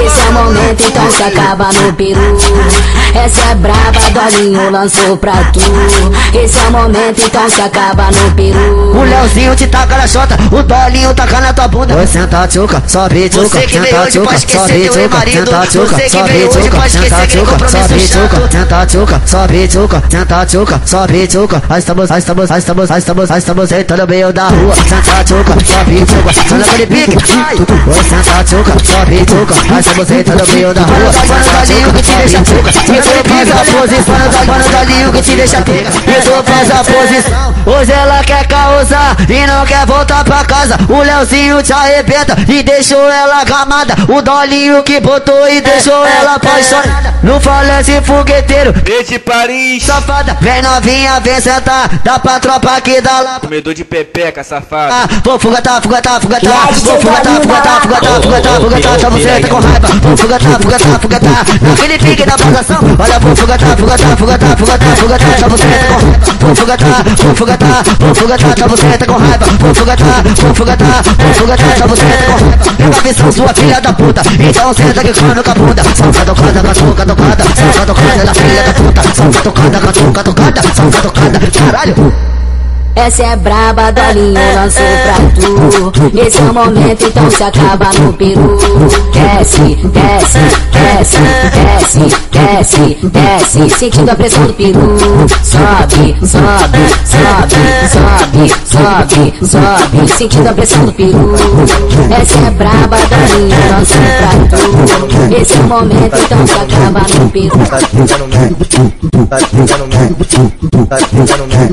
Esse 0.00 0.20
é 0.20 0.28
o 0.28 0.32
momento, 0.32 0.84
então 0.86 1.10
se 1.10 1.22
acaba 1.22 1.70
no 1.72 1.92
peru. 1.92 2.38
Essa 3.14 3.50
é 3.50 3.54
braba, 3.54 4.00
Dolinho 4.12 4.70
lançou 4.70 5.16
pra 5.16 5.32
tu. 5.52 5.60
Esse 6.36 6.58
é 6.58 6.68
o 6.68 6.72
momento, 6.72 7.22
então 7.24 7.48
se 7.48 7.60
acaba 7.60 8.10
no 8.10 8.30
peru. 8.32 8.96
O 8.96 9.02
Leozinho 9.02 9.56
te 9.56 9.66
taca 9.66 9.96
na 9.96 10.06
chota, 10.06 10.36
o 10.52 10.62
Dolinho 10.62 11.14
taca 11.14 11.40
na 11.40 11.52
tua 11.52 11.68
bunda. 11.68 11.96
Oi, 11.96 12.06
senta 12.06 12.46
tchuca, 12.46 12.82
sobe 12.86 13.28
tchuca, 13.28 13.60
senta 13.68 14.10
tchuca, 14.10 14.38
sobe 14.38 14.88
teu 14.88 14.97
marido. 15.06 15.46
senta 15.46 15.66
tchuca, 15.66 15.86
Você 15.86 16.02
que 16.02 16.10
sobe 16.10 16.32
veio 16.32 16.48
hoje 16.48 16.58
tchuca, 16.58 16.76
pra 16.76 16.86
esquecer 16.86 17.08
senta 17.08 17.22
aquele 17.22 17.42
tchuca, 17.42 17.52
compromisso 17.52 17.88
sobe 17.88 18.00
tchuca, 18.08 18.36
chato. 18.36 18.52
senta 18.52 18.86
tchuca, 18.86 19.22
sobe 19.26 19.68
tchuca, 19.68 20.02
senta 20.10 20.46
tchuca, 20.46 20.80
sobe 20.84 21.26
tchuca. 21.26 21.62
Nós 21.68 21.78
estamos, 21.78 22.08
nós 22.10 22.18
estamos, 22.18 22.50
nós 22.50 22.58
estamos, 22.58 22.88
nós 22.88 22.98
estamos, 22.98 23.28
nós 23.28 23.38
estamos 23.38 23.68
sentando 23.68 24.02
no 24.02 24.08
meio 24.08 24.32
da 24.32 24.48
rua. 24.48 24.74
Senta 24.74 25.24
tchuca, 25.24 25.52
sobe 25.64 26.04
tchuca, 26.04 26.32
senta 26.32 26.56
aquele 26.56 26.86
pique. 26.86 27.16
Oi, 27.16 28.04
senta 28.08 28.44
tchuca, 28.44 28.72
sobe 28.84 29.24
tchuca, 29.26 29.54
nós 29.68 29.86
estamos 29.86 30.08
sentando 30.08 30.46
no 30.46 30.52
meio 30.52 30.74
da 30.74 30.80
rua. 30.82 31.12
Senta 31.12 31.62
tchuca, 31.62 32.02
sobe 32.02 32.38
tchuca, 32.42 32.70
isso 32.98 33.12
faz 33.28 33.50
a 33.50 33.78
posição, 33.78 34.44
mano, 34.46 34.64
Dolinho 34.68 35.12
que 35.12 35.22
te 35.22 35.36
deixa 35.36 35.60
pica. 35.62 35.90
Isso 35.90 36.42
faz 36.44 36.70
a 36.70 36.84
posição. 36.84 37.54
Hoje 37.66 37.92
ela 37.92 38.22
quer 38.24 38.46
causar 38.46 39.16
e 39.28 39.46
não 39.46 39.64
quer 39.66 39.84
voltar 39.86 40.24
pra 40.24 40.44
casa. 40.44 40.78
O 40.88 41.02
Leozinho 41.02 41.62
te 41.62 41.72
arrebenta 41.72 42.36
e 42.48 42.62
deixou 42.62 43.08
ela 43.10 43.44
gamada. 43.44 43.94
O 44.08 44.22
Dolinho 44.22 44.77
que 44.82 45.00
botou 45.00 45.48
e 45.48 45.60
deixou 45.60 46.06
ela 46.06 46.34
apaixonada. 46.34 47.14
Não 47.22 47.40
falece 47.40 48.00
fogueteiro, 48.02 48.72
Desde 48.72 49.18
Paris. 49.18 49.82
safada. 49.82 50.36
Vem 50.40 50.62
novinha, 50.62 51.20
vem 51.20 51.40
sentar. 51.40 51.88
Dá 52.04 52.18
pra 52.18 52.38
tropa 52.40 52.76
aqui 52.76 53.00
da 53.00 53.20
lá. 53.20 53.40
Comedor 53.40 53.74
de 53.74 53.84
pepeca, 53.84 54.42
safado. 54.44 54.92
Ah, 54.92 55.08
vou 55.24 55.38
fugatar, 55.38 55.82
fugatar, 55.82 56.20
fugatar, 56.20 56.66
vou 56.66 57.00
fugatar, 57.00 57.40
fugatar, 57.42 57.82
fugatar, 57.82 58.22
fugatar, 58.22 58.60
fugatar, 58.60 59.00
só 59.00 59.10
você 59.10 59.40
tá 59.40 59.48
com 59.48 59.60
raiva, 59.60 59.88
vou 60.02 60.16
fugatar, 60.16 60.60
fugatar, 60.60 61.00
fugatar, 61.00 61.46
naquele 61.62 61.98
pique 61.98 62.24
da 62.24 62.36
basação, 62.36 62.80
olha, 62.98 63.18
vou 63.18 63.36
fugatar, 63.36 63.76
fugatar, 63.76 64.16
fugatar, 64.16 64.56
fugatar, 64.56 64.96
fugatar, 64.96 65.38
só 65.38 65.48
você 65.48 65.66
tá 65.66 65.88
com 65.88 65.96
raiva, 65.98 66.24
vou 66.40 66.54
fugatar, 66.54 67.04
vou 67.18 67.34
fugatar, 67.34 67.84
vou 67.98 68.14
fugatar, 68.14 68.58
só 68.58 68.68
você 68.68 68.98
tá 68.98 69.06
com 69.06 69.16
raiva, 69.18 69.46
vou 69.58 69.74
fugatar, 69.74 70.22
vou 70.22 70.54
fugatar, 70.54 71.02
vou 71.04 71.34
fugatar, 71.34 71.78
só 71.78 71.86
você 71.86 72.04
tá 72.04 72.26
com 72.26 72.32
raiva, 72.32 72.76
pega 72.78 72.98
a 72.98 73.02
visão, 73.02 73.32
sua 73.32 73.54
filha 73.54 73.80
da 73.80 73.92
puta, 73.92 74.22
então 74.38 74.67
senta 74.74 75.02
que 75.02 75.12
quando 75.12 75.42
com 75.42 75.50
a 75.50 75.54
bunda, 75.54 75.82
tocada, 75.82 76.62
catuca, 76.62 77.06
tocada, 77.06 77.44
salva 77.54 77.86
tocada, 77.86 78.22
ela 78.22 78.34
filha 78.34 78.62
da 78.62 78.72
puta, 78.74 79.02
salva 79.14 79.42
tocada, 79.42 79.78
catuca, 79.80 80.24
tocada, 80.24 80.62
salva 80.74 81.02
tocada, 81.02 81.38
caralho. 81.38 82.14
Essa 82.98 83.22
é 83.22 83.36
braba, 83.36 83.92
Dolinho 83.92 84.34
lançou 84.56 84.82
pra 85.04 85.14
tu. 85.40 86.18
Esse 86.18 86.38
é 86.38 86.42
o 86.42 86.52
momento, 86.52 87.06
então 87.06 87.30
se 87.30 87.44
acaba 87.44 87.90
no 88.00 88.12
peru. 88.12 88.58
Desce, 89.12 89.76
desce, 89.84 90.38
desce, 90.72 91.18
desce, 91.52 92.16
desce, 92.32 92.98
desce, 93.04 93.70
sentindo 93.70 94.10
a 94.10 94.16
pressão 94.16 94.46
do 94.48 94.52
peru. 94.52 94.96
Sobe, 95.44 96.16
sobe, 96.26 96.80
sobe, 97.04 97.68
sobe, 97.86 98.52
sobe, 98.66 99.34
sobe, 99.46 100.08
sentindo 100.08 100.48
a 100.48 100.52
pressão 100.52 100.84
do 100.86 100.92
peru. 100.92 101.34
Essa 102.20 102.38
é 102.38 102.50
braba, 102.50 102.96
Dolinho 102.96 103.67
tu. 103.84 105.34
Esse 105.34 105.56
é 105.56 105.60
o 105.60 105.64
momento, 105.64 106.16
então 106.16 106.46
se 106.46 106.54
acaba 106.54 107.00
no 107.00 107.30
peru. 107.30 107.58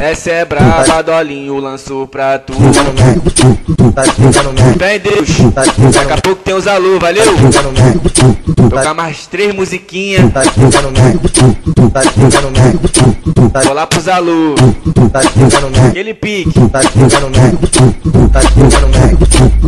Essa 0.01 0.29
é 0.31 0.45
braba, 0.45 1.01
Dolinho 1.01 1.57
lançou 1.57 2.07
pra 2.07 2.37
tu. 2.39 2.53
Fé 4.77 4.95
em 4.95 4.99
Deus. 4.99 5.29
Daqui 5.53 6.13
a 6.13 6.17
pouco 6.21 6.41
tem 6.43 6.53
os 6.53 6.67
alô, 6.67 6.99
valeu? 6.99 7.23
Tocar 8.69 8.93
mais 8.93 9.25
três 9.27 9.53
musiquinhas. 9.53 10.31
Vou 13.63 13.73
lá 13.73 13.87
pros 13.87 14.07
alô. 14.07 14.55
Aquele 15.87 16.13
pique. 16.13 16.51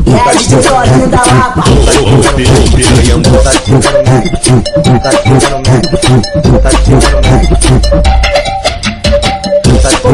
E 0.05 0.13
aí, 0.29 0.37
DJ 0.37 0.61
Dolinho 0.61 1.07
da 1.07 1.17
Lapa. 1.17 1.63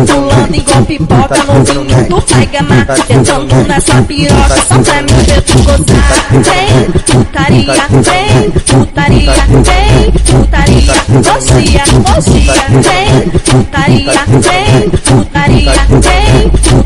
Pulando 0.07 0.55
igual 0.55 0.85
pipoca 0.85 1.43
novinho 1.43 1.85
Tu 2.07 2.23
vai 2.33 2.45
gamar 2.47 2.85
Tentando 3.07 3.55
nessa 3.67 4.01
piroca 4.03 4.55
Só 4.67 4.79
pra 4.79 5.01
me 5.01 5.13
ver 5.23 5.41
tu 5.41 5.57
gozar 5.59 6.13
Vem, 6.31 6.91
putaria, 7.05 7.73
vem, 7.89 8.51
putaria, 8.51 9.33
vem, 9.63 10.11
putaria 10.11 10.93
coxinha, 11.21 11.83
coxinha, 12.05 12.53
vem, 12.81 13.29
putaria, 13.29 14.11
vem, 14.41 14.89
putaria, 14.89 15.73
vem, 15.89 16.49
putaria, 16.49 16.82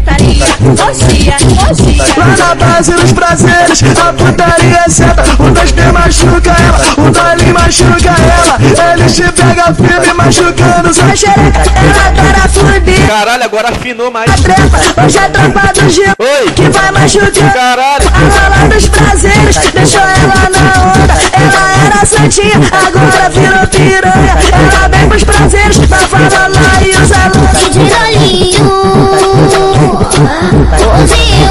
coxinha, 0.75 1.37
coxinha. 1.65 2.03
Lá 2.17 2.25
na 2.37 2.55
base 2.55 2.91
dos 2.93 3.11
prazeres, 3.13 3.83
a 4.01 4.13
putaria 4.13 4.83
é 4.85 4.89
senta. 4.89 5.23
O 5.39 5.51
2P 5.51 5.91
machuca 5.91 6.51
ela, 6.51 7.07
o 7.07 7.11
Dolly 7.11 7.53
machuca 7.53 8.09
ela. 8.09 8.93
Ele 8.93 9.05
te 9.05 9.23
pega 9.31 9.73
firme, 9.73 10.13
machucando 10.13 10.93
sua 10.93 11.15
xereca. 11.15 11.61
Ela 11.75 12.07
adora 12.07 12.49
fuder. 12.49 13.07
Caralho, 13.07 13.43
agora 13.43 13.69
afinou 13.69 14.11
mais. 14.11 14.31
Trepa, 14.41 15.03
hoje 15.03 15.17
é 15.17 15.29
tropa 15.29 15.73
do 15.73 15.89
Gil 15.89 16.13
Oi. 16.19 16.51
que 16.51 16.69
vai 16.69 16.91
machucar. 16.91 17.53
Caralho. 17.53 18.07
A 18.07 18.55
rola 18.55 18.69
dos 18.73 18.87
prazeres, 18.87 19.57
deixou 19.73 20.01
ela 20.01 20.49
na 20.49 20.91
onda. 20.91 21.13
Ela 21.33 21.85
era 21.85 22.05
santinha, 22.05 22.55
agora 22.71 23.29
virou 23.29 23.67
piranha. 23.67 24.37
Ela 24.51 24.76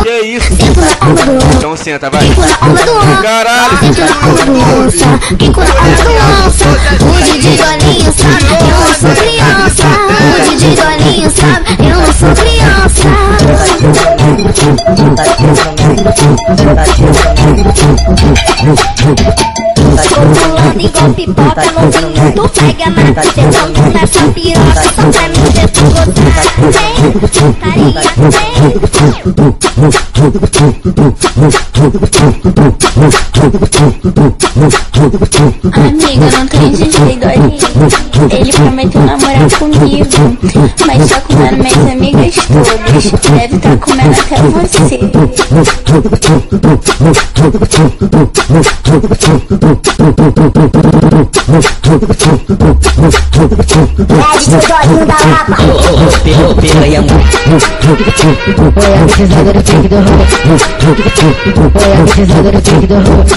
Que 0.03 0.21
isso? 0.23 0.53
onda 1.03 1.25
do 1.25 1.57
Então 1.57 1.77
senta, 1.77 2.09
vai. 2.11 2.23
Caralho. 3.23 3.79
Fico 5.39 5.61
na. 5.61 5.77
O 7.07 7.13
Didi 7.23 7.57
sabe, 7.57 7.85
eu 8.61 8.77
não 8.79 8.95
sou 8.95 9.11
criança. 9.17 9.87
O 10.27 10.41
Didi 10.49 10.77
sabe, 11.31 11.71
eu 11.81 11.97
não 11.99 12.13
sou 12.13 12.33
criança. 12.35 13.09
Pulando 19.97 20.81
igual 20.81 21.15
pipoca, 21.15 21.63
novinho, 21.75 22.33
tu 22.33 22.49
pega 22.49 22.91
na 22.91 23.23
Sentando 23.23 23.81
nessa 23.93 24.23
piroca, 24.33 24.83
só 24.83 25.03
pra 25.11 25.29
mim. 25.29 25.41
Ver 25.55 25.69
tu 25.71 25.85
gozar 25.85 26.47
Amiga, 35.73 36.31
não 36.37 36.47
tem 36.47 36.71
DJ 36.71 37.19
doidinho 37.19 37.59
Ele 38.31 38.53
prometeu 38.53 39.01
namorar 39.03 39.51
comigo 39.59 40.07
Mas 40.87 41.09
tá 41.09 41.21
comendo 41.21 41.57
minhas 41.63 41.77
amigas 41.93 42.35
todas 42.47 43.05
Deve 43.21 43.59
tá 43.59 43.77
comendo 43.77 44.17
até 44.21 44.37
você 44.43 44.99
Piranha, 56.61 57.05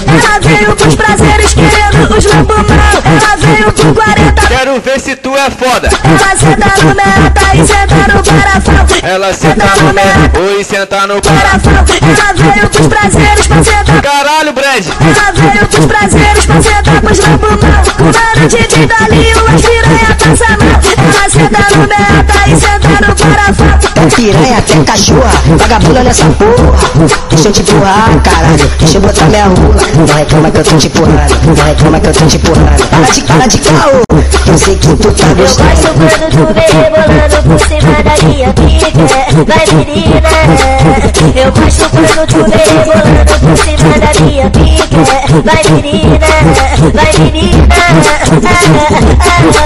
Ela 0.06 0.38
veio 0.40 0.76
pros 0.76 0.94
prazeres 0.94 1.54
querendo 1.54 2.16
os 2.16 2.24
lambumão. 2.24 2.64
Ela 3.04 3.36
veio 3.36 3.72
com 3.72 3.94
40 3.94 4.46
Quero 4.48 4.80
ver 4.80 5.00
se 5.00 5.16
tu 5.16 5.36
é 5.36 5.50
foda. 5.50 5.88
Ela 6.04 6.36
senta 6.36 6.82
no 6.82 6.94
meta 6.94 7.54
e 7.54 7.66
senta 7.66 8.14
no 8.14 8.22
garrafão. 8.22 8.86
Ela 9.02 9.32
senta 9.32 9.66
no 9.76 9.92
mé, 9.92 10.02
oi, 10.38 10.64
senta 10.64 11.06
no. 11.06 11.20
Garrafão. 11.20 11.72
Ela 11.72 12.32
veio 12.34 12.68
pros 12.68 12.86
prazeres 12.86 13.46
pra 13.46 13.64
sentar. 13.64 14.02
Caralho, 14.02 14.52
Brad. 14.52 14.84
Ela 15.00 15.32
veio 15.32 15.66
pros 15.68 15.86
prazeres 15.86 16.29
piranha 19.60 20.16
passa 20.18 20.44
a 20.44 20.56
mão. 20.56 20.80
Ela 21.10 21.28
senta 21.30 21.60
no 21.76 21.86
meta 24.40 24.72
e 24.72 24.84
cachorra, 24.84 25.32
vagabunda 25.58 26.02
nessa 26.02 26.24
porra. 26.24 27.08
Deixa 27.28 27.48
eu 27.48 27.52
te 27.52 27.62
empurrar, 27.62 28.20
caralho. 28.22 28.70
Deixa 28.78 28.96
eu 28.96 29.00
botar 29.00 29.26
minha 29.26 29.44
rua. 29.44 29.76
Não 29.94 30.06
reclama 30.14 30.50
que 30.50 30.58
eu 30.58 30.64
tô 30.64 30.76
te 30.76 30.86
empurrando. 30.86 31.46
Não 31.46 31.64
reclama 31.64 32.00
que 32.00 32.06
eu 32.06 32.12
tô 32.12 32.26
te 32.26 32.36
empurrando. 32.36 32.88
Para 32.88 33.12
de 33.12 33.20
cara 33.22 33.46
de 33.46 33.58
caô. 33.58 34.02
Eu 34.46 34.58
sei 34.58 34.74
que 34.76 34.88
tu 34.88 34.96
tá 34.96 35.26
Eu 35.28 35.36
gosto 35.36 35.62
gostando. 35.62 35.98
quando 35.98 36.30
tu 36.30 36.54
vem 36.54 36.82
rebolando 36.82 37.42
por 37.48 37.60
cima 37.60 38.02
da 38.02 38.26
minha 38.26 38.52
pica 38.52 38.90
Vai 39.46 39.66
menina 39.76 40.28
Eu 41.36 41.52
gosto 41.52 41.90
quando 41.90 42.26
tu 42.26 42.38
vem 42.50 42.66
rebolando 42.78 43.32
por 43.40 43.56
cima 43.58 43.98
da 43.98 44.24
minha 44.24 44.50
pica 44.50 45.42
Vai 45.44 45.62
menina, 45.72 46.26
vai 46.88 47.12
menina 47.18 47.68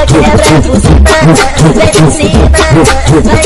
Quebra 0.07 0.51
por 0.63 0.81
cima, 0.81 1.11
vem 1.75 1.93
por 1.93 2.11
cima 2.11 2.51
Vai 3.25 3.45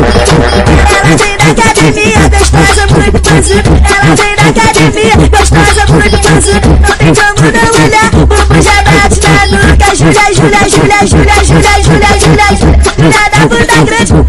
Ela 0.00 1.16
vem 1.16 1.36
da 1.36 1.62
academia, 1.62 2.22
gostosa, 2.30 2.86
muito 2.86 3.20
macio. 3.34 3.60
Ela 3.60 4.16
vem 4.16 4.34
da 4.36 4.62
academia, 4.62 5.14
gostosa, 5.28 5.82
muito 5.92 6.16
macio. 6.30 6.58
Não 6.80 6.96
tem 6.96 7.12
como 7.14 7.52
não 7.52 7.59
Júlia, 9.94 10.12
Júlia, 10.32 10.68
Júlia, 10.68 11.00
Júlia, 11.04 11.34
Júlia, 11.42 11.74
Júlia, 11.82 12.12
Júlia, 12.20 12.48
Júlia. 12.56 12.78
Da 13.30 13.38
puta 13.48 13.76
grande, 13.84 14.12
eu 14.12 14.16
vou 14.16 14.28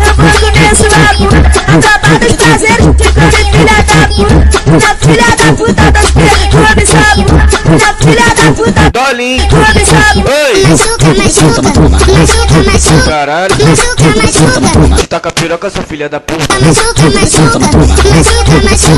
comer 0.52 0.74
sua 0.76 0.90
bunda. 1.18 1.40
Tropa 1.82 2.12
dos 2.20 2.34
prazeres, 2.36 2.86
come 2.88 3.32
filha 3.52 3.78
da 3.84 4.00
puta. 4.08 4.36
Na 4.72 4.92
filha 4.96 5.30
da 5.38 5.50
puta 5.54 5.86
das 5.92 6.08
filhas, 6.10 6.50
come 6.52 6.84
bunda. 7.26 7.46
Na 7.78 7.90
filha 7.94 8.28
da 8.36 8.46
puta, 8.56 8.82
Dolinho. 8.92 9.48
come 9.50 9.82
bunda. 9.86 10.32
Oi. 10.32 10.58
Machuca, 10.68 11.10
machuca, 11.14 11.62
machuca, 11.62 12.58
machuca 12.66 13.04
Caralho. 13.06 13.56
Machuca, 13.66 14.06
machuca 14.18 15.08
taca 15.08 15.32
piroca, 15.32 15.70
sua 15.70 15.84
filha 15.84 16.10
da 16.10 16.20
puta. 16.20 16.42
Machuca, 16.60 17.04
machuca, 17.04 17.60
machuca, 17.60 18.04
machuca, 18.04 18.98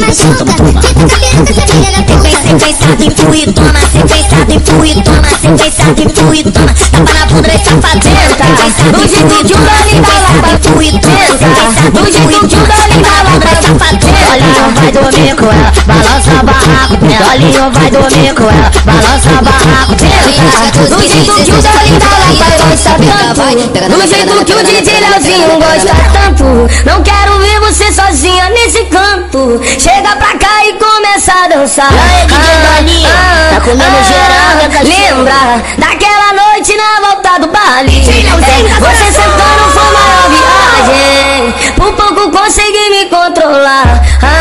machuca, 0.00 0.44
machuca. 0.44 1.08
Sequenciado 2.48 3.04
em 3.04 3.10
tu 3.10 3.34
e 3.34 3.52
toma, 3.52 3.80
sequenciado 3.92 4.27
em 4.48 4.60
tu 4.60 4.84
e 4.84 5.02
toma, 5.02 5.22
sequenciado 5.40 6.02
em 6.02 6.08
tu 6.08 6.34
e 6.34 6.42
toma. 6.44 6.74
Tapa 6.92 7.12
na 7.18 7.26
bunda 7.26 7.48
e 7.48 7.58
safadenta. 7.58 8.44
Do 8.92 9.00
jeito 9.08 9.44
de 9.44 9.54
um 9.54 9.64
dali 9.64 10.00
da 10.00 10.16
lapa, 10.20 10.58
tu 10.62 10.82
e 10.82 10.90
tenta. 10.92 11.90
Do 11.90 12.12
jeito 12.12 12.46
de 12.46 12.56
um 12.56 12.62
dali 12.62 13.02
da 13.02 13.16
lapa, 13.24 13.48
safadenta. 13.62 14.18
Olhinho 14.30 14.66
vai 14.74 14.92
dormir 14.92 15.34
com 15.36 15.46
ela, 15.46 15.72
balança 15.86 16.42
barraco 16.42 16.96
dela. 16.96 17.32
Olhinho 17.32 17.70
vai 17.72 17.90
dormir 17.90 18.34
com 18.34 18.44
ela, 18.44 18.70
balança 18.84 19.42
barraco 19.42 19.94
dela. 19.94 20.28
Do 20.88 21.00
jeito 21.00 21.34
que 21.34 21.50
o 21.50 21.62
Dali 21.62 21.90
da 21.98 22.06
Lapa 22.06 22.48
gosta 22.62 22.90
tanto 22.90 23.88
Do 23.88 24.00
jeito 24.06 24.44
que 24.44 24.52
o 24.52 24.64
DJ 24.64 25.00
Leozinho 25.00 25.58
gosta 25.58 25.94
tanto 26.12 26.44
Não 26.84 27.02
quero 27.02 27.38
ver 27.38 27.60
você 27.60 27.92
sozinha 27.92 28.48
nesse 28.50 28.84
canto 28.84 29.60
Chega 29.78 30.16
pra 30.16 30.27
e 30.27 30.27
começa 31.28 31.44
a 31.44 31.48
dançar 31.48 31.92
aí, 31.92 32.26
DJ? 32.84 33.06
Tá 33.50 33.60
comendo 33.60 34.02
geral, 34.04 34.56
né, 34.56 34.68
cachorro? 34.72 34.88
Lembra 34.88 35.62
daquela 35.76 36.32
noite 36.32 36.74
na 36.76 37.00
volta 37.06 37.38
do 37.40 37.48
baile 37.48 38.00
Você 38.00 39.12
sentando 39.12 39.70
foi 39.72 39.92
maior 39.92 40.30
viagem 40.30 41.54
Por 41.76 41.92
pouco 41.92 42.30
consegui 42.30 42.90
me 42.90 43.06
controlar 43.06 44.02
ah, 44.22 44.26
ah, 44.26 44.26
ah. 44.26 44.37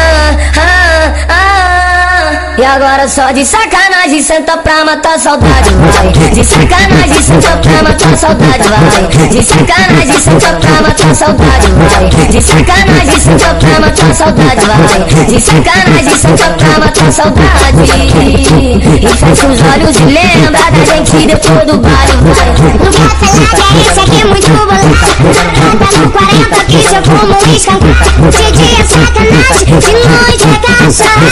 Agora 2.88 3.09
só 3.09 3.31
de 3.31 3.45
sacanagem 3.45 4.23
senta 4.23 4.57
pra 4.59 4.85
matar 4.85 5.19
saudade 5.19 5.71
vai. 5.75 6.09
De 6.31 6.43
sacanagem 6.43 7.21
senta 7.21 7.57
pra 7.57 7.83
matar 7.83 8.17
saudade 8.17 8.63
vai. 8.69 9.27
De 9.27 9.43
sacanagem 9.43 10.19
senta 10.21 10.53
pra 10.53 10.81
matar 10.81 11.13
saudade 11.13 11.67
vai. 11.71 12.27
De 12.29 12.41
sacanagem 12.41 13.19
senta 13.19 13.53
pra 13.55 13.79
matar 13.81 14.15
saudade 14.15 14.65
vai. 14.65 15.25
De 15.25 15.41
sacanagem 15.41 16.15
senta 16.17 16.49
pra 16.51 16.79
matar 16.79 17.11
saudade. 17.11 17.83
E 19.01 19.07
fecha 19.09 19.47
os 19.47 19.59
olhos 19.61 19.97
e 19.99 20.05
lembra 20.05 20.71
da 20.71 20.85
gente 20.85 21.27
depois 21.27 21.65
do 21.67 21.77
baile 21.79 22.15
vai. 22.23 22.47
Quero 23.27 23.47
falar 23.47 23.73
que 23.73 23.88
é 23.88 24.03
aqui 24.03 24.27
muito 24.27 24.49
bolado 24.51 24.88
Tá 25.77 25.89
no 25.99 26.11
40 26.11 26.65
que 26.65 26.79
já 26.81 27.01
fumo 27.03 27.35
um 27.35 27.55
escancado 27.55 28.31
De 28.31 28.51
dia 28.51 28.79
é 28.79 28.83
sacanagem, 28.85 29.67
de 29.79 29.93
noite 30.07 30.47
é 30.53 30.59
caçada 30.83 31.27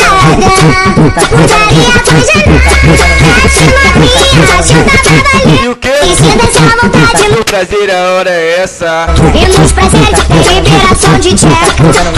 E 5.63 5.67
o 5.67 5.75
que? 5.75 5.94
E 6.05 6.15
se 6.15 6.21
à 6.21 6.75
vontade 6.79 7.27
no 7.29 7.43
prazer, 7.43 7.89
a 7.89 8.11
hora 8.11 8.29
é 8.29 8.59
essa. 8.61 9.07
E 9.33 9.47
nos 9.59 9.71
prazeres 9.71 10.19
tem 10.27 10.59
liberação 10.61 11.17
de 11.19 11.33
tcheca. 11.33 11.55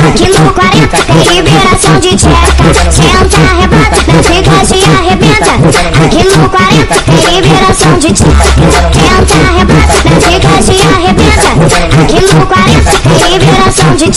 Aqui 0.09 0.27
no 0.27 0.53
40 0.53 0.97
tem 0.97 1.35
liberação 1.35 1.97
de 1.99 2.13
tcheca. 2.17 2.67
Senta, 2.91 3.38
rebota, 3.55 3.95
não 4.11 4.21
fica 4.21 4.65
se 4.65 4.83
arrebenta. 4.89 5.53
Aqui 6.05 6.23
no 6.38 6.49
40 6.49 6.95
tem 7.05 7.39
liberação 7.39 7.97
de 7.97 8.11
tcheca. 8.11 8.43
Senta, 8.91 9.39
rebota, 9.55 9.95
não 10.03 10.19
fica 10.19 10.51
se 10.61 10.75
arrebenta. 10.93 11.51
Aqui 12.03 12.19
no 12.35 12.45
40 12.45 12.91
tem 12.91 13.39
liberação 13.39 13.95
de 13.95 14.07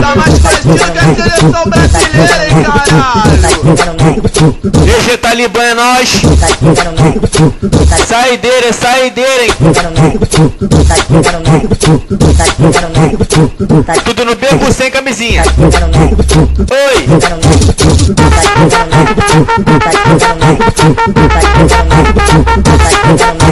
Tá 0.00 0.14
mais 0.16 0.38
que 0.38 0.46
a 0.46 0.50
seleção 1.14 1.64
brasileira, 1.66 2.48
hein? 2.48 2.54
GG 4.82 5.18
Talibã 5.18 5.62
é 5.62 5.74
nós. 5.74 6.22
Saideira, 8.08 8.72
saideira, 8.72 9.44
hein? 9.44 9.52
Tudo 14.04 14.24
no 14.24 14.34
beco 14.36 14.72
sem 14.72 14.90
camisinha. 14.90 15.42
Oi. 16.70 17.06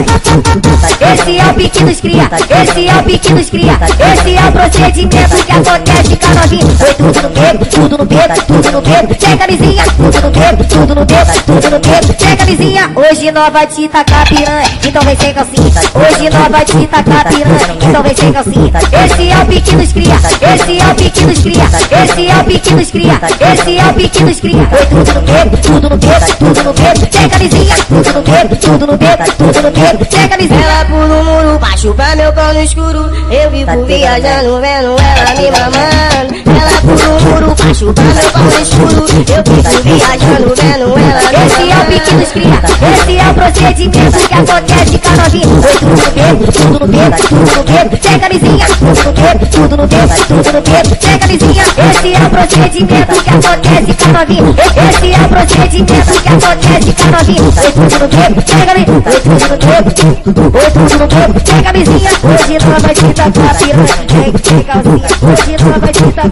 Esse 0.01 1.37
é 1.37 1.45
o 1.45 1.53
pique 1.53 1.83
dos 1.83 2.01
cria, 2.01 2.29
esse 2.61 2.87
é 2.87 2.95
o 2.95 3.03
pique 3.03 3.33
dos 3.33 3.49
cria, 3.49 3.77
esse 4.13 4.35
é 4.35 4.47
o 4.47 4.51
procedimento 4.51 5.45
que 5.45 5.51
acontece 5.51 6.15
com 6.15 6.25
a 6.25 6.41
novinha. 6.41 6.75
Foi 6.77 6.93
tudo 6.93 7.21
no 7.21 7.29
beco, 7.29 7.65
tudo 7.65 7.97
no 7.97 8.05
beco, 8.05 8.45
tudo 8.47 8.71
no 8.71 8.81
beco, 8.81 9.15
sem 9.19 9.37
camisinha, 9.37 9.83
tudo 9.83 10.21
no 10.21 10.31
beco, 10.31 10.63
tudo 10.63 10.95
no 10.95 11.05
beco, 11.05 11.43
tudo 11.45 11.69
no 11.69 11.79
beco, 11.79 12.15
sem 12.19 12.35
camisinha. 12.35 12.91
Hoje 12.95 13.31
nós 13.31 13.53
vai 13.53 13.67
te 13.67 13.87
tacar 13.89 14.27
piranha, 14.27 14.69
então 14.83 15.01
vem 15.03 15.17
sem 15.17 15.33
calcinha. 15.33 15.81
Hoje 15.93 16.29
nós 16.29 16.47
vai 16.49 16.65
te 16.65 16.87
tacar 16.87 17.27
piranha, 17.27 17.77
então 17.81 18.03
vem 18.03 18.15
sem 18.15 18.31
calcinha. 18.31 18.71
Esse 19.05 19.29
é 19.29 19.37
o 19.37 19.45
dos 19.45 19.93
cria, 19.93 20.15
esse 20.53 20.79
é 20.79 20.91
o 20.91 20.95
pique 20.95 21.25
dos 21.25 21.39
cria, 21.39 21.63
esse 22.03 22.27
é 22.27 22.35
o 22.35 22.43
pique 22.45 22.73
dos 22.73 22.91
cria, 22.91 23.19
esse 23.53 23.77
é 23.77 23.85
o 23.85 23.93
pique 23.93 24.23
dos 24.23 24.39
cria. 24.39 24.67
Foi 24.67 24.85
tudo 24.85 25.13
no 25.13 25.21
beco, 25.21 25.57
tudo 25.57 25.89
no 25.89 25.97
beco, 25.97 26.35
tudo 26.39 26.63
no 26.63 26.73
beco, 26.73 27.07
sem 27.11 27.29
camisinha, 27.29 27.75
tudo 27.87 28.13
no 28.13 28.21
beco, 28.21 28.55
tudo 28.55 28.87
no 28.87 28.97
beco, 28.97 29.23
tudo 29.37 29.61
no 29.61 29.71
beco, 29.71 29.90
sem 30.09 30.27
camisinha. 30.27 30.61
Ela 30.61 30.85
pula 30.85 31.21
o 31.21 31.23
muro 31.23 31.59
pra 31.59 31.77
chupar 31.77 32.15
meu 32.15 32.31
no 32.31 32.61
escuro. 32.61 33.11
Eu 33.31 33.51
vivo 33.51 33.85
viajando, 33.85 34.61
vendo 34.61 34.95
ela 34.99 35.31
me 35.35 35.51
mamando. 35.51 36.31
Ela 36.49 36.81
pula 36.81 37.17
o 37.17 37.21
muro 37.21 37.55
pra 37.55 37.73
chupar 37.73 38.05
meu 38.05 38.43
no 38.43 38.61
escuro. 38.61 39.05
Eu 39.11 39.43
vivo 39.43 39.83
viajando, 39.83 40.53
vendo 40.55 40.99
ela 40.99 41.21
me 41.31 41.41
Esse 41.45 41.71
é 41.71 41.75
o 41.75 41.85
pique 41.85 42.15
dos 42.15 42.31
cria, 42.31 42.61
esse 42.93 43.17
é 43.17 43.29
o 43.29 43.33
procedimento 43.33 44.17
que 44.27 44.33
acontece 44.33 44.97
com 44.99 45.09
a 45.09 45.15
novinha. 45.23 45.45
Tudo 45.71 45.89
no 45.91 46.07
beco, 46.11 46.51
tudo 46.51 46.79
no 46.79 46.87
beco, 46.87 47.17
tudo 47.27 47.51
no 47.55 47.63
beco, 47.63 47.95
sem 48.01 48.19
camisinha, 48.19 48.65
tudo 48.67 49.03
no 49.03 49.11
beco, 49.13 49.45
tudo 49.51 49.77
no 49.77 49.87
beco, 49.87 50.15
tudo 50.27 50.51
no 50.53 50.61
beco, 50.61 50.93
sem 51.01 51.17
camisinha. 51.19 51.63
Esse 51.91 52.13
é 52.13 52.19
o 52.19 52.29
procedimento 52.29 53.13
que 53.23 53.29
acontece 53.29 53.93
com 53.93 54.09
a 54.09 54.19
novinha. 54.19 54.51
Esse 54.89 55.07
é 55.11 55.17
o 55.17 55.29
procedimento 55.29 56.13
que 56.21 56.29
acontece 56.29 56.91
com 56.93 57.07
a 57.07 57.11
novinha. 57.11 57.51
Tudo 57.71 57.95
no 57.99 58.07
beco, 58.07 58.39
sem 58.47 58.61
camisinha, 58.65 59.01
foi 59.01 59.19
tudo 59.21 59.45
no 59.49 59.57
beco, 59.57 59.80
tudo 59.89 60.41
no 60.41 60.49
beco, 60.51 61.41
sem 61.45 61.63
camisinha. 61.63 62.11
Hoje 62.23 62.57
nós 62.65 62.81
vai 62.81 62.93
te 62.93 63.13
tacar 63.13 63.57
piranha, 63.57 63.87
sem 63.87 64.33
sem 64.43 64.63
calcinha. 64.63 65.07
Hoje 65.21 65.57
nós 65.63 65.77
vai 65.79 65.93
te 65.93 66.03
tacar 66.11 66.31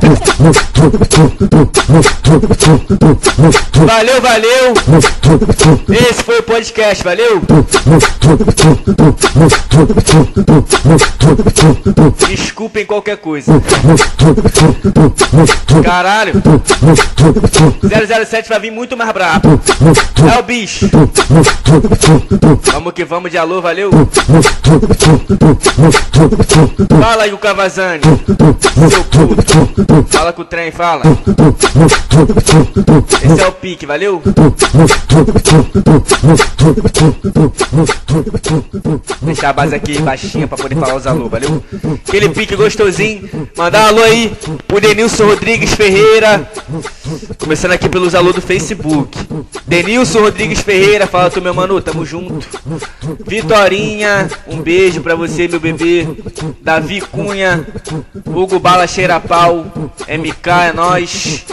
Valeu, 3.86 4.22
valeu. 4.22 4.74
Esse 5.90 6.24
foi 6.24 6.40
o 6.40 6.44
podcast, 6.44 7.04
valeu? 7.04 7.42
Desculpem 12.28 12.86
qualquer 12.86 13.18
coisa. 13.18 13.52
Caralho. 15.84 16.34
007 18.28 18.50
vai 18.50 18.60
vir 18.60 18.72
muito 18.72 18.96
mais 18.96 19.12
brabo. 19.12 19.60
É 20.34 20.40
o 20.40 20.44
bicho. 20.44 20.90
Vamos 22.72 22.94
que 22.94 23.04
vamos 23.06 23.29
de 23.30 23.38
alô, 23.38 23.62
valeu? 23.62 23.92
Fala 27.00 27.24
aí 27.24 27.34
o 27.34 27.38
Cavazani. 27.38 28.02
Fala 30.10 30.34
com 30.34 30.42
o 30.42 30.46
trem, 30.46 30.72
fala. 30.72 31.04
Esse 33.24 33.42
é 33.42 33.48
o 33.48 33.52
pique, 33.52 33.86
valeu? 33.86 34.22
Deixar 39.22 39.50
a 39.50 39.54
base 39.54 39.76
aqui 39.76 40.02
baixinha 40.02 40.48
pra 40.48 40.58
poder 40.58 40.76
falar 40.76 40.96
os 40.96 41.06
alô, 41.06 41.30
valeu? 41.30 41.64
Aquele 42.08 42.30
pique 42.30 42.56
gostosinho. 42.56 43.30
Mandar 43.56 43.86
um 43.86 43.88
alô 43.90 44.04
aí 44.04 44.36
pro 44.68 44.82
Denilson 44.82 45.26
Rodrigues 45.26 45.74
Ferreira. 45.74 46.50
Começando 47.38 47.72
aqui 47.74 47.88
pelos 47.88 48.16
alô 48.16 48.34
do 48.34 48.42
Facebook. 48.42 49.18
Denilson 49.68 50.22
Rodrigues 50.22 50.62
Ferreira, 50.62 51.06
fala 51.06 51.30
tu 51.30 51.42
meu 51.42 51.54
mano, 51.54 51.80
tamo 51.82 52.06
junto. 52.06 52.48
Vitorinha, 53.26 54.30
um 54.48 54.62
beijo 54.62 55.02
pra 55.02 55.16
você, 55.16 55.48
meu 55.48 55.60
bebê. 55.60 56.08
Davi 56.62 57.02
Cunha, 57.02 57.66
Hugo 58.26 58.60
Bala 58.60 58.88
Cheira 58.88 59.20
Pau, 59.20 59.66
MK 60.08 60.50
é 60.70 60.74
nós. 60.74 61.46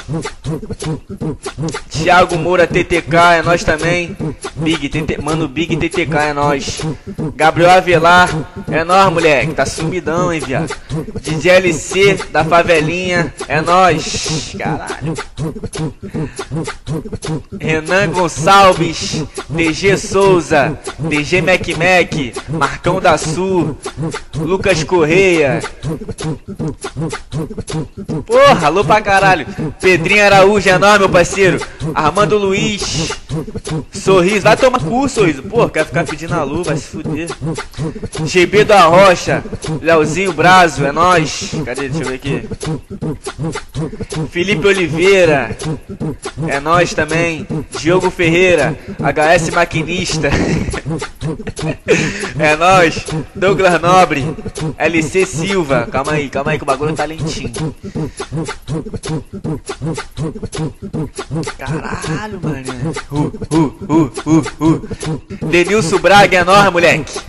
Thiago 1.90 2.36
Moura 2.38 2.66
TTK 2.66 3.16
é 3.38 3.42
nós 3.42 3.64
também. 3.64 4.16
Big 4.56 4.88
TT, 4.88 5.20
mano, 5.20 5.48
Big 5.48 5.76
TTK 5.76 6.16
é 6.16 6.32
nós. 6.32 6.80
Gabriel 7.34 7.70
Avelar 7.70 8.30
é 8.70 8.84
nós, 8.84 9.12
moleque. 9.12 9.54
Tá 9.54 9.66
sumidão, 9.66 10.32
hein, 10.32 10.40
viado. 10.40 10.74
DJ 11.20 11.52
LC 11.52 12.18
da 12.30 12.44
favelinha 12.44 13.32
é 13.48 13.60
nós. 13.60 14.54
Caralho. 14.58 15.14
Renan 17.60 18.10
Gonçalves, 18.10 19.24
DG 19.48 19.96
Souza, 19.96 20.78
DG 20.98 21.42
Mac 21.42 21.55
Mac, 21.76 22.48
Marcão 22.48 23.00
da 23.00 23.16
Sul, 23.16 23.76
Lucas 24.34 24.82
Correia. 24.84 25.60
Porra, 28.26 28.66
alô 28.66 28.84
pra 28.84 29.00
caralho. 29.00 29.46
Pedrinho 29.80 30.24
Araújo 30.24 30.68
é 30.68 30.78
nóis, 30.78 30.98
meu 30.98 31.08
parceiro. 31.08 31.60
Armando 31.94 32.38
Luiz. 32.38 33.12
Sorriso, 33.92 34.42
vai 34.42 34.56
tomar 34.56 34.80
cu, 34.80 35.08
sorriso. 35.08 35.42
Pô, 35.42 35.68
quer 35.68 35.86
ficar 35.86 36.04
pedindo 36.04 36.34
alô, 36.34 36.62
vai 36.62 36.76
se 36.76 36.88
fuder. 36.88 37.28
GB 38.24 38.64
da 38.64 38.82
Rocha. 38.84 39.44
Leozinho 39.80 40.32
Brazo, 40.32 40.84
é 40.84 40.92
nóis. 40.92 41.50
Cadê? 41.64 41.88
Deixa 41.88 42.04
eu 42.04 42.08
ver 42.08 42.14
aqui. 42.14 42.48
Felipe 44.30 44.66
Oliveira. 44.66 45.56
É 46.48 46.60
nós 46.60 46.94
também. 46.94 47.46
Diogo 47.78 48.10
Ferreira. 48.10 48.76
HS 48.98 49.50
Maquinista. 49.50 50.30
É 52.38 52.56
nós. 52.56 53.06
Douglas 53.34 53.80
Nobre. 53.80 54.24
LC 54.78 55.26
Silva. 55.26 55.88
Calma 55.90 56.12
aí, 56.12 56.28
calma 56.28 56.50
aí 56.50 56.58
que 56.58 56.64
o 56.64 56.66
bagulho 56.66 56.94
tá 56.94 57.04
lentinho. 57.04 57.52
Caralho, 61.58 62.40
mano. 62.42 62.92
Uh, 63.10 63.32
uh, 63.50 63.76
uh, 63.88 64.12
uh, 64.26 64.64
uh. 64.64 65.46
Denilson 65.46 65.98
Braga 65.98 66.38
é 66.38 66.44
nós, 66.44 66.72
moleque. 66.72 67.20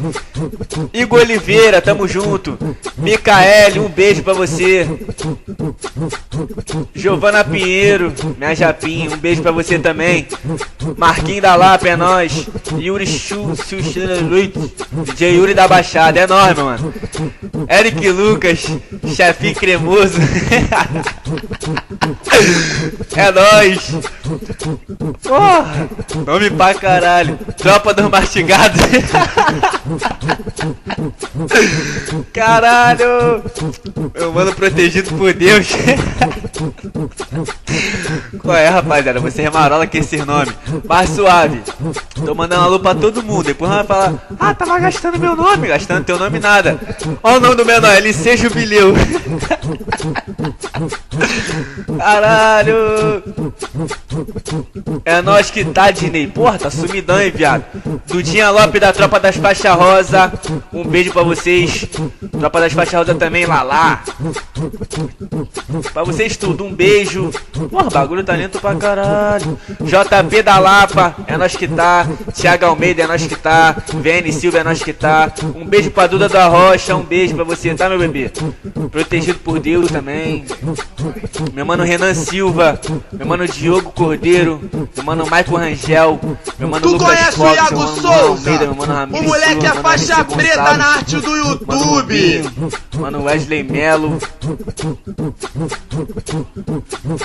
Igor 0.94 1.22
Oliveira, 1.22 1.82
tamo 1.82 2.08
junto. 2.08 2.58
Micaele, 2.98 3.80
um 3.80 3.90
beijo 3.90 4.24
pra 4.24 4.34
você. 4.34 4.88
Giovana 6.94 7.44
Pinheiro, 7.44 8.14
minha 8.38 8.56
japinha, 8.56 9.10
um 9.10 9.18
beijo 9.18 9.42
pra 9.42 9.52
você 9.52 9.80
também. 9.80 10.28
Marquinho 10.98 11.42
da 11.42 11.56
Lapa, 11.56 11.88
é 11.88 11.96
nós. 11.96 12.48
Yuri 12.78 13.06
Chu, 13.06 13.56
Chu, 13.56 13.82
Chu, 14.08 14.72
DJ 15.04 15.36
Yuri 15.36 15.54
da 15.54 15.68
Baixada, 15.68 16.22
é 16.22 16.28
nóis, 16.28 16.56
meu 16.56 16.66
mano. 16.66 16.94
Eric 17.68 18.10
Lucas, 18.10 18.66
chefinho 19.14 19.56
cremoso. 19.56 20.18
É 23.16 23.32
nóis. 23.32 23.96
Porra, 25.24 25.90
nome 26.26 26.52
pra 26.52 26.74
caralho. 26.76 27.38
Tropa 27.58 27.94
dos 27.94 28.10
mastigados. 28.10 28.80
Caralho. 32.32 33.44
Meu 34.14 34.32
mano 34.32 34.54
protegido 34.54 35.14
por 35.16 35.34
Deus. 35.34 35.68
Qual 38.42 38.56
é, 38.56 38.68
rapaziada? 38.70 39.20
Você 39.20 39.42
remarola 39.42 39.86
com 39.86 39.98
esse 39.98 40.18
nome. 40.18 40.52
Mais 40.88 41.10
suave. 41.10 41.62
Tô 42.26 42.34
mandando 42.34 42.64
alô 42.64 42.80
pra 42.80 42.96
todo 42.96 43.24
mundo. 43.24 43.46
Depois 43.46 43.70
vai 43.72 43.84
falar, 43.84 44.14
ah, 44.40 44.54
tava 44.54 44.80
gastando 44.80 45.20
meu 45.20 45.36
nome. 45.36 45.68
Gastando 45.68 46.06
teu 46.06 46.18
nome 46.18 46.40
nada. 46.40 46.80
Olha 47.22 47.38
o 47.38 47.40
nome 47.40 47.56
do 47.56 47.66
menor, 47.66 47.96
LC 47.96 48.38
Jubileu. 48.38 48.94
Caralho. 51.98 53.24
É 55.06 55.22
nós 55.22 55.52
que 55.52 55.66
tá, 55.66 55.92
Dinei. 55.92 56.28
Porra, 56.28 56.58
tá 56.58 56.70
sumidão, 56.70 57.20
hein, 57.22 57.32
viado. 57.34 57.66
Dudinha 58.08 58.50
Lopes 58.50 58.80
da 58.80 58.94
Tropa 58.94 59.20
das 59.20 59.36
Faixas 59.36 59.76
Rosa. 59.76 60.32
Um 60.72 60.84
beijo 60.84 61.12
pra 61.12 61.24
vocês. 61.24 61.88
Tropa 62.40 62.60
das 62.60 62.74
Faixas 62.74 63.00
Rosa 63.00 63.16
também, 63.16 63.46
Lalá. 63.46 64.04
Pra 65.94 66.04
vocês 66.04 66.38
tudo, 66.38 66.47
um 66.52 66.74
beijo. 66.74 67.32
Porra, 67.70 67.90
bagulho 67.90 68.24
tá 68.24 68.34
lento 68.34 68.60
pra 68.60 68.76
caralho. 68.76 69.58
JP 69.82 70.42
da 70.44 70.60
Lapa, 70.60 71.16
é 71.28 71.38
nós 71.38 71.56
que 71.56 71.68
tá. 71.68 72.08
Thiago 72.34 72.66
Almeida, 72.66 73.04
é 73.04 73.08
nós 73.08 73.26
que 73.26 73.36
tá. 73.36 73.76
VN 73.94 74.32
Silva, 74.32 74.60
é 74.60 74.64
nós 74.64 74.82
que 74.82 74.94
tá. 74.94 75.32
Um 75.56 75.66
beijo 75.66 75.92
pra 75.92 76.08
Duda 76.08 76.30
da 76.30 76.48
Rocha, 76.48 76.96
um 76.96 77.04
beijo 77.04 77.36
pra 77.36 77.44
você, 77.44 77.74
tá, 77.76 77.90
meu 77.90 78.00
bebê? 78.00 78.32
Protegido 78.92 79.40
por 79.40 79.60
Deus 79.60 79.90
também. 79.92 80.46
Meu 81.54 81.66
mano 81.66 81.84
Renan 81.84 82.14
Silva. 82.14 82.80
Meu 83.12 83.28
mano 83.28 83.48
Diogo 83.48 83.92
Cordeiro. 83.92 84.62
Meu 84.96 85.06
mano 85.06 85.24
Michael 85.24 85.58
Rangel. 85.58 86.20
Meu 86.60 86.70
mano 86.70 86.82
Tu 86.88 86.94
Lucas 86.94 87.08
conhece 87.08 87.40
o 87.40 87.54
Iago 87.54 87.78
meu 87.78 87.80
mano 87.80 88.02
Souza? 88.02 88.50
Almeida, 88.50 88.66
meu 88.66 88.76
mano 88.76 88.94
Ramiro 88.94 89.24
O 89.24 89.28
moleque 89.28 89.66
é 89.66 89.70
mano 89.70 89.82
faixa 89.82 90.24
preta 90.26 90.58
Gonçalves, 90.58 90.78
na 90.78 90.86
arte 90.86 91.16
do 91.18 91.30
Mano 91.30 91.50
YouTube. 91.50 91.84
Rubinho, 91.86 92.72
Mano 93.00 93.24
Wesley 93.24 93.64
Melo. 93.64 94.18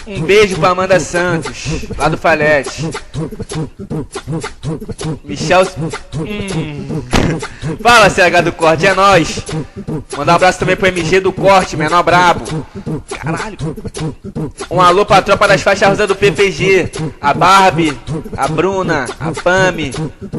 Um 0.07 0.21
beijo 0.23 0.57
pra 0.59 0.71
Amanda 0.71 0.99
Santos, 1.01 1.87
lá 1.97 2.09
do 2.09 2.17
Falete. 2.17 2.89
Michel. 5.25 5.63
Hum. 6.17 7.03
Fala, 7.83 8.09
CH 8.11 8.43
do 8.45 8.53
Corte, 8.53 8.87
é 8.87 8.95
nóis. 8.95 9.43
Mandar 10.17 10.33
um 10.33 10.37
abraço 10.37 10.59
também 10.59 10.77
pro 10.77 10.87
MG 10.87 11.21
do 11.21 11.33
Corte, 11.33 11.77
menor 11.77 12.03
brabo. 12.03 12.67
Caralho. 13.11 13.57
Um 14.71 14.81
alô 14.81 15.05
pra 15.05 15.23
tropa 15.23 15.49
das 15.49 15.63
faixas 15.63 15.89
rosa 15.89 16.07
do 16.07 16.15
PPG. 16.15 16.91
A 17.21 17.35
Barbie, 17.35 17.99
a 18.37 18.49
Bruna, 18.49 19.07
a 19.19 19.33
Pami, 19.33 19.93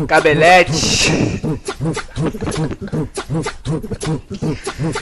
Cabelete. 0.07 1.11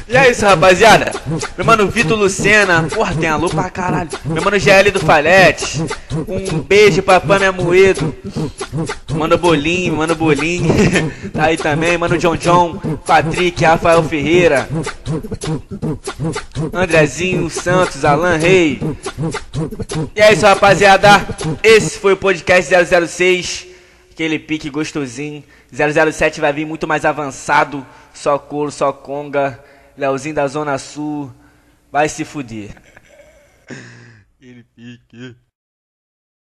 E 0.07 0.17
é 0.17 0.31
isso, 0.31 0.45
rapaziada. 0.45 1.11
Meu 1.57 1.65
mano 1.65 1.87
Vitor 1.87 2.17
Lucena. 2.17 2.87
Porra, 2.93 3.13
tem 3.15 3.29
alô 3.29 3.49
pra 3.49 3.60
caralho. 3.69 4.09
Meu 4.25 4.43
mano 4.43 4.57
GL 4.59 4.91
do 4.91 4.99
Falete. 4.99 5.83
Um 6.27 6.59
beijo 6.61 7.01
pra 7.01 7.19
Pami 7.19 7.45
Amoedo. 7.45 8.15
Mano 9.13 9.37
Bolinho, 9.37 9.95
mano 9.95 10.15
Bolinho. 10.15 10.73
Tá 11.31 11.45
aí 11.45 11.57
também, 11.57 11.97
mano 11.97 12.17
John 12.17 12.35
John. 12.35 12.77
Patrick, 13.05 13.63
Rafael 13.63 14.03
Ferreira. 14.03 14.67
Andrezinho 16.73 17.49
Santos, 17.49 18.05
Alan 18.05 18.37
Rei. 18.37 18.79
E 20.15 20.21
é 20.21 20.33
isso, 20.33 20.45
rapaziada. 20.45 21.09
Esse 21.63 21.99
foi 21.99 22.13
o 22.13 22.17
podcast 22.17 22.73
006. 23.07 23.67
Aquele 24.11 24.39
pique 24.39 24.69
gostosinho. 24.69 25.43
007 25.71 26.41
vai 26.41 26.51
vir 26.53 26.65
muito 26.65 26.87
mais 26.87 27.05
avançado. 27.05 27.85
Só 28.13 28.37
couro, 28.37 28.71
só 28.71 28.91
conga. 28.91 29.59
Leozinho 29.97 30.35
da 30.35 30.47
Zona 30.47 30.77
Sul. 30.77 31.31
Vai 31.91 32.07
se 32.07 32.23
fuder. 32.23 32.71
Aquele 34.37 34.63
pique. 34.63 35.35